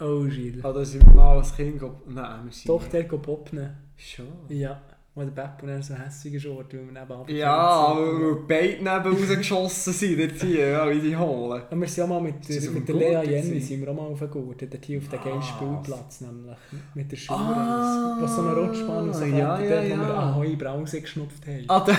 [0.00, 0.62] Oh, Gilles.
[0.62, 3.76] Da sind wir mal als Kind Nein, wir sind Doch, der geht popnen.
[3.96, 4.26] Schon.
[4.48, 4.80] Ja.
[5.14, 9.92] Wo der Beppo dann so hässig ist, weil wir nebenan Ja, aber beide neben rausgeschossen
[9.92, 11.62] sind dort hier, ja, wie die holen.
[11.70, 13.94] Und wir sind auch mal mit, der, mit dem der Lea Jenny sind wir auch
[13.94, 15.48] mal auf den Gurten, dort hier auf den geilen Was?
[15.48, 16.56] Spielplatz nämlich,
[16.94, 17.38] mit der Schule.
[17.38, 20.18] Ah, wo so eine Rutschbahn und so ja, ja, dort, wo wir ja.
[20.18, 21.64] Ahoi Brause geschnupft haben.
[21.68, 21.92] Ah, da...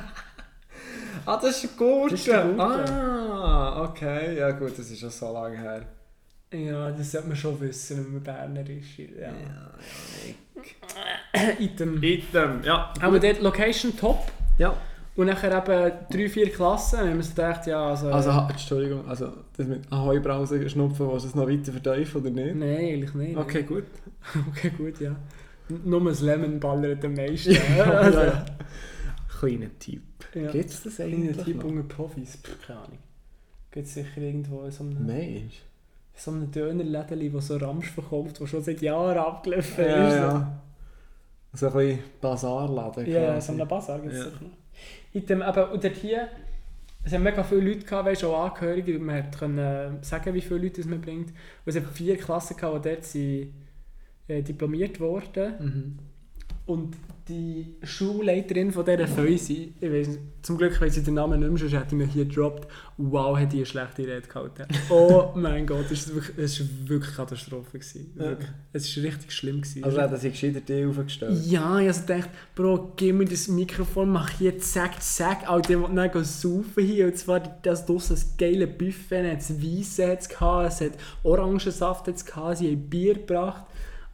[1.26, 2.60] ah, das ist der Gurten.
[2.60, 4.38] Ah, okay.
[4.38, 5.97] Ja gut, das ist schon so lange her.
[6.52, 8.96] Ja, das sollte man schon wissen, wenn man Berner ist.
[8.96, 9.28] Ja.
[9.28, 9.72] ja.
[11.58, 12.02] Item.
[12.02, 12.92] Item, ja.
[13.00, 14.30] Aber dort Location top.
[14.56, 14.74] Ja.
[15.14, 17.00] Und nachher eben drei, vier Klassen.
[17.00, 18.08] Und wir so gedacht, ja, also...
[18.08, 22.54] Also, Entschuldigung, also das mit Ahoi-Brause schnupfen, willst du es noch weiter vertiefen oder nicht?
[22.54, 23.36] Nein, eigentlich nicht.
[23.36, 23.84] Okay, gut.
[24.50, 25.16] Okay, gut, ja.
[25.84, 27.56] Nur das Lemon ballert am meisten.
[27.80, 28.46] also, ja.
[29.38, 30.02] Kleiner Tipp.
[30.34, 30.50] ja.
[30.50, 31.64] Gibt es das Kleiner eigentlich Typ noch?
[31.64, 32.98] unter Profis, Pff, keine Ahnung.
[33.70, 35.62] Gibt es sicher irgendwo in so einem, Mensch.
[36.18, 40.14] So einem Dönerläden, wo so Ramsch verkauft, der schon seit Jahren abgelaufen Ja, ist.
[40.16, 40.60] ja.
[41.52, 43.46] So ein bisschen Bazarladen Ja, ja, quasi.
[43.46, 44.24] so einem Bazar gibt es Ja.
[44.26, 44.50] sicher noch.
[45.14, 46.28] Item, aber und dort hier,
[47.04, 50.80] es haben mega viele Leute gehabt, weißt, auch Angehörige, man konnte sagen, wie viele Leute
[50.80, 51.28] es man bringt.
[51.30, 51.34] Und
[51.66, 53.52] es hat vier Klassen gehabt, die dort sind,
[54.28, 55.54] äh, diplomiert wurden.
[55.58, 55.98] Mhm.
[56.68, 56.96] Und
[57.28, 61.48] die Schulleiterin von dieser Fäuse, ich weiss nicht, zum Glück weiss ich den Namen nicht
[61.48, 62.68] mehr, sonst hätte ich mir hier gedroppt.
[62.98, 64.66] Wow, hat die eine schlechte Rede gehalten.
[64.90, 67.78] Oh mein Gott, das war wirklich, es war wirklich Katastrophe.
[67.78, 68.12] Gewesen.
[68.16, 68.24] Ja.
[68.24, 68.48] Wirklich.
[68.74, 69.62] Es war richtig schlimm.
[69.62, 69.82] Gewesen.
[69.82, 71.46] Also hätten sie gescheiter die aufgestellt.
[71.46, 75.86] Ja, ich also gedacht, Bro, gib mir das Mikrofon, mach hier zack, zack, ich will
[75.94, 77.06] dann gehen saufen hier.
[77.06, 80.92] Und zwar das draussen, das geile Buffet, dann hat es Weisse es hat
[81.22, 83.64] Orangensaft hat's gehabt, sie haben Bier gebracht.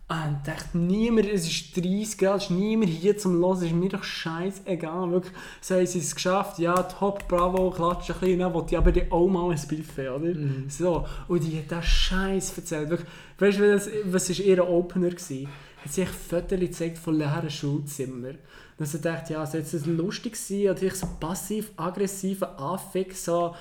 [0.06, 3.62] Und ich dachte, niemand, es ist 30 Grad, es ist niemand hier zum Hören, es
[3.62, 5.10] ist mir doch scheißegal.
[5.10, 5.32] Wirklich,
[5.62, 8.92] so haben sie es geschafft, ja, top, bravo, klatsch ein bisschen, dann wollte ich aber
[8.92, 10.34] die auch mal ein Buffet, oder?
[10.34, 10.66] Mhm.
[10.68, 12.90] So, und die hat das Scheiß erzählt.
[12.90, 15.08] Wirklich, weißt du, was, was war ihr Opener?
[15.08, 15.48] Gewesen?
[15.82, 18.38] Hat sich Fotos gezeigt von leeren Schulzimmern.
[18.76, 23.54] Dann so dachte ja, soll das lustig sein oder ich so passiv-aggressiver Anfick, so,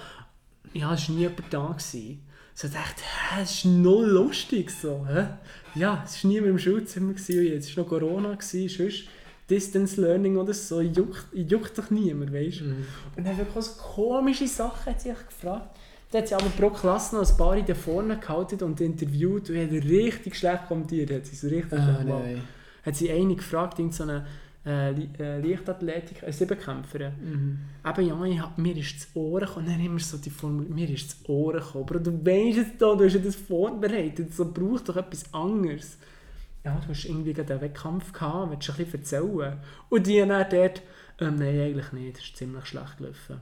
[0.74, 1.68] ja, es war nie jemand da.
[1.68, 2.22] Gewesen.
[2.56, 5.28] So dachte hä, es ist null lustig, so, hä?
[5.76, 9.04] Ja, es war niemand im Schulzimmer, gewesen, jetzt war noch Corona, gewesen, sonst
[9.50, 12.64] Distance Learning oder so, juckt, juckt doch niemand, weißt du?
[12.66, 12.86] Mhm.
[13.18, 15.78] Und dann wirklich so komische Sachen hat sich gefragt.
[16.12, 19.58] Dann hat sie aber pro Klasse noch ein paar da vorne gehalten und interviewt und
[19.58, 21.12] hat richtig schlecht kommentiert.
[21.12, 22.24] Hat sie so richtig Ah, schlecht gemacht.
[22.24, 22.42] nein.
[22.86, 24.26] Hat sie eine gefragt, irgend so eine
[24.66, 27.14] äh, äh, Leichtathletik, eine Siebenkämpferin.
[27.22, 27.60] Mhm.
[27.86, 29.66] Eben ja, ich hab, mir ist zu Ohren gekommen.
[29.68, 31.86] Dann immer so die Formel, mir ist zu Ohren gekommen.
[31.86, 34.34] Bro, du weißt es doch, du hast ja das vorbereitet.
[34.34, 35.98] So braucht doch etwas anderes.
[36.64, 39.58] Ja, du hast irgendwie einen Wettkampf gehabt, willst du ein bisschen erzählen?
[39.90, 40.82] Und die dann dort,
[41.20, 43.42] ähm, nein, eigentlich nicht, das ist ziemlich schlecht gelaufen.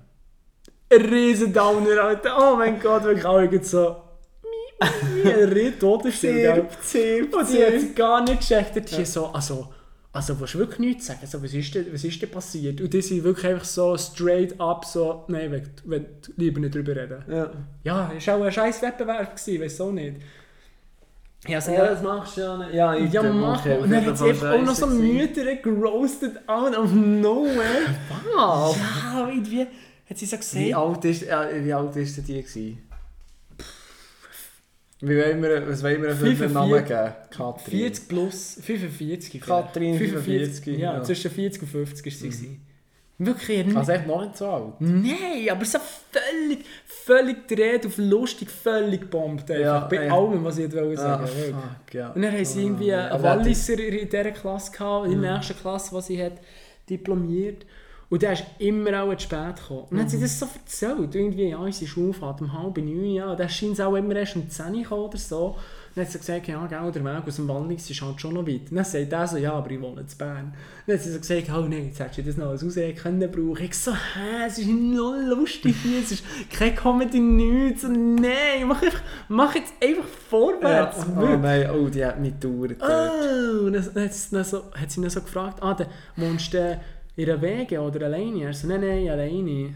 [0.91, 2.35] Ein riesen Downer, Alter.
[2.39, 3.95] Oh mein Gott, wirklich alle so,
[4.41, 7.27] mi, mi, mi, ein riesen Totenstille, gell?
[7.31, 8.75] Und sie hat es gar nicht gecheckt.
[8.75, 9.71] Dort hier so, also,
[10.13, 11.19] also willst du wirklich nichts sagen?
[11.21, 12.81] Also, was, ist denn, was ist denn passiert?
[12.81, 16.05] Und die sind wirklich einfach so straight up so, nein, wenn, wenn
[16.35, 17.23] lieber nicht drüber reden.
[17.29, 17.51] Ja.
[17.83, 20.17] Ja, war auch ein scheiß Wettbewerb, gewesen, weiß auch nicht.
[21.47, 22.73] Ja, also, ja, das machst du ja nicht.
[22.73, 23.77] Ja, ich ja, mach mal.
[23.79, 27.95] Und dann hat sie einfach auch noch so Mütter geroastet out of nowhere.
[28.35, 28.77] Wow.
[28.77, 29.65] Ja, irgendwie
[30.09, 30.75] hat sie so Wie gesagt.
[30.75, 32.90] alt ist, äh, wie alt ist die gewesen?
[35.01, 36.53] Wie wollen wir, was wollen wir für einen 45.
[36.53, 37.13] Namen geben?
[37.31, 37.79] Katrin.
[37.79, 39.41] 40 plus 45.
[39.41, 40.13] Katrin, vielleicht.
[40.23, 41.03] 45, Ja, ja.
[41.03, 42.27] zwischen 40 und 50 war sie.
[42.27, 42.65] gewesen.
[43.17, 43.77] Wirklich, nicht.
[43.77, 44.73] Also echt noch nicht so alt.
[44.79, 45.77] Nein, aber so
[46.11, 49.61] völlig, völlig gedreht auf lustig, völlig bombt einfach.
[49.63, 50.13] Ja, bei ja.
[50.15, 51.23] allem, was ich wollte sagen.
[51.23, 52.09] Ah, fuck, ja.
[52.09, 55.35] Und dann haben sie irgendwie einen hat die- Walliser in dieser Klasse gehabt, in der
[55.35, 56.33] nächsten Klasse, die sie hat
[56.89, 57.65] diplomiert.
[58.11, 59.83] Und der ist immer auch zu spät gekommen.
[59.83, 61.15] Und dann hat sie das so erzählt.
[61.15, 63.31] Irgendwie, ja, unsere Schule fährt um halb neun, ja.
[63.31, 65.45] Und der scheint auch immer erst um 10 Uhr gekommen oder so.
[65.45, 65.55] Und
[65.95, 68.45] dann hat sie gesagt, ja, gell, der Weg aus dem Wallis ist halt schon noch
[68.45, 68.69] weit.
[68.69, 70.45] Und dann sagt er so, ja, aber ich wohne in Bern.
[70.47, 70.53] Und
[70.87, 73.31] dann hat sie so gesagt, oh nein, jetzt hättest du das noch als Ausrede können
[73.31, 73.63] brauchen.
[73.63, 77.85] Ich so, hä, es ist null lustig hier, es ist keine Comedy, nichts.
[77.85, 80.97] Und nein, mach, einfach, mach jetzt einfach vorwärts.
[80.97, 81.21] Ja.
[81.21, 82.75] Oh nein, oh, die hat mich gedauert.
[82.81, 85.87] Oh, und dann, dann, hat sie dann so, hat sie dann so gefragt, ah, dann
[86.17, 86.77] wohnst du
[87.23, 88.43] in einer Wege oder alleine?
[88.43, 89.75] Er so, nein, nein, alleine.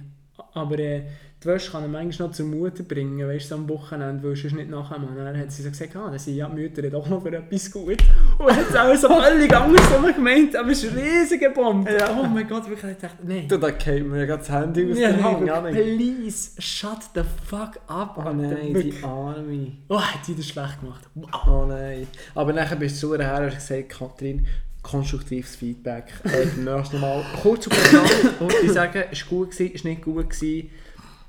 [0.54, 1.02] aber äh,
[1.44, 4.54] die Wäsche kann er manchmal noch zur Mutter bringen, weißt du, am Wochenende, weil sonst
[4.56, 7.08] nicht nachher Und dann hat sie so gesagt, ah, dann sind ja die Mütter doch
[7.08, 7.98] noch für etwas gut.
[8.40, 11.92] Und hat es auch so völlig anders so gemeint, aber es ist eine riesige Bombe.
[11.92, 12.18] Ja.
[12.20, 13.48] Oh mein Gott, wirklich, ich dachte, nein.
[13.48, 15.24] Du, da geht mir gerade das Handy aus Ja, der
[15.56, 15.72] Hand.
[15.72, 18.16] please, shut the fuck up.
[18.18, 18.34] Oh Alter.
[18.34, 19.72] nein, die Arme.
[19.90, 21.04] Oh, hat die das schlecht gemacht.
[21.14, 21.48] Wow.
[21.48, 22.08] Oh nein.
[22.34, 24.48] Aber nachher bist du zu ihr her und hast gesagt, Katrin,
[24.86, 26.14] konstruktives Feedback.
[26.26, 28.42] Äh, beim nächsten Mal kurz und knapp.
[28.42, 30.30] Und sagen, es war gut, es war nicht gut.
[30.30, 30.70] Gewesen.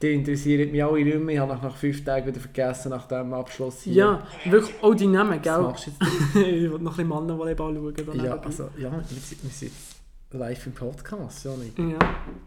[0.03, 1.35] Die interessieren mich alle nicht mehr.
[1.35, 3.95] Ich habe nach, fünf Tagen wieder vergessen, nach dem Abschluss hier.
[3.95, 5.59] Ja, wirklich, auch die Namen, Was gell?
[5.59, 6.37] machst du jetzt?
[6.49, 8.25] ich will noch ein bisschen Mannenvolleyball schauen.
[8.25, 9.73] Ja, also, ja, wir sind, wir sind
[10.33, 11.79] live im Podcast, ja nicht.
[11.79, 11.99] Ja, wir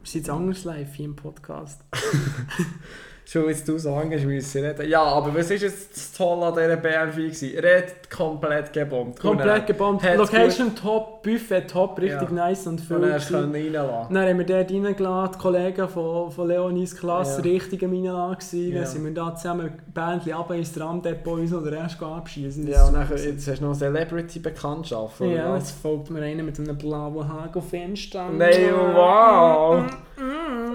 [0.04, 1.82] sind jetzt anders live hier im Podcast.
[3.32, 4.90] Schon jetzt du so lange müssen reden.
[4.90, 7.60] Ja, aber was ist jetzt das Tolle an dieser BMW gewesen?
[7.60, 9.20] Red komplett gebombt.
[9.20, 10.04] Komplett gebombt.
[10.18, 12.32] Location top, Buffet top, richtig Ja.
[12.36, 12.98] nice und Und viel.
[13.00, 13.34] dann du gewesen.
[13.52, 14.16] können reinlassen.
[14.16, 17.52] Dann haben wir dort reingeladen, die Kollegen von, von Leonis Klasse, Ja.
[17.52, 17.84] richtig
[18.34, 18.72] gewesen.
[18.74, 18.78] Ja.
[18.80, 22.68] Dann sind wir da zusammen Bändchen runter ins Tramdepot uns oder erst abschießen.
[22.68, 26.76] Ja, und dann, jetzt hast du noch Celebrity-Bekanntschaft, Ja, jetzt folgt mir einer mit einem
[26.76, 28.28] blauen Hagelfenster.
[28.32, 29.84] Nein, wow!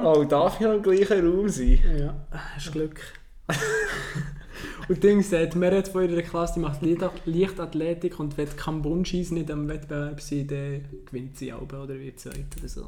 [0.05, 1.81] Oh, darf ich noch im gleichen Raum sein?
[1.99, 3.01] Ja, hast Glück.
[4.89, 6.81] und Ding sagt, mir hat von ihrer Klasse, die macht
[7.25, 12.59] Leichtathletik und wenn Kambunschis nicht am Wettbewerb sind, dann gewinnt sie auch oder wird zweite
[12.59, 12.87] oder so.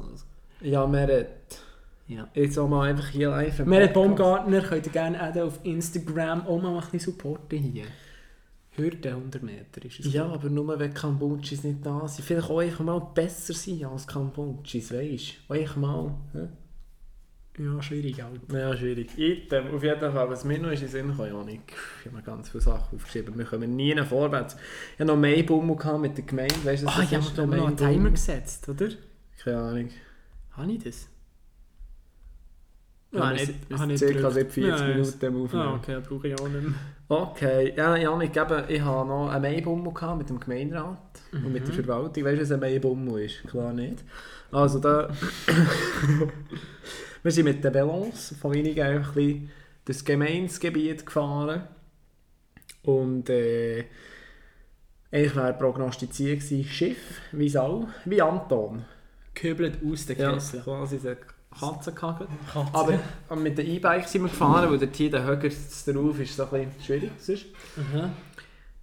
[0.61, 1.59] Ja, Meret.
[2.07, 2.27] ja.
[2.35, 3.65] Jetzt auch mal einfach hier live.
[3.65, 3.93] Merit.
[3.93, 7.85] Baumgartner könnt ihr gerne adden auf Instagram auch mal ein bisschen supporten hier.
[8.75, 10.13] Hürde 100 Meter ist es.
[10.13, 12.25] Ja, aber nur wenn Kambunchis nicht da sind.
[12.25, 15.53] Vielleicht auch einfach mal besser sein als Kambunchis, weißt du?
[15.55, 16.13] Einfach mal.
[16.33, 16.47] hä?
[17.59, 18.29] Ja, schwierig auch.
[18.53, 19.17] Ja, schwierig.
[19.17, 21.61] Item, auf jeden Fall, was mir noch in den Sinn kam, Janik,
[21.99, 24.55] ich habe mir ganz viele Sachen aufgeschrieben, wir kommen nie vorwärts.
[24.93, 27.47] Ich hatte noch Maibummel gehabt mit der Gemeinde, weißt du, Ah, ich habe ist, mir
[27.47, 27.77] noch einen?
[27.77, 28.89] Timer gesetzt, oder?
[29.43, 29.89] Keine Ahnung.
[30.51, 31.07] Habe ich das?
[33.11, 35.65] Ja, wir sind- wir sind circa seit 40 Minuten Aufnehmen.
[35.65, 36.73] Ah, okay, brauche ich auch nicht mehr.
[37.09, 40.99] Okay, ja, Janik, eben, ich habe noch einen Maibummel mit dem Gemeinderat
[41.31, 42.23] und mit der Verwaltung.
[42.25, 43.43] Weißt du, was ein Maibummel ist?
[43.47, 44.03] Klar nicht.
[44.51, 45.09] Also da...
[47.23, 49.51] wir sind mit den Velos von Wenigen einfach ein bisschen
[49.85, 51.63] das Gemeinsgebiet gefahren.
[52.83, 53.85] Und äh,
[55.11, 58.85] eigentlich wäre prognostiziert gewesen, Schiff, wie Sau, wie Anton.
[59.33, 60.61] Gehöbelt aus der Ja, Kessel.
[60.61, 61.09] quasi so
[61.57, 62.27] Katzenkacke.
[62.51, 62.69] Katze.
[62.73, 62.99] Aber
[63.29, 66.43] aber mit den E-Bikes sind wir gefahren, weil der hier der Höger drauf ist so
[66.43, 67.11] ein bisschen schwierig.
[67.19, 67.45] sonst.
[67.77, 68.09] Aha.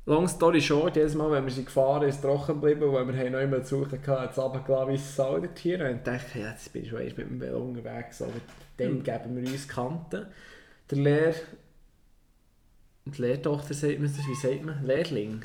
[0.06, 3.32] Long story short, jedes Mal, wenn wir sind gefahren ist trocken geblieben, weil wir haben
[3.32, 5.80] noch immer zu suchen hatten, hat es runtergelassen wie Sau der Tier.
[5.80, 8.32] Und ich dachte, ja, jetzt bin ich schon erst mit dem Velo unterwegs, aber
[8.76, 10.26] dann geben wir uns Kanten.
[10.90, 11.34] Der Lehr...
[13.06, 14.84] Die Lehrtochter sagt man das, wie sagt man?
[14.84, 15.42] Lehrling?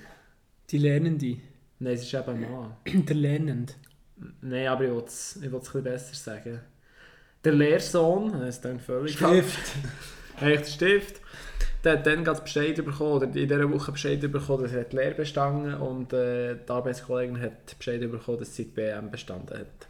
[0.70, 1.38] Die Lernende.
[1.80, 2.76] Nein, es ist eben ein Mann.
[3.06, 3.76] Der Lernend.
[4.42, 6.62] Nein, aber ich will es ich will's ein bisschen besser sagen.
[7.44, 9.72] Der Lehrsohn, das ist dann völlig Stift.
[10.42, 11.22] Echt Stift.
[11.84, 14.96] Der hat dann gerade Bescheid bekommen, oder in dieser Woche Bescheid bekommen, dass er die
[14.96, 19.88] Lehre bestanden und äh, die Arbeitskollegin hat Bescheid bekommen, dass sie die BM bestanden hat.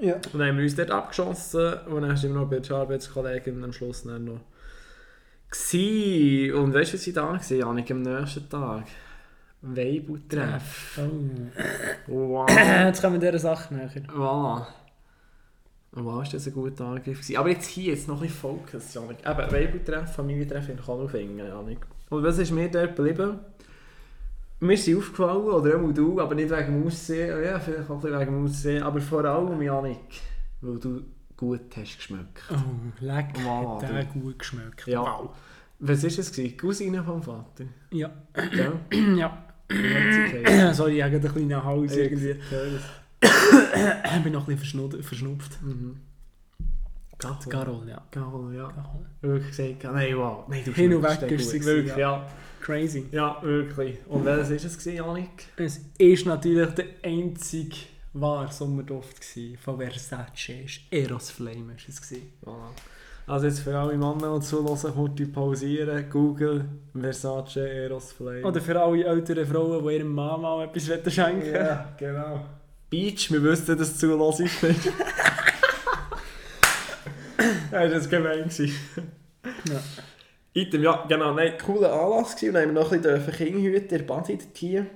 [0.00, 0.14] Ja.
[0.14, 3.64] Und dann haben wir uns dort abgeschossen und dann sind wir noch bei der Arbeitskollegin
[3.64, 4.40] am Schluss dann noch
[5.50, 8.84] gsi Und weißt du, was sie da war, Janik, am nächsten Tag?
[9.60, 11.00] Weibutreff.
[12.06, 12.12] Oh.
[12.12, 12.50] Wow.
[12.86, 13.90] Jetzt kommen wir dieser Sache näher.
[14.14, 14.66] Voilà.
[15.92, 17.36] Und ist das ein guter Angriff gewesen.
[17.36, 19.18] Aber jetzt hier, jetzt noch ein bisschen Fokus, Janik.
[19.20, 21.78] Eben, Weibeltreff, Familientreff in Konolfingen, Janik.
[22.10, 23.38] Und was ist mir dort geblieben?
[24.60, 27.42] Wir sind aufgefallen, oder auch du, aber nicht wegen dem Aussehen.
[27.42, 29.98] Ja, vielleicht auch ein bisschen wegen dem Aussehen, aber vor allem, Janik,
[30.60, 31.02] weil du
[31.36, 32.42] gut hast geschmeckt.
[32.50, 33.26] Oh, leck.
[33.44, 34.86] Wow, hat der gut geschmeckt.
[34.86, 35.00] Ja.
[35.00, 35.30] Wow.
[35.78, 36.32] Was war es?
[36.32, 36.56] gewesen?
[36.56, 37.64] Cousine vom Vater?
[37.90, 38.10] Ja.
[38.52, 38.72] Ja?
[39.16, 39.44] ja.
[39.68, 40.74] Geheißen?
[40.74, 42.36] Sorry, ich habe einen kleinen Hals irgendwie.
[43.20, 45.62] Bin noch ein bisschen verschnupft.
[45.62, 45.96] Mhm.
[47.18, 47.36] Carol.
[47.48, 48.02] Carol, ja.
[48.10, 48.68] Carol, ja.
[48.68, 49.06] Carol.
[49.20, 50.46] Wirklich gesagt, nein, wow.
[50.48, 52.26] Nein, du Hin und weg ist sie ja.
[52.60, 53.06] Crazy.
[53.10, 53.96] Ja, wirklich.
[54.06, 55.46] Und welches war es, gewesen, Janik?
[55.56, 57.76] Es ist natürlich der einzige
[58.12, 60.64] wahre Sommerduft gewesen von Versace.
[60.64, 62.32] Ist Eros Flame ist es gewesen.
[62.44, 62.70] Voilà.
[63.26, 66.64] Also jetzt für alle Männer, die zuhören, kurz pausieren, Google,
[66.98, 68.44] Versace, Eros Flame.
[68.44, 72.44] Oder für alle älteren Frauen, die ihrem Mann mal etwas wollen schenken Ja, genau.
[72.90, 74.86] Beach, wir wüssten, dass es zulässig ist.
[77.72, 78.44] ja, das war gemein.
[78.48, 78.72] gewesen.
[79.70, 79.80] Ja.
[80.54, 82.48] Item, ja, genau, nein, cooler Anlass gewesen.
[82.48, 84.86] Und dann haben wir noch ein bisschen Kinder hüten, der Badi dort hier.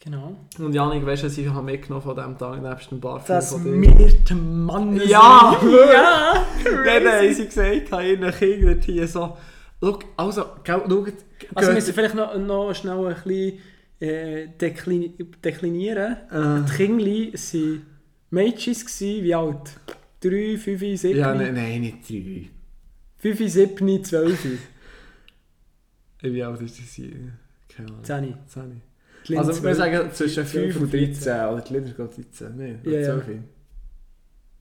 [0.00, 0.36] Genau.
[0.58, 3.50] Und Janik, weißt du, was ich habe mitgenommen von diesem Tag, nebst dem Barfilm Das
[3.52, 3.70] von dir?
[3.70, 5.70] mir der Mann Ja, sind.
[5.72, 5.92] wirklich.
[5.92, 6.46] ja.
[6.64, 9.36] Dann haben sie gesagt, haben ihren Kindern hier so,
[9.82, 11.12] schau, also, gell, schaut,
[11.54, 13.58] Also wir müssen vielleicht noch, noch schnell ein bisschen
[14.00, 16.16] äh, deklin deklinieren.
[16.30, 17.82] Äh, Die Kinder waren
[18.30, 19.80] Mädchen, gewesen, wie alt?
[20.20, 22.48] 3, 5, 7, Ja, nein, nein, nicht drei.
[23.18, 24.46] 5, 7, 12,
[26.22, 27.10] Wie alt ist das hier?
[27.68, 28.04] Keine Ahnung.
[28.04, 28.34] 10.
[28.46, 28.82] 10.
[29.28, 31.14] Die Also wir 12, sagen zwischen 12 5 und 14.
[31.24, 31.48] 13.
[31.52, 32.56] Oder die Lieder geht 13.
[32.56, 33.04] Nein, Ja, ja.
[33.22, 33.26] 12.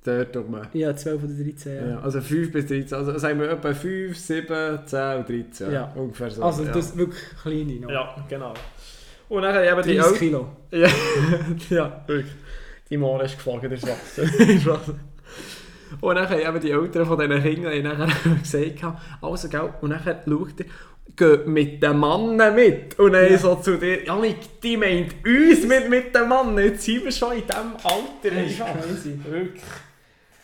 [0.04, 0.62] Dort oben.
[0.74, 1.88] Ja, 12 oder 13, ja.
[1.90, 2.00] Ja.
[2.00, 2.98] also 5 bis 13.
[2.98, 5.72] Also sagen wir etwa 5, 7, 10 und 13.
[5.72, 5.92] Ja.
[5.96, 6.44] Ungefähr so.
[6.44, 6.72] Also ja.
[6.72, 7.90] das ist wirklich kleine noch.
[7.90, 8.54] Ja, genau.
[9.30, 10.18] Und dann eben die 30 Eltern.
[10.18, 10.48] Kilo.
[10.72, 10.90] Ja,
[11.70, 12.34] ja, wirklich.
[12.90, 14.24] Die Mare ist geflogen, der Schwarze.
[16.02, 18.84] und dann haben eben die Eltern von diesen Kindern nachher gesagt,
[19.22, 20.66] also gell, und dann schaut er,
[21.16, 22.98] geht mit den Mannen mit.
[23.00, 23.38] Und dann Ja.
[23.38, 27.34] so zu dir, Janik, die meint uns mit, mit den Mannen, jetzt sind wir schon
[27.38, 28.36] in diesem Alter.
[28.36, 28.82] Das ist einfach.
[28.82, 29.20] crazy.
[29.24, 29.64] Wirklich.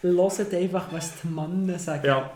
[0.01, 2.05] Hört einfach, was die Männer sagen.
[2.05, 2.31] Ja.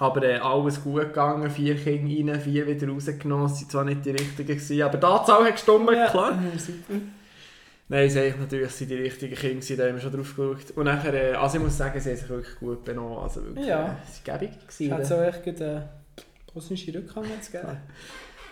[0.00, 3.46] Aber äh, alles gut gegangen, vier Kinder rein, vier wieder rausgenommen.
[3.46, 6.30] Es waren zwar nicht die richtigen, gewesen, aber die Anzahl hat gestimmt, klar.
[6.32, 6.94] Ja, super.
[7.90, 10.70] Nein, es sind natürlich sind die richtigen Kinder, gewesen, da haben wir schon drauf geschaut.
[10.76, 13.18] Und nachher, äh, also ich muss sagen, sie haben sich wirklich gut benommen.
[13.18, 13.86] Also wirklich, Ja.
[13.86, 14.54] äh, sie waren gäbig.
[14.56, 15.88] Hat Gewesen, so echt gut eine
[16.54, 17.76] bosnische Rückhang jetzt gegeben.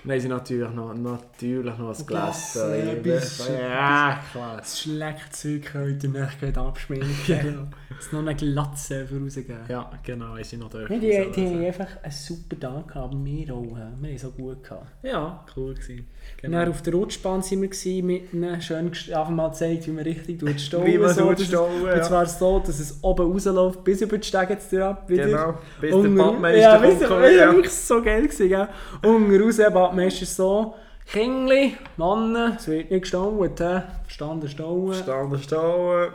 [0.08, 2.52] Haben sie natürlich noch, natürlich noch ein Glas.
[2.52, 4.56] Glas, ja, ja, klar.
[4.58, 7.08] Das Schlechtzeug heute Nacht abschminken.
[7.26, 7.66] Genau.
[7.98, 9.58] Es noch eine Glatze rausgeben.
[9.68, 10.98] Ja, genau, haben sie noch dürfen.
[10.98, 13.76] Nee, die, die haben einfach einen super Tag gehabt, wir auch.
[13.76, 14.86] Wir haben so gut gehabt.
[15.02, 16.06] Ja, cool gewesen.
[16.42, 16.58] Genau.
[16.58, 20.04] Dann auf der Rutschbahn waren wir gewesen, mit einem schön einfach mal gezeigt, wie man
[20.04, 20.86] richtig tut stauen.
[20.86, 22.02] Wie man so, tut stauen, Und ja.
[22.02, 25.08] zwar so, dass es oben rausläuft, bis über die Stege jetzt ab.
[25.08, 25.24] Wieder.
[25.24, 27.02] Genau, bis Unten der Badmeister ja, kommt.
[27.02, 27.52] du, kommt, ja, ja.
[27.52, 28.68] wirklich so geil gewesen, gell?
[29.02, 30.74] Unten raus, Badmeister so,
[31.06, 33.82] Kindli, Männer, es wird nicht gestaut, hä?
[34.02, 34.92] Verstanden stauen.
[34.92, 36.08] Standen, stauen.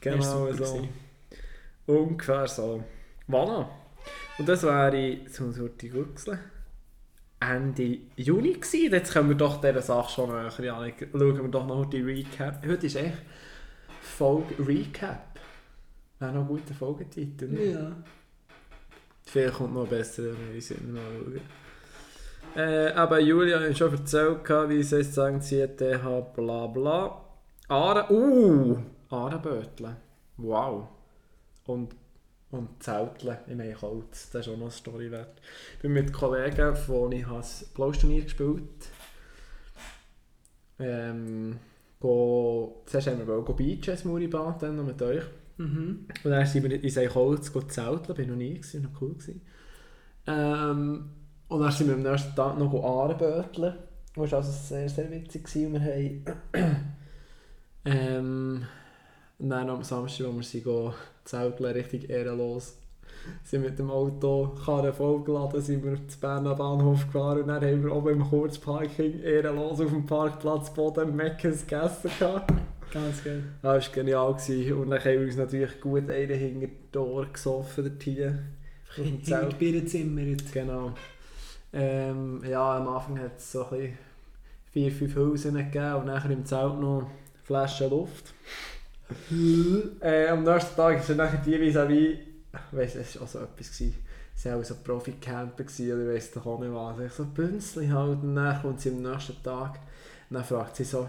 [0.00, 0.44] Genau so.
[0.44, 0.88] gewesen.
[1.86, 2.82] Ungefähr so.
[3.28, 3.66] Voilà.
[4.38, 6.38] Und das wäre, so sollte ich gucken,
[7.40, 8.92] Ende Juni gewesen.
[8.92, 10.92] Jetzt können wir doch dieser Sache schon näher an.
[11.12, 12.66] Schauen wir doch noch die Recap.
[12.66, 13.18] Heute ist echt
[14.00, 15.38] Folge Recap.
[16.18, 17.72] Wäre noch ein guter Folgetitel.
[17.72, 17.92] Ja.
[19.24, 20.94] Vielleicht kommt noch besser, wenn wir sind.
[20.94, 21.40] Mal schauen.
[22.56, 27.22] Äh, aber Julia hat schon erzählt, wie sie jetzt sagen, sie hat DH bla bla.
[27.68, 28.78] Aare, uh,
[29.10, 29.96] Aarenbötle.
[30.38, 30.88] Wow.
[31.66, 31.94] Und,
[32.50, 34.30] und Zeltle im Eichholz.
[34.30, 35.40] Das ist auch noch eine Story wert.
[35.74, 38.88] Ich bin mit Kollegen, von ich das Blausturnier gespielt.
[40.78, 41.58] Ähm,
[42.00, 43.26] go, zuerst haben wir
[43.88, 45.24] ins Muribad, dann noch mit euch.
[45.58, 46.06] Mhm.
[46.22, 49.40] Und dann sind wir in Seichholz zelteln, bin noch nie gewesen, noch cool gewesen.
[50.26, 51.10] Ähm,
[51.48, 53.74] und dann sind wir am nächsten Tag noch Ahrenböteln.
[54.14, 55.66] Das war also sehr, sehr witzig gewesen.
[55.66, 56.24] Und wir haben
[57.84, 58.66] ähm,
[59.38, 62.78] und dann am Samstag, wo wir zelteln, richtig ehrenlos,
[63.44, 67.82] sind mit dem Auto Karren vollgeladen, sind wir zum Berner Bahnhof gefahren und dann haben
[67.82, 72.10] wir oben im Kurzparking ehrenlos auf dem Parkplatz Boden Meckes gegessen.
[72.18, 72.52] gehabt.
[72.92, 73.42] Ganz geil.
[73.62, 74.34] Das war genial.
[74.34, 74.72] Gewesen.
[74.74, 78.38] Und dann haben wir uns natürlich gut einen hinter die Ohren gesoffen, dort hier.
[78.96, 79.58] Im Zelt.
[79.58, 80.36] Bierzimmer.
[80.52, 80.92] Genau.
[81.72, 83.98] Ähm, ja, am Anfang hat es so ein bisschen
[84.72, 87.10] vier, fünf Hülsen gegeben und nachher im Zelt noch
[87.42, 88.32] Flaschen Luft.
[90.00, 92.18] Äh, am nächsten Tag ist dann nachher die vis-à-vis,
[92.52, 93.94] ich weiss, es war auch so etwas, gewesen.
[94.34, 96.98] sie waren auch so Profi-Camper oder ich weiss doch auch nicht was.
[97.00, 99.78] Ich so Bünzli halt und dann kommt sie am nächsten Tag
[100.30, 101.08] und dann fragt sie so,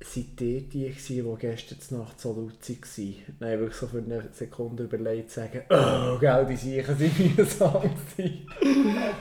[0.00, 2.54] seid ihr die gewesen, die gestern Nacht so laut waren?
[2.68, 7.82] Ich wirklich so für eine Sekunde überlegt zu sagen, oh, gell, die Siechen sind mühsam
[7.82, 8.46] gewesen.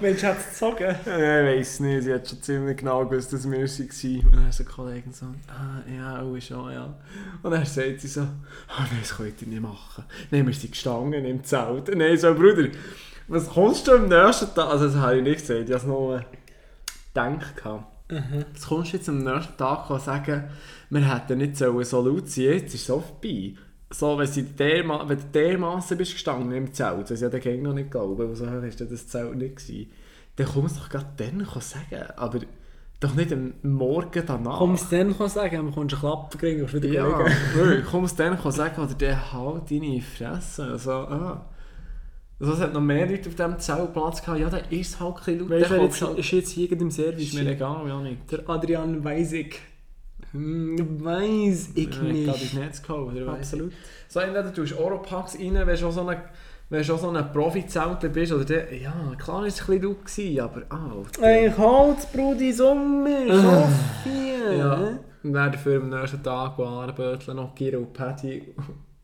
[0.02, 0.96] Mensch, hat es gezogen?
[1.06, 4.34] Ja, ich weiss nicht, sie hat schon ziemlich genau gewusst, dass wir sie waren.
[4.34, 6.94] Und dann so Kollegen so, ah, ja, auch schon, ja.
[7.42, 10.04] Und dann sagt sie so, ah, nein, das könnt ihr nicht machen.
[10.30, 11.96] Nein, wir sind gestanden im Zelt.
[11.96, 12.68] Nein, so, Bruder,
[13.28, 14.70] was kommst du am nächsten Tag?
[14.70, 16.26] Also, das habe ich nicht gesagt, ich habe es nur
[17.14, 17.95] gedacht.
[18.08, 18.46] Gehabt.
[18.54, 20.44] Was kommst du jetzt am nächsten Tag und sagen,
[20.90, 23.56] wir hätten nicht so laut sein jetzt ist es so vorbei.
[23.90, 27.42] So, wenn, sie derma wenn du dermassen bist gestanden im Zelt, was ich ja den
[27.42, 29.92] Gang noch nicht glaube, weil so hoch ist das Zelt nicht gewesen,
[30.36, 32.40] dann kommst du doch gerade dann sagen, aber
[33.00, 34.58] doch nicht am Morgen danach.
[34.58, 38.20] Komm es dann sagen, dann kommst du einen Klapp kriegen und wieder ja, wirklich, kommst
[38.20, 40.64] dann sagen, oder der halt deine Fresse.
[40.64, 41.46] Also, ah.
[42.40, 45.40] Also, es hat noch mehr Leute auf diesem Zeltplatz gehabt, ja, der ist halt ein
[45.40, 45.50] laut.
[45.50, 47.24] Weißt du, jetzt, halt- ist jetzt hier im Service?
[47.24, 48.30] ist mir egal, ja nicht.
[48.32, 49.60] Der Adrian Weisig.
[50.32, 52.54] Hm, weiss ich Ich habe ins nicht.
[52.60, 53.72] Netz gehauen, oder Absolut.
[54.10, 56.18] So, entweder du tust Oropax rein, wenn du so ein,
[56.70, 59.84] wenn du schon so ein Profi-Zeltler bist, oder der, ja, klar war es ein bisschen
[59.84, 64.52] laut, gewesen, aber ah, Ein Holzbrudi Sommer, Sophia.
[64.58, 65.00] Ja.
[65.24, 68.54] Und dann dafür am nächsten Tag, wo Arenbötler noch Giro und Patty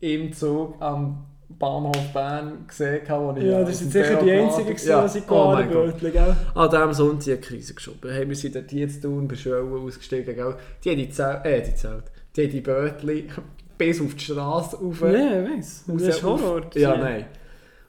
[0.00, 1.24] im Zug am
[1.58, 5.06] Bahnhof Bern gesehen habe, wo ich Ja, das jetzt sicher die einzige, gewesen, ja.
[5.06, 5.92] die ich oh mein Gott.
[5.92, 6.36] Bötchen, gell?
[6.54, 8.14] An diesem Sonntag eine Krise geschoben.
[8.14, 10.54] Haben wir sind dort zu tun, bei Schwellen ausgestiegen, gell?
[10.84, 12.04] Die haben die Zelt, äh, die Zelt,
[12.36, 13.24] die haben die Bötchen
[13.78, 15.00] bis auf die Straße rauf.
[15.00, 15.84] Ja, ich weiss.
[15.86, 16.62] Das ist Horror.
[16.74, 17.26] Ja, nein.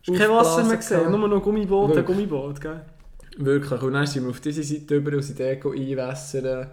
[0.07, 2.05] Hast kein Wasser mehr gesehen, nur noch Gummiboot, ein Wirklich.
[2.05, 2.81] Gummiboot, gell?
[3.37, 3.81] Wirklich.
[3.81, 6.67] Und dann sind wir auf diese Seite über und sind dort einwässern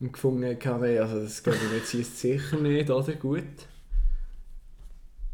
[0.00, 3.12] und gefunden, okay, nein, also das geht jetzt sicher nicht, oder?
[3.14, 3.42] Gut.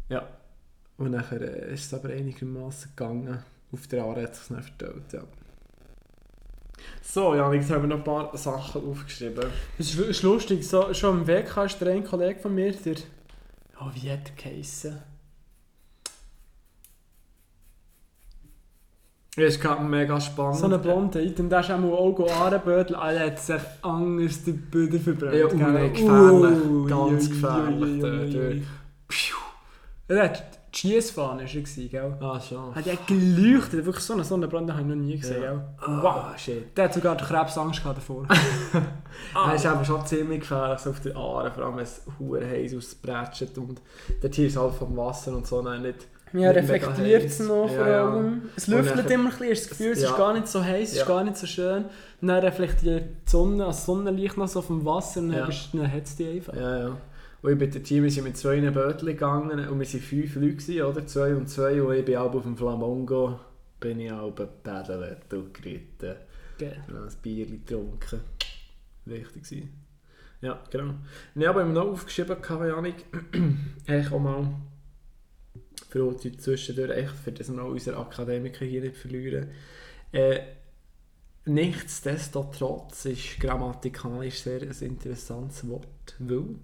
[0.09, 0.27] Ja.
[0.99, 3.39] Und nachher äh, ist es aber einigermaßen gegangen.
[3.71, 5.23] Auf der Aare hat es sich verteilt, ja.
[7.01, 9.45] So, ja, jetzt haben wir noch ein paar Sachen aufgeschrieben.
[9.77, 12.95] Es ist, ist lustig, so, schon im WK ist der ein Kollege von mir, der...
[13.79, 14.99] Oh, wie hat er geheissen?
[19.35, 20.57] Das ist gerade mega spannend.
[20.57, 24.51] So ein blonder Item, der ist auch mal auch Ahrenbödel, alle hat sich anders die
[24.51, 25.35] Böden verbrannt.
[25.35, 26.89] Ja, uh, gefährlich.
[26.89, 28.63] Ganz gefährlich, ui, ui, der- ui,
[30.07, 30.41] der- ui.
[30.69, 32.17] Ja, die Schiessfahne war er, gell?
[32.21, 32.75] Ah, schon.
[32.75, 35.51] Hat er geleuchtet, wirklich so einen Sonnenbrand habe ich noch nie gesehen, Ja.
[35.53, 35.61] gell?
[35.85, 36.77] Wow, Wow, shit.
[36.77, 38.25] der hat sogar die Krebsangst gehabt davor.
[39.33, 39.51] Ah.
[39.51, 42.45] Das ist aber schon ziemlich gefährlich so auf der Aare, vor allem wenn es hure
[42.47, 43.81] heiß ausbrätscht und
[44.23, 46.07] der Tier ist halt vom Wasser und so nein, nicht...
[46.31, 48.09] Ja, reflektiert es noch vor Ja, ja.
[48.11, 48.43] allem.
[48.55, 50.09] Es nachher- immer ein bisschen, das Gefühl, es Ja.
[50.11, 51.01] ist gar nicht so heiß, es Ja.
[51.01, 51.85] ist gar nicht so schön.
[52.21, 55.55] Und dann reflektiert die Sonne, also das Sonnenlicht noch so vom Wasser und dann, Ja.
[55.73, 56.53] dann hat es dich einfach.
[56.53, 56.97] Ja, ja.
[57.41, 60.35] Und ich bin der Team, wir sind mit zwei Bötchen gegangen und wir waren fünf
[60.35, 61.07] Leute, gewesen, oder?
[61.07, 63.39] Zwei und zwei und ich bin auch auf dem Flamongo,
[63.79, 66.15] bin ich auch pedelt und geritten.
[66.57, 66.83] Geil.
[66.89, 68.19] Und ein Bier getrunken.
[69.05, 69.69] Wichtig gewesen.
[70.41, 70.95] Ja, genau.
[71.35, 72.37] Und ich habe mir noch aufgeschrieben,
[72.73, 72.93] Ahnung,
[73.87, 74.53] eigentlich auch mal
[75.89, 79.49] für uns zwischendurch, echt, für das wir noch unsere Akademiker hier nicht verlieren.
[80.11, 80.41] Äh,
[81.45, 86.55] nichtsdestotrotz ist grammatikalisch sehr ein interessantes Wort, weil,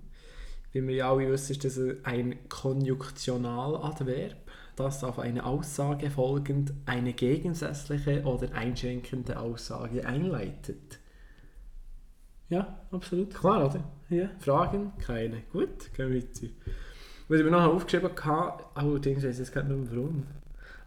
[0.75, 4.35] wie wir ja alle wissen, ist das ein Konjunktionaladverb,
[4.75, 10.99] das auf eine Aussage folgend eine gegensätzliche oder einschränkende Aussage einleitet.
[12.49, 13.33] Ja, absolut.
[13.33, 13.85] Klar, oder?
[14.09, 14.29] Ja.
[14.39, 14.91] Fragen?
[14.99, 15.43] Keine.
[15.53, 16.47] Gut, gehen wir weiter.
[17.29, 20.27] Was ich mir noch aufgeschrieben habe, allerdings weiß ich jetzt gar nicht mehr warum.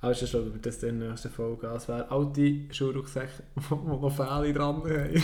[0.03, 1.67] Aber es ist schon, über das in der nächsten Folge.
[1.69, 5.23] Es wäre alte Schulrucksäcke, die noch Fälle dran haben.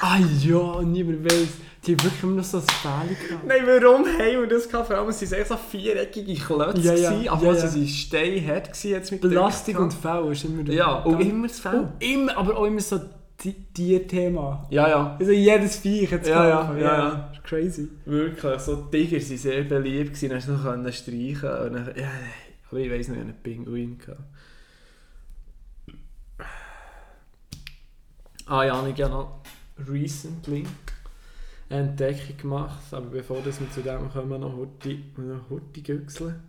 [0.00, 1.48] Ah ja, niemand weiß.
[1.86, 3.46] Die haben wirklich immer noch so ein Fähig gehabt.
[3.46, 4.88] Nein, warum haben wir das gehabt?
[4.88, 7.66] Vor allem, es waren echt so viereckige Klötze, Ja, ja, gewesen, aber ja, ja, ja.
[7.68, 9.32] sie waren steinhart jetzt mit dem-
[9.78, 11.74] und Fell ist immer Ja, und immer das Fell.
[11.80, 12.98] Und immer, aber auch immer so
[13.38, 14.66] Ti- Tierthema.
[14.70, 15.16] Ja, ja.
[15.20, 17.32] Also jedes Viech hat es Ja, ja, ja, ja.
[17.44, 17.88] Crazy.
[18.06, 22.08] Wirklich, so Tiger waren sehr beliebt, gewesen, dann hast du noch streichen und dann, ja,
[22.70, 23.98] aber ich weiss nicht, ich einen Pinguin.
[23.98, 24.20] gehabt.
[28.46, 29.40] Ah ja, ich habe noch
[29.78, 30.64] recently
[31.68, 36.40] eine Entdeckung gemacht, aber bevor das wir zu dem kommen, noch Hurti, noch Hurti güchseln.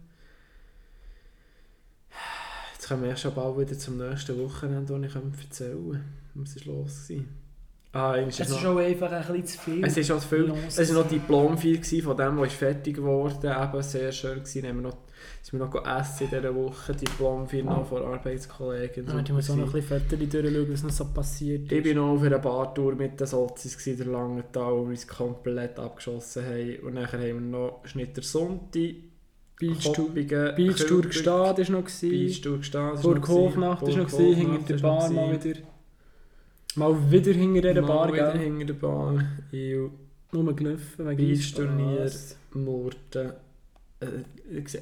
[2.74, 6.04] Jetzt kommen wir erst schon bald wieder zum nächsten Wochenende, wo ich erzählen kann,
[6.36, 7.18] was ist los war.
[7.94, 9.84] Ah, Es noch- ist auch einfach ein bisschen zu viel.
[9.86, 10.40] es ist auch viel.
[10.40, 10.78] Los.
[10.78, 14.62] Es war noch Diplomfeier gewesen von dem, ist fertig geworden Eben sehr schön gewesen.
[14.62, 14.98] Dann haben wir noch,
[15.42, 16.94] sind wir noch essen in dieser Woche.
[16.94, 19.08] Diplomfeier noch von Arbeitskollegen.
[19.08, 21.86] Ja, ich muss auch noch ein bisschen Fotos durchschauen, was noch so passiert ich ist.
[21.88, 25.80] war noch auf einer Bartour mit den Sozis gewesen, der Langenthal, wo wir uns komplett
[25.80, 26.78] abgeschossen haben.
[26.84, 29.04] Und nachher haben wir noch Schnitter Sonti,
[29.60, 31.84] Beachtour Köln- gestanden ist noch.
[31.86, 32.10] gewesen.
[32.12, 33.02] Beachtour gestanden.
[33.02, 34.08] Burg Hochnacht ist noch.
[34.08, 35.60] gewesen, Hinter der Bar mal wieder.
[36.76, 38.42] Mal wieder hinter dieser Mal Bar, wieder gell?
[38.42, 39.24] hinter der Bar.
[39.52, 39.78] Ich
[40.32, 43.36] Nur gelaufen wegen Beachturnier, Eisturnier.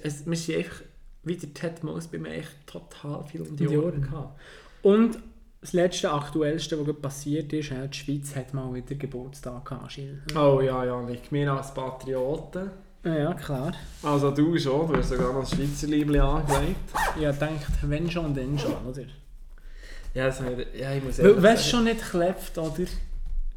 [0.04, 0.82] Es, wir sind einfach,
[1.24, 4.40] wie der Ted Moos bei mir echt total viel um die Ohren gehabt.
[4.82, 5.18] Und
[5.62, 10.20] das letzte, aktuellste, was passiert ist, die Schweiz hat mal wieder Geburtstag gehabt, Gilles.
[10.36, 12.70] Oh ja, ja, Nick, wir als Patrioten.
[13.04, 13.74] Ja, ja, klar.
[14.04, 16.92] Also du schon, du hast sogar noch das Schweizer Liebling angelegt.
[17.20, 19.04] Ja, denkt, wenn schon, dann schon, oder?
[20.14, 20.42] Ja, das
[20.76, 22.86] ja, ich muss Weil, Wenn es schon nicht klebt, oder?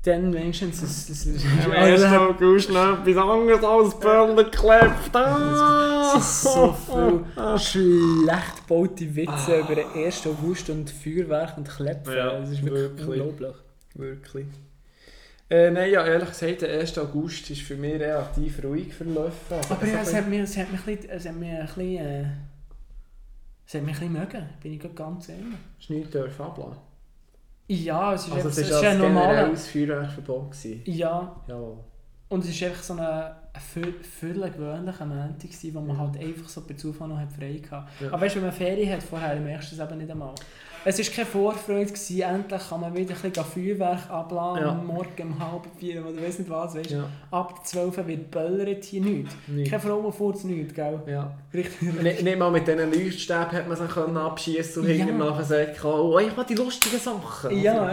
[0.04, 0.80] Dann wenigstens...
[0.80, 2.14] Es, es, es, Am also, 1.
[2.14, 5.16] August noch etwas anderes als Böller geklebt.
[5.16, 6.14] Ah!
[6.16, 10.26] es sind so viele schlecht gebaute Witze über den 1.
[10.26, 12.16] August und Feuerwerk und Klepfen.
[12.16, 13.20] Ja, das ist wirklich, wirklich.
[13.20, 13.56] unglaublich.
[13.94, 14.46] Wirklich.
[15.50, 16.98] Äh, nein, ja, ehrlich gesagt, der 1.
[16.98, 19.32] August ist für mich relativ ruhig verlaufen.
[19.50, 21.66] Also, Aber ja, es hat mich, es hat mich, ein bisschen- es hat mich ein
[21.66, 21.96] bisschen...
[21.96, 22.24] Äh,
[23.66, 25.44] es hat mich ein bisschen mögen, bin ich ganz ehrlich.
[25.78, 26.87] Hast du nichts dürfen ablassen?
[27.68, 29.54] Ja, es ist, Also einfach, es es ist ein normaler...
[29.56, 30.82] Feuerwerkverbot gewesen.
[30.86, 31.76] Ja, Jawohl.
[32.30, 33.34] und es war einfach so ein, ein
[33.74, 37.86] völ- völlig gewöhnlicher Montag, wo man halt einfach so per Zufall noch hat frei hatte.
[38.00, 38.08] Ja.
[38.12, 40.34] Aber weißt du, wenn man Ferien hat vorher, merkst du es eben nicht einmal.
[40.88, 44.72] Es war keine Vorfreude, gewesen, endlich kann man wieder ein bisschen Feuerwerk abladen, Ja.
[44.74, 46.90] Morgen um halb vier oder weiss nicht was, weißt.
[46.90, 49.34] Ja, Ab 12 wird böllert hier nichts.
[49.48, 49.70] nicht.
[49.70, 51.00] Keine Frauenfurz, nichts, gell?
[51.06, 51.36] Ja.
[51.52, 52.02] Richtig.
[52.02, 54.94] Nicht, nicht mal mit diesen Leuchtstäben hat man sich können abschießen und Ja.
[54.94, 57.60] hinterher nachher sagen, oh, ich will die lustigen Sachen.
[57.60, 57.92] Ja,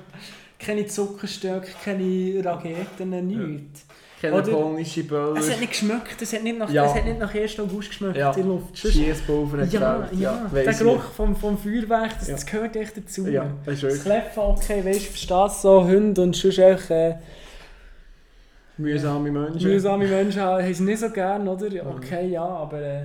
[0.58, 3.86] keine Zuckerstöcke, keine Raketen, nichts.
[3.86, 3.94] keine
[4.30, 5.36] Polnische Böller.
[5.38, 6.86] Es hat nicht geschmeckt, es hat nicht nach, Ja.
[6.86, 7.58] es hat nicht nach 1.
[7.60, 8.30] August geschmeckt Ja.
[8.30, 8.76] in der Luft.
[8.78, 10.20] Schiesspulver hat ja, gefällt.
[10.20, 12.34] ja, der Geruch vom, vom Feuerwerk, das, Ja.
[12.34, 13.26] das gehört echt dazu.
[13.28, 17.14] Ja, das ist Kläffen, okay, weißt du, verstehst so Hunde und sonst echt äh,
[18.76, 19.70] mühsame Menschen.
[19.70, 21.66] mühsame Menschen haben sie nicht so gern, oder?
[21.96, 23.02] Okay, ja, aber äh,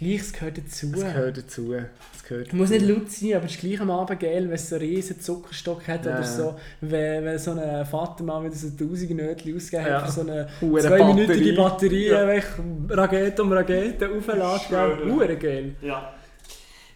[0.00, 0.90] gleich, es gehört dazu.
[0.90, 1.72] Das gehört dazu.
[2.12, 2.92] Das gehört Es muss nicht dazu.
[2.94, 5.86] laut sein, aber es ist gleich am Abend geil, wenn es so einen riesen Zuckerstock
[5.86, 6.12] hat Ja.
[6.14, 6.56] oder so.
[6.80, 10.00] Wenn, wenn so ein Vater mal wieder so 1000 Nötchen ausgegeben Ja.
[10.02, 12.26] hat für so eine zweiminütige Batterie, Ja.
[12.26, 14.60] einfach Rakete um Rakete aufladen.
[14.66, 15.12] schwöre.
[15.12, 15.74] Hure geil.
[15.82, 16.14] Ja.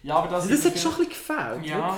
[0.03, 1.65] Ja, aber das, Das hat schon ein bisschen gefällt.
[1.65, 1.97] Ja.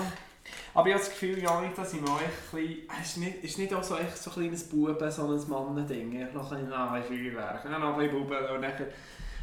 [0.74, 2.88] Aber ich habe das Gefühl, Janik, dass ich mir auch echt ein bisschen...
[3.02, 6.12] Es ist nicht, ist nicht auch so, echt so ein kleines Buben, so ein Mannending.
[6.28, 7.66] Ich noch ein bisschen nahe Feuerwerk.
[7.66, 8.72] Ja, noch ein bisschen Buben und dann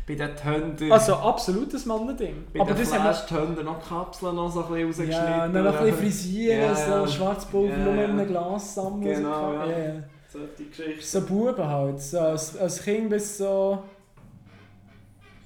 [0.06, 0.92] bei den Töndern...
[0.92, 2.44] Also absolutes Mannending.
[2.52, 2.84] bei Aber den.
[2.84, 5.54] Flash-Töndern noch Kapseln noch so ein bisschen rausgeschnitten.
[5.54, 6.74] Ja, noch ein bisschen frisieren, ja.
[6.74, 9.02] so Schwarzpulver Ja, nur in einem Glas sammeln.
[9.02, 9.54] Genau, so.
[9.54, 9.66] ja.
[9.66, 9.78] ja.
[9.78, 10.02] ja.
[10.34, 11.00] Solche Geschichten.
[11.00, 12.00] So Buben halt.
[12.00, 13.84] So, als, als Kind bis so.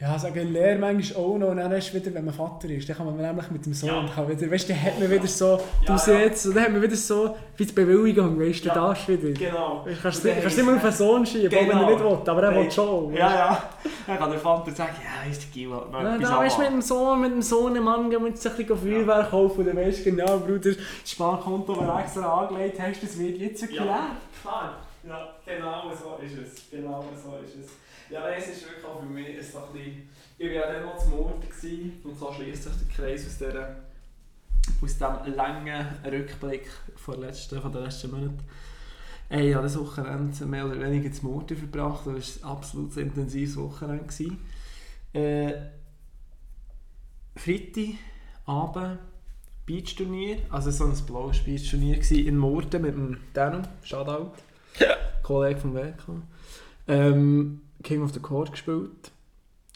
[0.00, 1.48] Ja, sagen Lehr manchmal auch noch.
[1.48, 3.88] Und dann erst wieder, wenn man Vater ist, dann kann man nämlich mit dem Sohn.
[3.88, 4.06] Ja.
[4.14, 5.56] Kann wieder, weißt du, dann hat man wieder so.
[5.84, 7.34] Du Ja, siehst, und dann hat man wieder so.
[7.56, 8.74] Wie die Bewilligung, weißt du, Ja.
[8.74, 9.30] da ist wieder.
[9.36, 9.84] Genau.
[9.84, 11.82] Du kannst Und dann kannst ist- immer auf den Sohn schieben, auch wenn Genau.
[11.82, 13.12] er nicht will, aber er will schon.
[13.14, 13.62] Ja, ja.
[14.06, 16.56] Dann kann der Vater sagen, ja, ist der Gil halt noch Ja, etwas da weißt
[16.58, 19.60] du, mit dem Sohn, mit dem Sohn Mann gehen wir jetzt ein bisschen Feuerwerk kaufen
[19.60, 23.38] und dann weißt du genau, Bruder, das Sparkonto, das du extra angelegt hast, das wird
[23.38, 23.82] jetzt Ja.
[23.82, 23.98] leer.
[24.42, 24.74] Klar.
[25.08, 26.70] Ja, genau so ist es.
[26.70, 27.72] Genau so ist es.
[28.10, 30.08] Ja, nein, es ist wirklich auch für mich ist so ein bisschen...
[30.38, 31.42] Ich war ja dann noch zum Morden
[32.04, 33.76] und so schließt sich der Kreis aus, dieser,
[34.80, 38.38] aus diesem langen Rückblick von, letzten, von den letzten Monaten.
[39.28, 42.06] Hey, ich habe das Wochenende mehr oder weniger zum Morden verbracht.
[42.06, 44.04] Das war ein absolut intensives Wochenende.
[44.04, 44.38] Gewesen.
[45.12, 45.52] Äh,
[47.36, 47.94] Freitag,
[48.46, 48.98] Abend,
[49.66, 54.32] Beachturnier, also so ein blaues Beachturnier in Murten mit dem Danu, Shoutout,
[55.22, 56.22] Kollege vom WK.
[56.86, 59.12] Ähm, King of the Court gespielt.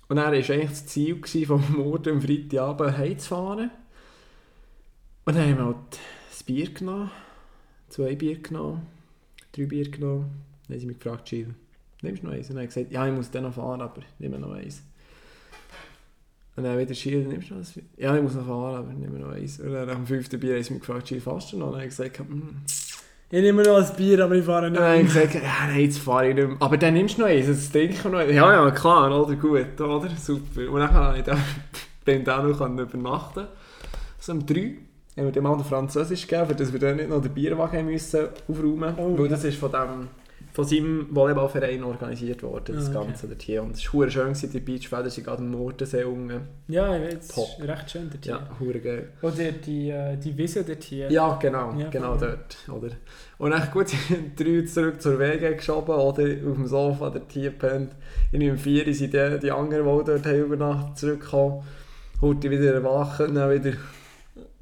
[0.08, 3.70] Und dann war eigentlich das Ziel vom Murten am Freitagabend heimzufahren.
[5.24, 7.10] Und dann haben wir halt ein Bier genommen,
[7.88, 8.86] zwei Bier genommen,
[9.52, 10.30] drei Bier genommen.
[10.66, 11.54] Dann haben sie mich gefragt, Jill,
[12.02, 12.48] nimmst du noch eins?
[12.50, 14.82] Und dann habe ich gesagt, ja, ich muss dann noch fahren, aber nehme noch eins.
[16.56, 17.80] Und dann wieder Schiel, nimmst du noch eins?
[17.96, 19.60] Ja, ich muss noch fahren, aber nehme noch eins.
[19.60, 21.68] Und dann am fünften Bier haben sie mich gefragt, fährst du noch?
[21.68, 22.56] Und dann habe ich gesagt, hm.
[23.34, 24.78] Ich nehme noch ein Bier, aber ich fahre nicht.
[24.78, 26.56] dann habe ich gesagt, ja, nein, jetzt fahre ich nicht mehr.
[26.60, 28.30] Aber dann nimmst du noch eins, jetzt trinke ich noch eins.
[28.30, 30.10] Ja, ja, klar, oder gut, oder?
[30.18, 30.70] Super.
[30.70, 31.40] Und dann konnte ich dann
[32.04, 33.46] beim Danu können übernachten.
[34.18, 34.76] So um drei
[35.16, 38.94] haben wir dem den Französisch gegeben, dass wir dann nicht noch den Bierwagen müssen aufräumen
[38.98, 39.18] Oh, mussten.
[39.18, 39.30] Weil ja.
[39.30, 40.08] das ist von, dem,
[40.52, 43.06] von seinem Volleyballverein organisiert worden, das Ah, okay.
[43.06, 43.62] Ganze dort hier.
[43.62, 46.40] Und es war schön, die Beachfelder sind gerade am Nordensee unten.
[46.68, 47.46] Ja, jetzt Top.
[47.58, 48.66] ist recht schön dort Ja, hier.
[48.66, 49.08] hure geil.
[49.22, 51.10] Oder die, äh, die Wiese dort hier.
[51.10, 52.38] Ja, genau, Ja, genau voll.
[52.68, 52.82] dort.
[52.82, 52.94] Oder?
[53.38, 57.50] Und dann gut, sind drei zurück zur Wege geschoben oder auf dem Sofa dort hier
[57.50, 57.92] gepennt.
[58.30, 61.62] In um vier sind die, die anderen, die dort haben übernachtet, zurückgekommen.
[62.20, 63.72] Heute wieder erwachen, dann wieder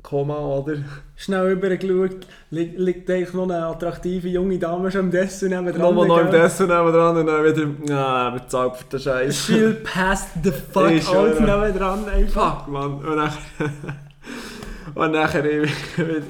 [0.03, 0.77] Koma, oder?
[1.17, 5.81] Schnell rübergeschaut, li liegt eigentlich noch eine attraktive junge Dame schon im Dessert neben dran.
[5.81, 6.31] Nochmal noch im?
[6.31, 9.41] Dessert dran und dann wieder, ja, bezahlt für den Scheiß.
[9.45, 11.63] Viel past the fuck Ich alles schwöre.
[11.65, 12.65] neben dran einfach.
[12.65, 12.95] Fuck, Mann.
[12.95, 13.33] Und dann,
[14.95, 15.43] und nachher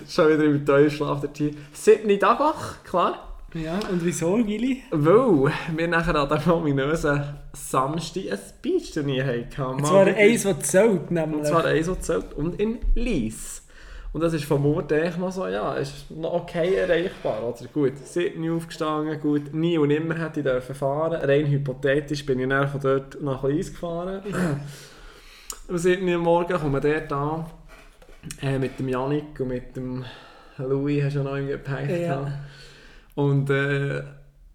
[0.09, 1.53] schon wieder im Teufelsschlaf dort hier.
[1.73, 3.30] Siebni Dagach, klar.
[3.55, 4.83] Ja, und wieso, Gili?
[4.91, 7.23] Weil wir nachher an diesem ominösen
[7.53, 9.63] Samstag ein Beachturnier hatten.
[9.63, 11.41] Und zwar eins, das zählt, nämlich.
[11.41, 12.33] Und zwar eins, das zählt.
[12.35, 13.67] Und in Lies.
[14.13, 17.43] Und das ist vom eigentlich noch so, ja, ist noch okay erreichbar.
[17.45, 21.21] Oder gut, sieben Uhr aufgestanden, gut, nie und nimmer hätte ich dürfen fahren.
[21.21, 24.23] Rein hypothetisch bin ich dann von dort nach Lies gefahren.
[25.69, 27.47] Am 7 Uhr morgen kommen wir dort an.
[28.43, 30.05] Äh, mit dem Janik und mit dem
[30.59, 31.91] Louis hast du ja noch irgendwie gepackt.
[31.91, 32.33] Ja.
[33.21, 34.03] Und äh,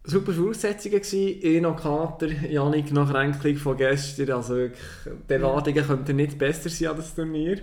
[0.04, 1.40] super Voraussetzungen gewesen.
[1.42, 4.32] Ich noch Kater, Janik nach Ränkelung von gestern.
[4.32, 4.82] Also wirklich,
[5.30, 7.60] die Erwartungen könnten nicht besser sein an das Turnier.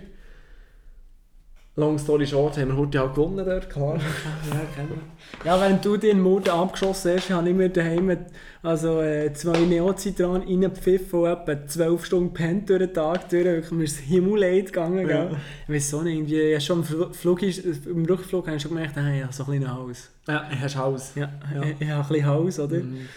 [1.75, 3.95] Long story short, haben wir heute halt gewonnen dort, klar.
[3.95, 4.97] Ja, wir.
[5.43, 8.15] Ja, während du den Mord abgeschossen hast, habe ich mir daheim
[8.61, 13.43] also, äh, zwei Neozitran reingepfiffen und etwa 12 Stunden pennt durch den Tag durch.
[13.43, 15.09] Wirklich, Mir ist das Himmelleid gegangen.
[15.09, 15.25] Ja.
[15.25, 15.37] Gell?
[15.67, 18.61] Ich weiß so nicht, irgendwie, ich habe schon im, Fl Flug, im Rückflug habe ich
[18.61, 20.11] schon gemerkt, hey, ich habe so ein bisschen Haus.
[20.27, 21.11] Ja, hast Haus.
[21.15, 21.63] Ja, Ja.
[21.63, 22.77] Ich, ich habe ein bisschen Haus, oder?
[22.77, 23.07] Mhm.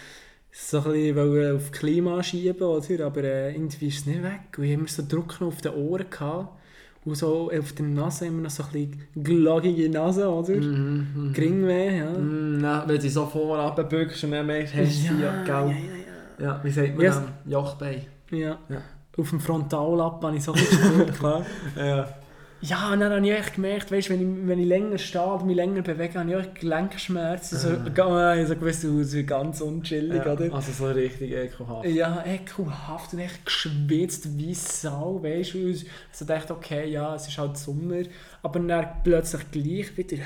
[0.51, 3.05] So ein bisschen auf Klima schieben, oder?
[3.05, 4.57] aber äh, irgendwie ist es nicht weg.
[4.57, 6.56] Und ich habe immer so Druck auf den Ohren gehabt.
[7.07, 10.55] Und so auf der Nase immer noch so ein bisschen glogige Nase, oder?
[10.55, 11.07] Mhm.
[11.15, 11.33] mhm.
[11.33, 12.09] Gringweh, ja.
[12.09, 15.69] Mhm, na, wenn sie so vorab bückst und dann merkst, hast du sie ja, ja,
[15.69, 15.75] ja,
[16.37, 17.21] Ja, wie sagt man Yes.
[17.45, 18.01] Jochbein.
[18.31, 18.59] ja, ja.
[18.67, 18.81] Ja.
[19.17, 21.45] Auf dem Frontallappen habe ich so gespürt, klar.
[21.77, 22.09] Ja.
[22.61, 25.45] Ja, und dann habe ich echt gemerkt, weißt, wenn, ich, wenn ich länger stehe oder
[25.45, 27.57] mich länger bewege, habe ich auch Gelenkschmerzen.
[27.57, 28.33] So, Ah.
[28.35, 28.45] äh.
[28.47, 30.53] so gewusst, bist ganz unchillig, Ja, oder?
[30.53, 31.85] also so richtig ekelhaft.
[31.87, 35.67] Ja, ekelhaft und echt geschwitzt wie Sau, weißt du.
[36.11, 38.01] Also dachte, okay, ja, es ist halt Sommer,
[38.41, 40.17] aber dann plötzlich gleich wieder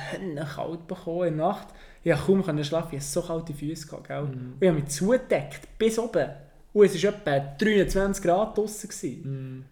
[0.55, 1.67] kalt bekommen in der Nacht.
[2.03, 4.21] Ja, kaum können schlafen, ich hatte so kalte Füße gehabt, gell?
[4.23, 4.27] Mhm.
[4.53, 6.29] Und ich habe mich zugedeckt, bis oben.
[6.73, 9.21] Und es war etwa 23 Grad gewesen.
[9.23, 9.65] Mhm.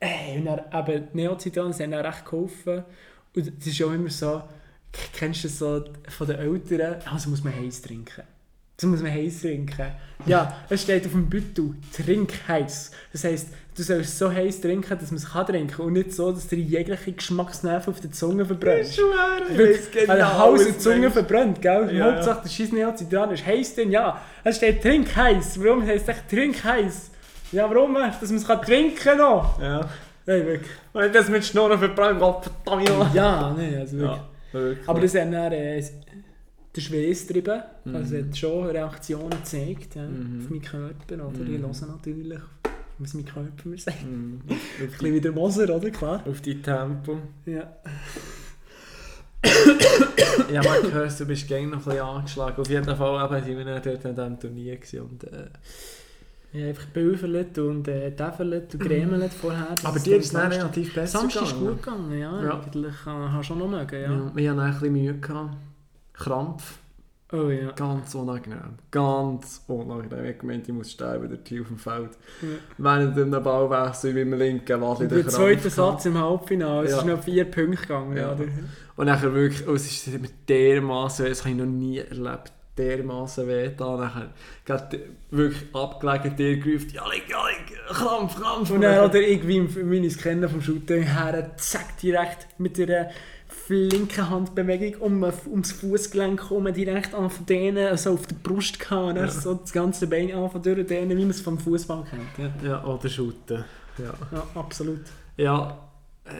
[0.00, 2.84] Ey, und dann eben die Neozitronen, sie haben dann recht geholfen.
[3.34, 4.42] Und es ist auch immer so,
[5.12, 8.22] kennst du das so von den Eltern, also muss man heiß trinken.
[8.76, 9.86] Das muss man heiß trinken.
[10.26, 12.92] Ja, es steht auf dem Beutel, trink heiß.
[13.12, 16.30] Das heisst, du sollst so heiß trinken, dass man es kann trinken und nicht so,
[16.30, 18.96] dass dir jegliche Geschmacksnerven auf der Zunge verbrennt.
[19.50, 21.92] Wirklich, also Hals und Zunge verbrennt, gell?
[21.92, 24.22] Ja, Hauptsache der scheiß Neozitran ist heiß drin, ja.
[24.44, 25.60] Es steht trink heiß.
[25.60, 27.10] Warum heisst es echt trink heiß?
[27.52, 27.94] Ja, warum?
[27.94, 29.60] Dass man es kann trinken noch.
[29.60, 29.88] Ja.
[30.26, 30.70] Hey, wirklich.
[30.92, 33.14] Wenn ich das mit Schnurren verbrannt, Gott verdammt.
[33.14, 34.18] Ja, nein, also wirklich.
[34.52, 34.88] Ja, wirklich.
[34.88, 35.82] Aber das hat dann äh,
[36.76, 37.62] der Schweiß getrieben.
[37.84, 37.96] Mhm.
[37.96, 40.42] Also hat schon Reaktionen gezeigt ja, Mhm.
[40.44, 41.26] auf meinen Körper.
[41.26, 41.38] Oder?
[41.38, 41.54] Mhm.
[41.54, 42.40] Ich höre natürlich,
[42.98, 44.04] was mein Körper mir sagt.
[44.04, 44.42] Mhm.
[44.48, 45.90] Ein bisschen wie der Moser, oder?
[45.90, 46.22] Klar.
[46.28, 47.18] auf die Tempo.
[47.46, 47.72] Ja.
[50.52, 52.60] Ja, man gehört, du bist gegen noch ein bisschen angeschlagen.
[52.60, 55.24] Auf jeden Fall eben, sind wir dort an diesem Turnier und...
[55.24, 55.46] Äh,
[56.54, 59.68] Habe einfach Büffelet und äh, Täfelet und Gremelt vorher.
[59.84, 62.42] Aber dir ist es dann relativ besser Samstag ist gut gegangen, ja.
[62.42, 62.54] Ja.
[62.60, 64.12] Eigentlich äh, habe ich schon noch mögen, ja.
[64.12, 64.32] Ja.
[64.34, 65.14] Wir hatten ein bisschen Mühe.
[65.14, 65.56] Gehabt.
[66.14, 66.78] Krampf.
[67.30, 67.72] Oh ja.
[67.72, 68.78] Ganz unangenehm.
[68.90, 70.24] Ganz unangenehm.
[70.24, 72.10] Ich gemeint, ich muss sterben, der Tier auf dem Feld.
[72.40, 72.48] Ja.
[72.78, 76.98] Während dem Ballwechsel mit dem linken Wadli Und der zweite Satz im Halbfinale, es Ja.
[77.00, 78.16] ist noch vier Punkte gegangen.
[78.16, 78.32] Ja.
[78.32, 78.44] oder?
[78.96, 80.18] Und nachher wirklich, oh, es ist
[80.48, 83.96] dermaßen, das habe ich noch nie erlebt, dermaßen weh da.
[83.96, 84.28] Nachher
[84.64, 85.00] gerade
[85.30, 88.70] wirklich abgelegen, dir gerufen, Janik, Janik, Krampf, Krampf.
[88.70, 93.10] Und dann oder irgendwie, wie ich es kenne vom Shooten her, zack, direkt mit einer
[93.48, 99.16] flinken Handbewegung um, ums Fußgelenk herum, direkt an von denen, also auf der Brust gehabt,
[99.16, 99.30] dann Ja.
[99.30, 102.52] so das ganze Bein an von durchdehnen, wie man es vom Fußball kennt.
[102.62, 102.68] Ja.
[102.68, 103.64] Ja, oder Shooten.
[103.98, 104.14] Ja.
[104.32, 105.00] ja, absolut.
[105.36, 105.87] Ja,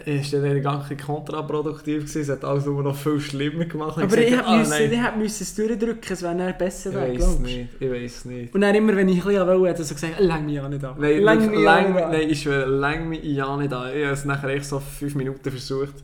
[0.05, 3.99] ist dann eigentlich gar nicht kontraproduktiv gewesen, es hat alles nur noch viel schlimmer gemacht.
[4.03, 7.69] Aber ich ah, ich hätte müssen es durchdrücken, es wäre dann besser weiß glaubst nicht,
[7.79, 8.55] ich weiß nicht.
[8.55, 10.69] Und dann immer, wenn ich ein bisschen wollte, hat er so gesagt, läng mich ja
[10.69, 10.97] nicht an.
[10.99, 12.11] Nein, Läng mich ja läng, an.
[12.13, 13.89] nein, ich schwöre, läng mich ja nicht an.
[13.97, 15.95] Ich habe es nachher echt so fünf Minuten versucht,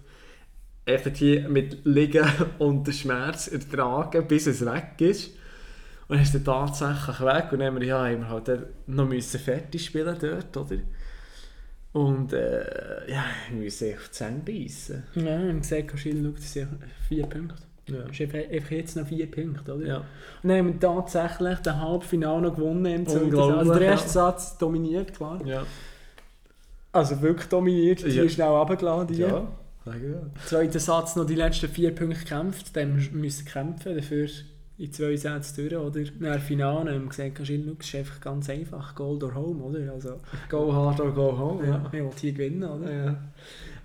[0.84, 2.26] echt hier mit Liegen
[2.58, 5.30] und den Schmerz ertragen, bis es weg ist.
[6.06, 8.50] Und dann ist er tatsächlich weg und dann haben wir, ja, haben wir halt
[8.86, 10.80] noch müssen fertig spielen dort, oder?
[11.94, 15.02] Und äh, ja, wir müssen auf die Zähne beißen.
[15.14, 16.68] Ja, ich habe gesagt, Schill, schau, das sind
[17.08, 17.62] vier Punkte.
[17.88, 17.98] Ja.
[18.02, 19.86] Das ist einfach jetzt noch vier Punkte, oder?
[19.86, 19.96] ja.
[20.42, 23.06] Und dann haben wir tatsächlich den Halbfinale noch gewonnen.
[23.06, 25.40] Also der erste Satz dominiert, klar.
[25.46, 25.64] Ja.
[26.90, 28.24] Also wirklich dominiert, die Ja.
[28.24, 29.16] ist schnell runtergeladen.
[29.16, 29.46] Ja.
[29.86, 30.22] Ich ja.
[30.46, 32.74] Zweiter Satz noch die letzten vier Punkte gekämpft.
[32.74, 34.26] Dann müssen kämpfen, dafür
[34.76, 36.00] in zwei Sätzen durch, oder?
[36.18, 39.92] Nach Finale haben wir gesagt, das ist einfach ganz einfach, Gold or Home, oder?
[39.92, 40.16] Also,
[40.48, 41.66] Go hard or go home.
[41.66, 42.92] ja, ich will hier gewinnen, oder?
[42.92, 43.16] Ja.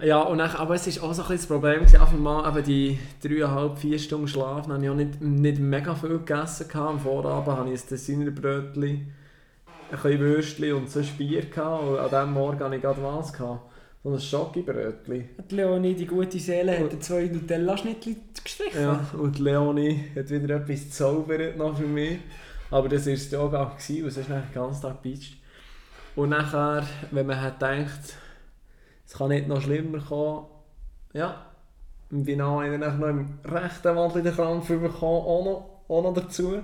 [0.02, 2.50] Ja, und dann, aber es war auch so ein bisschen das Problem, gewesen, einfach mal
[2.50, 6.70] eben die dreieinhalb, vier Stunden Schlaf, dann habe ich auch nicht, nicht mega viel gegessen.
[6.70, 6.90] Gehabt.
[6.90, 9.12] Am Vorabend hatte ich ein Designerbrötchen, ein
[9.92, 11.42] bisschen Würstchen und so ein Bier.
[11.46, 11.84] Gehabt.
[11.84, 13.34] Und an diesem Morgen hatte ich gerade was.
[13.34, 13.69] Gehabt.
[14.02, 15.30] So ein Schokibrötchen.
[15.38, 18.82] Hat Leonie, die gute Seele, hat zwei Nutella-Schnittchen gestrichen.
[18.82, 22.20] Ja, und die Leonie hat wieder etwas gezaubert noch für mich.
[22.72, 25.38] Aber das war das Yoga, gewesen, und sonst den ganzen Tag gepeitscht.
[26.16, 28.16] Und nachher, wenn man hat gedacht,
[29.06, 30.46] es kann nicht noch schlimmer kommen,
[31.14, 31.46] ja,
[32.12, 36.14] im Finale habe ich noch im rechten Wand den Krampf bekommen, auch noch, auch noch
[36.14, 36.62] dazu.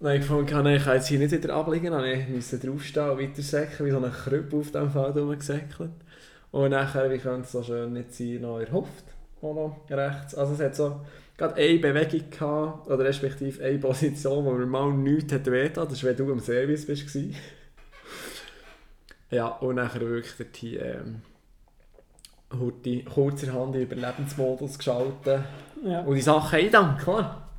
[0.00, 3.10] Dann ich gefunden, nein, ich kann jetzt hier nicht wieder abliegen, dann musste ich draufstehen
[3.10, 5.90] und weiter säckeln, wie so ein Krüppel auf dem Feld rumgesäckelt.
[6.52, 8.60] Und nachher, wie könnte es so schön nicht sein, noch
[9.42, 10.34] auch noch rechts.
[10.34, 11.00] Also es hat so
[11.36, 16.02] gerade eine Bewegung gehabt, oder respektive eine Position, wo mir mal nichts hat wehgetan, das
[16.02, 17.06] war, wenn du am Service bist.
[17.06, 17.34] gewesen.
[19.30, 21.22] ja, und nachher wirklich dort hier, ähm,
[22.58, 25.42] Hurti, kurzerhand in Überlebensmodus geschaltet.
[25.84, 26.00] Ja.
[26.00, 27.49] Und die Sachen dann, klar.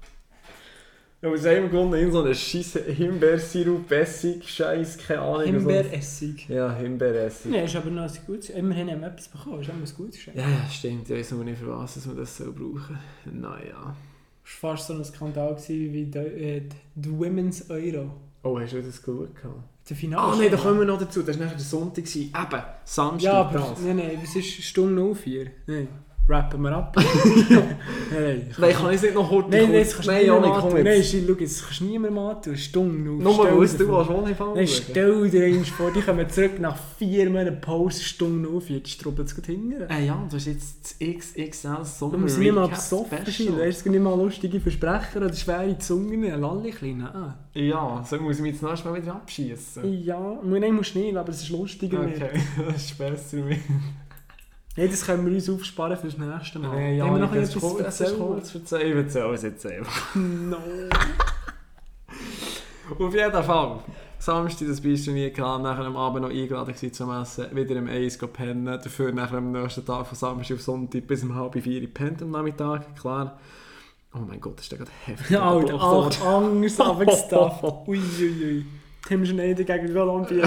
[1.22, 5.44] Ja, ist im Grunde in so eine scheisse Himbeersirup, Essig, Scheiß, keine Ahnung.
[5.44, 6.46] Himbeeressig.
[6.48, 6.54] So.
[6.54, 7.52] Ja, Himbeeressig.
[7.52, 8.50] Nein, ist aber noch ein gutes.
[8.50, 10.36] Immerhin haben wir etwas bekommen, ist auch ein gutes Geschenk.
[10.36, 11.08] Ja, ja, stimmt.
[11.08, 12.98] Ich weiß noch nicht, für was dass man das soll brauchen.
[13.32, 13.96] Naja.
[14.44, 16.64] Es war fast so ein Skandal wie die, äh,
[16.96, 18.14] die Women's Euro.
[18.42, 19.62] Oh, hast du das gut gehabt?
[19.88, 20.34] Der Finale.
[20.34, 21.22] Ah, nein, da kommen wir noch dazu.
[21.22, 22.16] Das war nachher der Sonntag.
[22.16, 23.22] Eben, Samstag.
[23.22, 25.52] Ja, aber nein, nein, es ist Stunde 04.
[25.68, 25.88] Nein.
[26.32, 26.96] Rappen wir ab.
[28.10, 30.56] hey, Nein, kann ich nicht noch heute Nein, nein, das kannst du Nein, Jani, komm
[30.56, 30.84] antun.
[30.84, 31.12] Nein, jetzt.
[31.12, 32.58] Schau, das kannst du niemandem antun.
[32.58, 36.02] Stumm, Nur stell weil es dir du als Volleyball Nein, stell dir einmal vor, die
[36.02, 39.82] kommen zurück nach vier Monaten Pause, Stunde auf, jetzt strubbelt es hinten.
[39.90, 43.66] Äh, ja, du hast jetzt das XXL Sommer Du musst nicht mal besoffen sein, du
[43.66, 47.02] hast nicht mal lustige Versprecher oder schwere Zungen, Lalli klein.
[47.02, 47.36] Ah.
[47.54, 50.04] Ja, so muss ich mich jetzt noch mal wieder abschießen.
[50.04, 52.02] Ja, nein, musst du nicht, aber es ist lustiger.
[52.02, 52.30] Okay,
[52.66, 53.60] das ist besser mit.
[54.76, 56.76] Hey, das können wir uns aufsparen fürs nächste Mal.
[56.76, 58.20] Nein, ja, Haben wir noch das ist etwas kurz, das ist erzählen?
[58.20, 58.90] kurz erzählen.
[58.90, 60.16] Ich erzähle es jetzt einfach.
[60.16, 60.58] No.
[63.00, 63.80] Auf jeden Fall.
[64.18, 68.18] Samstag, das nie gehabt, nachher am Abend noch eingeladen gewesen zum Essen, wieder im Eis
[68.18, 72.22] pennen, dafür nachher am nächsten Tag von Samstag auf Sonntag bis um halb vier gepennt
[72.22, 73.40] am Nachmittag, klar.
[74.14, 75.30] Oh mein Gott, das ist ja gerade heftig.
[75.32, 77.64] Ja, Alter, acht Angst abgestafft.
[77.88, 78.58] Uiuiui.
[78.58, 78.66] Ui.
[79.08, 80.46] Tim Schneider gegen Columbia.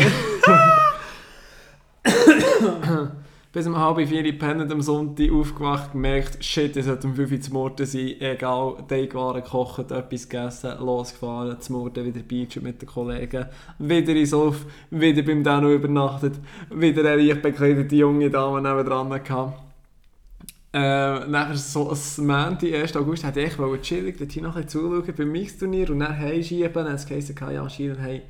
[3.54, 7.40] Bis um halb vier gepennt am Sonntag, aufgewacht, gemerkt, shit, es sollte um 5 Uhr
[7.40, 12.88] zu Morgen sein, egal, Teigwaren gekocht, etwas gegessen, losgefahren, zum Morgen wieder Beach mit den
[12.88, 13.46] Kollegen,
[13.78, 16.34] wieder ins Off, wieder beim Dano übernachtet,
[16.68, 19.62] wieder eine leicht bekleidete junge Dame nebendran gehabt.
[20.72, 22.96] Äh, nachher so ein Montag, 1.
[22.96, 26.18] August, hätte ich wollte chillig, dort hier noch ein bisschen zuschauen beim Mixturnier und dann
[26.18, 28.22] heimschieben, dann hat es geheißen, ja, Schieler, hey,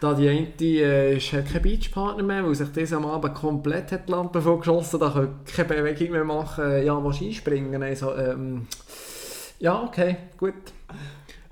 [0.00, 4.08] da die eine äh, ist, hat Beachpartner mehr, weil sich dieser am Abend komplett hat
[4.08, 6.84] die Lampe vorgeschossen da kann keine Bewegung mehr machen.
[6.84, 7.82] Ja, du einspringen?
[7.82, 8.66] Ich so, ähm,
[9.58, 10.54] ja, okay, gut.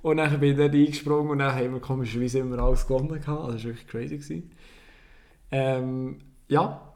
[0.02, 3.08] Und dann bin ich dort eingesprungen und dann haben wir komischerweise immer alles gewonnen.
[3.08, 3.28] Gehabt.
[3.28, 4.16] Also, Das war wirklich crazy.
[4.18, 4.50] Gewesen.
[5.50, 6.92] Ähm, ja.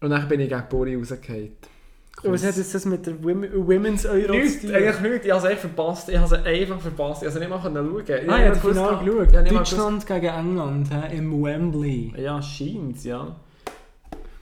[0.00, 1.56] Und dann bin ich gegen Bori rausgefallen.
[2.22, 4.76] Und was hat jetzt das mit der Women- Women's Euro Nichts, zu tun?
[4.76, 5.26] eigentlich nichts.
[5.26, 6.08] Ich habe es echt verpasst.
[6.08, 7.22] Ich habe es einfach verpasst.
[7.22, 8.24] Ich habe es nicht mal schauen können.
[8.24, 9.28] Ich Ah, habe ja, nicht das ah, geschaut.
[9.30, 12.12] ich habe mal Deutschland gegen England hä, im Wembley.
[12.16, 13.36] Ja, scheint ja.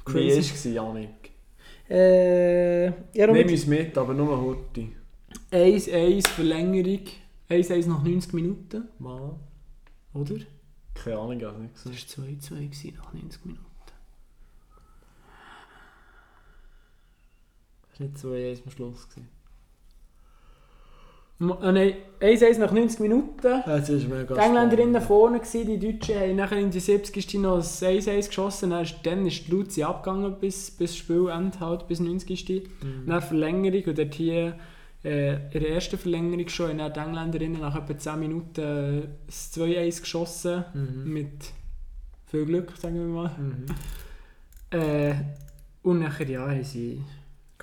[0.04, 0.68] Crazy.
[0.70, 1.08] Wie war Janik?
[1.88, 4.86] Äh, ja, Nimm uns mit, aber nur heute.
[5.52, 7.00] 1-1 Verlängerung.
[7.48, 9.34] 1-1 nach 90 Minuten, Mal.
[10.14, 10.34] oder?
[10.94, 12.18] Keine Ahnung, ich habe nicht Das gesagt.
[12.18, 13.65] war 2-2 gewesen nach 90 Minuten.
[17.98, 19.08] Das war nicht so eins am Schluss.
[19.08, 19.28] Gewesen.
[21.38, 23.62] Ah, nein, 1-1 nach 90 Minuten.
[23.66, 27.34] Das ist mega Die Engländerinnen vorne, gewesen, die Deutschen haben nachher in die 70.
[27.34, 28.70] noch ein 1-1 geschossen.
[28.70, 32.48] Dann ist, dann ist die Luzi abgegangen bis, bis das Spielende, halt, bis 90.
[32.48, 33.06] Mhm.
[33.06, 34.58] Dann Verlängerung und dort hier
[35.04, 39.54] äh, in der ersten Verlängerung schon haben die Engländerinnen nach etwa 10 Minuten äh, das
[39.54, 40.64] 2-1 geschossen.
[40.72, 41.12] Mhm.
[41.12, 41.52] Mit
[42.28, 43.30] viel Glück, sagen wir mal.
[43.38, 43.66] Mhm.
[44.70, 45.14] Äh,
[45.82, 47.02] und nachher ja, haben sie,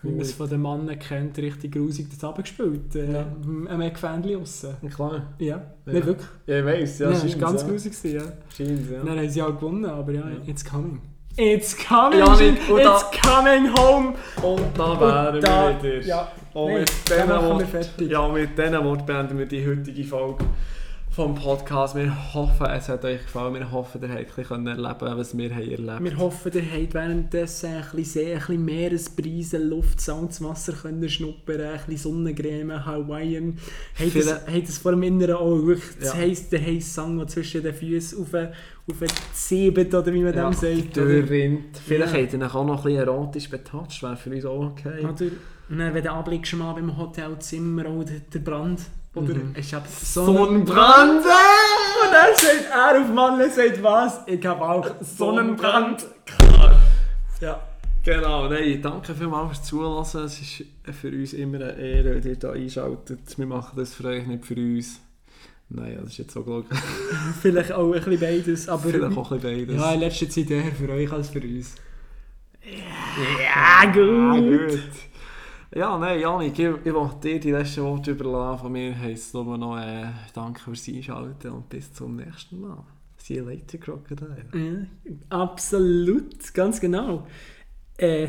[0.04, 0.36] wie man es Cool.
[0.48, 2.96] von den Männern kennt, richtig grusig das abgespielt.
[2.96, 3.26] Äh, Ja.
[3.70, 4.76] Am Eckfähnchen aussen.
[4.94, 5.34] Klar.
[5.40, 5.94] Ja, Ja.
[5.94, 6.28] nicht wirklich.
[6.46, 7.68] Ja, ich weiss, ja, Ja, das scheint's, war ganz ja.
[7.70, 7.94] grusig.
[8.14, 8.22] Ja.
[8.56, 9.04] Scheint's, ja.
[9.04, 10.36] Dann haben sie auch gewonnen, aber ja, Ja.
[10.46, 11.02] it's coming.
[11.36, 12.20] It's coming!
[12.20, 14.14] Ja, und it's coming home!
[14.44, 16.06] Und da Und wären da- wir wieder.
[16.06, 17.26] Ja, Und mit da
[17.56, 18.12] diesen fertig.
[18.12, 20.46] Ja, mit diesen Worten beenden wir die heutige Folge
[21.14, 21.96] vom Podcast.
[21.96, 23.54] Wir hoffen, es hat euch gefallen.
[23.54, 27.70] Wir hoffen, ihr habt ein erleben was wir haben erlebt wir hoffen, ihr habt währenddessen
[27.70, 33.60] ein bisschen, See, ein bisschen Meeresbrise, Luft, Salzwasser können schnuppern, ein bisschen Sonnencreme, Hawaiian.
[34.00, 36.20] Habt es, habt es vor dem inneren Auge wirklich das Ja.
[36.20, 40.34] heisst, der heisse Sang, der zwischen den Füßen auf, auf den Zeben oder wie man
[40.36, 40.98] Ja, dem sagt.
[40.98, 41.78] durchrinnt.
[41.78, 42.22] Vielleicht Ja.
[42.24, 45.06] habt ihr auch noch ein bisschen erotisch betatscht, wäre für uns auch okay.
[45.06, 48.82] Oder wenn du anblickst schon mal beim Hotelzimmer oder der Brand.
[49.16, 49.54] Oder Mhm.
[49.56, 51.20] ich hab Sonnenbrand!
[51.20, 54.22] Und dann sagt er auf Mann sagt was?
[54.26, 56.06] Ich hab auch Sonnenbrand.
[56.26, 56.82] Klar.
[57.40, 57.60] Ja.
[58.04, 60.02] Genau, nein, danke vielmals fürs Zuhören.
[60.26, 60.66] Es ist
[61.00, 63.20] für uns immer eine Ehre, dass ihr hier einschaltet.
[63.38, 65.00] Wir machen das für euch, nicht für uns.
[65.70, 66.80] Nein, das ist jetzt so glaube ich.
[67.42, 69.82] Vielleicht auch ein bisschen beides, aber Vielleicht auch ein bisschen beides.
[69.82, 71.76] ja, in letzter Zeit eher für euch als für uns.
[72.66, 74.72] Ja, gut.
[74.74, 74.80] Ja,
[75.76, 78.60] nein, Janik, ich, ich will dir die letzten Worte überlassen.
[78.60, 82.84] Von mir heisst nur noch äh, Danke fürs Einschalten und bis zum nächsten Mal.
[83.18, 84.46] See you later, Crocodile.
[84.54, 87.26] Ja, absolut, ganz genau.
[87.98, 88.28] Äh,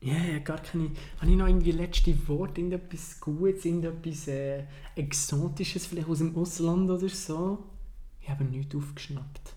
[0.00, 0.90] ja, ja, gar keine.
[1.20, 4.64] Habe ich noch irgendwie letzte Worte, irgendetwas Gutes, irgendetwas äh,
[4.94, 7.64] Exotisches, vielleicht aus dem Ausland oder so?
[8.20, 9.54] Ich habe nichts aufgeschnappt.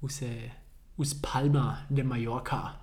[0.00, 0.50] Aus, äh,
[0.96, 2.78] aus Palma de Mallorca.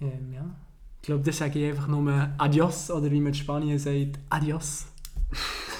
[0.00, 0.54] Ähm, ja.
[1.04, 4.86] Ich glaube, das sage ich einfach nur Adios oder wie man in Spanien sagt, Adios.